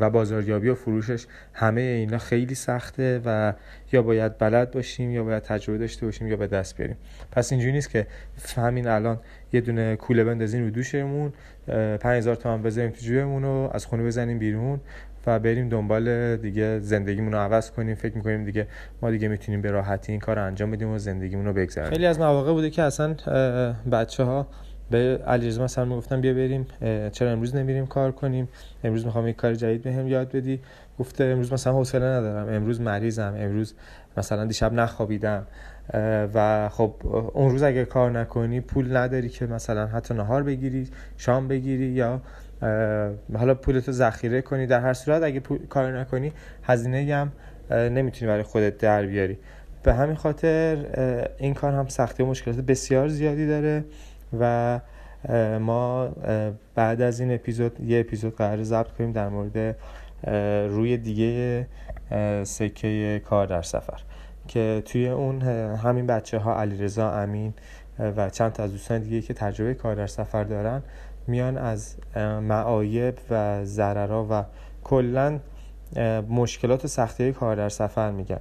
و 0.00 0.10
بازاریابی 0.10 0.68
و 0.68 0.74
فروشش 0.74 1.26
همه 1.52 1.80
اینا 1.80 2.18
خیلی 2.18 2.54
سخته 2.54 3.20
و 3.24 3.52
یا 3.92 4.02
باید 4.02 4.38
بلد 4.38 4.70
باشیم 4.70 5.10
یا 5.10 5.24
باید 5.24 5.42
تجربه 5.42 5.78
داشته 5.78 6.06
باشیم 6.06 6.28
یا 6.28 6.36
به 6.36 6.46
دست 6.46 6.76
بیاریم. 6.76 6.96
پس 7.32 7.52
اینجوری 7.52 7.72
نیست 7.72 7.90
که 7.90 8.06
همین 8.56 8.88
الان 8.88 9.20
یه 9.52 9.60
دونه 9.60 9.96
کوله 9.96 10.24
بندازیم 10.24 10.64
رو 10.64 10.70
دوشمون 10.70 11.32
5000 11.66 12.34
تومان 12.34 12.62
بذاریم 12.62 12.90
تو 12.90 13.00
جیبمون 13.00 13.44
و 13.44 13.70
از 13.72 13.86
خونه 13.86 14.04
بزنیم 14.04 14.38
بیرون 14.38 14.80
و 15.26 15.38
بریم 15.38 15.68
دنبال 15.68 16.36
دیگه 16.36 16.78
زندگیمون 16.78 17.32
رو 17.32 17.38
عوض 17.38 17.70
کنیم. 17.70 17.94
فکر 17.94 18.16
می‌کنیم 18.16 18.44
دیگه 18.44 18.66
ما 19.02 19.10
دیگه 19.10 19.28
می‌تونیم 19.28 19.60
به 19.60 19.70
راحتی 19.70 20.12
این 20.12 20.20
کار 20.20 20.36
رو 20.36 20.44
انجام 20.44 20.70
بدیم 20.70 20.88
و 20.88 20.98
زندگیمون 20.98 21.44
رو 21.44 21.52
بگذرونیم. 21.52 21.92
خیلی 21.92 22.06
از 22.06 22.18
مواقع 22.18 22.52
بوده 22.52 22.70
که 22.70 22.82
اصلا 22.82 23.14
بچه 23.92 24.24
ها 24.24 24.46
به 24.94 25.18
علیرضا 25.26 25.64
مثلا 25.64 25.84
می‌گفتم 25.84 26.20
بیا 26.20 26.34
بریم 26.34 26.66
چرا 27.10 27.30
امروز 27.30 27.56
نمیریم 27.56 27.86
کار 27.86 28.12
کنیم؟ 28.12 28.48
امروز 28.84 29.06
می‌خوام 29.06 29.28
یک 29.28 29.36
کار 29.36 29.54
جدید 29.54 29.82
بهم 29.82 30.08
یاد 30.08 30.32
بدی. 30.32 30.60
گفته 30.98 31.24
امروز 31.24 31.52
مثلا 31.52 31.72
حوصله 31.72 32.04
ندارم. 32.04 32.48
امروز 32.48 32.80
مریضم. 32.80 33.34
امروز 33.38 33.74
مثلا 34.16 34.44
دیشب 34.44 34.72
نخوابیدم. 34.72 35.46
و 36.34 36.68
خب 36.68 36.94
اون 37.34 37.50
روز 37.50 37.62
اگه 37.62 37.84
کار 37.84 38.10
نکنی 38.10 38.60
پول 38.60 38.96
نداری 38.96 39.28
که 39.28 39.46
مثلا 39.46 39.86
حتی 39.86 40.14
نهار 40.14 40.42
بگیری 40.42 40.88
شام 41.16 41.48
بگیری 41.48 41.86
یا 41.86 42.20
حالا 43.34 43.54
پولتو 43.54 43.92
ذخیره 43.92 44.42
کنی. 44.42 44.66
در 44.66 44.80
هر 44.80 44.92
صورت 44.92 45.22
اگه 45.22 45.42
کار 45.68 46.00
نکنی 46.00 46.32
هزینه 46.62 47.14
هم 47.14 47.32
نمی‌تونی 47.70 48.30
برای 48.30 48.42
خودت 48.42 48.78
در 48.78 49.06
بیاری. 49.06 49.38
به 49.82 49.94
همین 49.94 50.16
خاطر 50.16 50.76
این 51.38 51.54
کار 51.54 51.72
هم 51.72 51.88
سختی 51.88 52.22
و 52.22 52.26
مشکلات 52.26 52.56
بسیار 52.56 53.08
زیادی 53.08 53.46
داره. 53.46 53.84
و 54.40 54.80
ما 55.58 56.08
بعد 56.74 57.00
از 57.00 57.20
این 57.20 57.34
اپیزود 57.34 57.80
یه 57.80 58.00
اپیزود 58.00 58.36
قرار 58.36 58.62
ضبط 58.62 58.88
کنیم 58.88 59.12
در 59.12 59.28
مورد 59.28 59.76
روی 60.70 60.96
دیگه 60.96 61.66
سکه 62.44 63.22
کار 63.24 63.46
در 63.46 63.62
سفر. 63.62 64.00
که 64.48 64.82
توی 64.84 65.08
اون 65.08 65.42
همین 65.76 66.06
بچه 66.06 66.38
ها 66.38 66.60
علیرضا 66.60 67.10
امین 67.10 67.54
و 67.98 68.30
چند 68.30 68.52
تا 68.52 68.62
از 68.62 68.72
دوستان 68.72 68.98
دیگه 68.98 69.20
که 69.20 69.34
تجربه 69.34 69.74
کار 69.74 69.94
در 69.94 70.06
سفر 70.06 70.44
دارن 70.44 70.82
میان 71.26 71.58
از 71.58 71.96
معایب 72.42 73.14
و 73.30 73.64
ضررها 73.64 74.26
و 74.30 74.44
کلا 74.84 75.40
مشکلات 76.28 76.84
و 76.84 76.88
سختی 76.88 77.32
کار 77.32 77.56
در 77.56 77.68
سفر 77.68 78.10
میگن. 78.10 78.40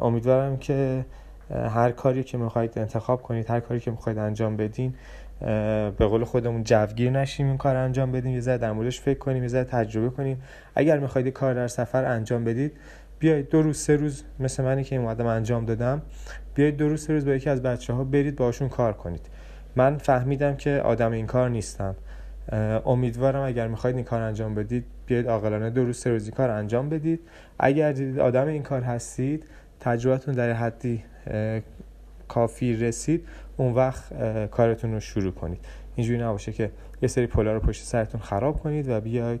امیدوارم 0.00 0.56
که 0.56 1.04
هر 1.50 1.90
کاری 1.90 2.24
که 2.24 2.38
می‌خواید 2.38 2.78
انتخاب 2.78 3.22
کنید 3.22 3.50
هر 3.50 3.60
کاری 3.60 3.80
که 3.80 3.90
می‌خواید 3.90 4.18
انجام 4.18 4.56
بدین 4.56 4.94
به 5.98 6.06
قول 6.06 6.24
خودمون 6.24 6.64
جوگیر 6.64 7.10
نشیم 7.10 7.46
این 7.46 7.56
کار 7.56 7.76
انجام 7.76 8.12
بدیم. 8.12 8.34
یه 8.34 8.40
ذره 8.40 8.58
در 8.58 8.72
موردش 8.72 9.00
فکر 9.00 9.18
کنیم 9.18 9.42
یه 9.42 9.48
ذره 9.48 9.64
تجربه 9.64 10.10
کنیم. 10.10 10.42
اگر 10.74 10.98
می‌خواید 10.98 11.28
کار 11.28 11.54
در 11.54 11.68
سفر 11.68 12.04
انجام 12.04 12.44
بدید 12.44 12.72
بیایید 13.18 13.48
دو 13.48 13.62
روز 13.62 13.78
سه 13.78 13.96
روز 13.96 14.24
مثل 14.40 14.64
منی 14.64 14.84
که 14.84 14.96
این 14.96 15.04
اومدم 15.04 15.26
انجام 15.26 15.64
دادم 15.64 16.02
بیایید 16.54 16.76
دو 16.76 16.88
روز 16.88 17.04
سه 17.06 17.12
روز 17.12 17.24
با 17.24 17.32
یکی 17.32 17.50
از 17.50 17.62
بچه 17.62 17.92
ها 17.92 18.04
برید 18.04 18.36
باشون 18.36 18.68
کار 18.68 18.92
کنید. 18.92 19.26
من 19.76 19.96
فهمیدم 19.98 20.56
که 20.56 20.70
آدم 20.70 21.12
این 21.12 21.26
کار 21.26 21.50
نیستم. 21.50 21.94
امیدوارم 22.86 23.42
اگر 23.42 23.68
می‌خواید 23.68 23.96
این 23.96 24.04
کار 24.04 24.22
انجام 24.22 24.54
بدید 24.54 24.84
بیاید 25.06 25.28
عاقلانه 25.28 25.70
دو 25.70 25.84
روز 25.84 25.98
سه 25.98 26.10
روزی 26.10 26.30
کار 26.30 26.50
انجام 26.50 26.88
بدید. 26.88 27.20
اگر 27.58 27.92
دیدید 27.92 28.18
آدم 28.18 28.46
این 28.46 28.62
کار 28.62 28.80
هستید 28.80 29.44
تجربتون 29.82 30.34
در 30.34 30.52
حدی 30.52 31.04
کافی 32.28 32.76
رسید 32.76 33.28
اون 33.56 33.74
وقت 33.74 34.02
کارتون 34.50 34.92
رو 34.92 35.00
شروع 35.00 35.32
کنید. 35.32 35.58
اینجوری 35.96 36.18
نباشه 36.22 36.52
که 36.52 36.70
یه 37.02 37.08
سری 37.08 37.26
پولا 37.26 37.52
رو 37.52 37.60
پشت 37.60 37.84
سرتون 37.84 38.20
خراب 38.20 38.60
کنید 38.60 38.88
و 38.88 39.00
بیاید 39.00 39.40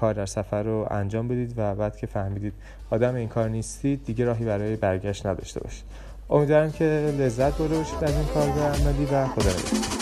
کار 0.00 0.14
در 0.14 0.26
سفر 0.26 0.62
رو 0.62 0.86
انجام 0.90 1.28
بدید 1.28 1.54
و 1.56 1.74
بعد 1.74 1.96
که 1.96 2.06
فهمیدید 2.06 2.52
آدم 2.90 3.14
این 3.14 3.28
کار 3.28 3.48
نیستید 3.48 4.04
دیگه 4.04 4.24
راهی 4.24 4.44
برای 4.44 4.76
برگشت 4.76 5.26
نداشته 5.26 5.60
باشید. 5.60 5.84
امیدوارم 6.30 6.72
که 6.72 7.14
لذت 7.18 7.58
برده 7.58 7.76
از 7.76 8.16
این 8.16 8.26
کار 8.34 8.48
عملی 8.48 9.04
و 9.04 9.26
خدا 9.26 10.01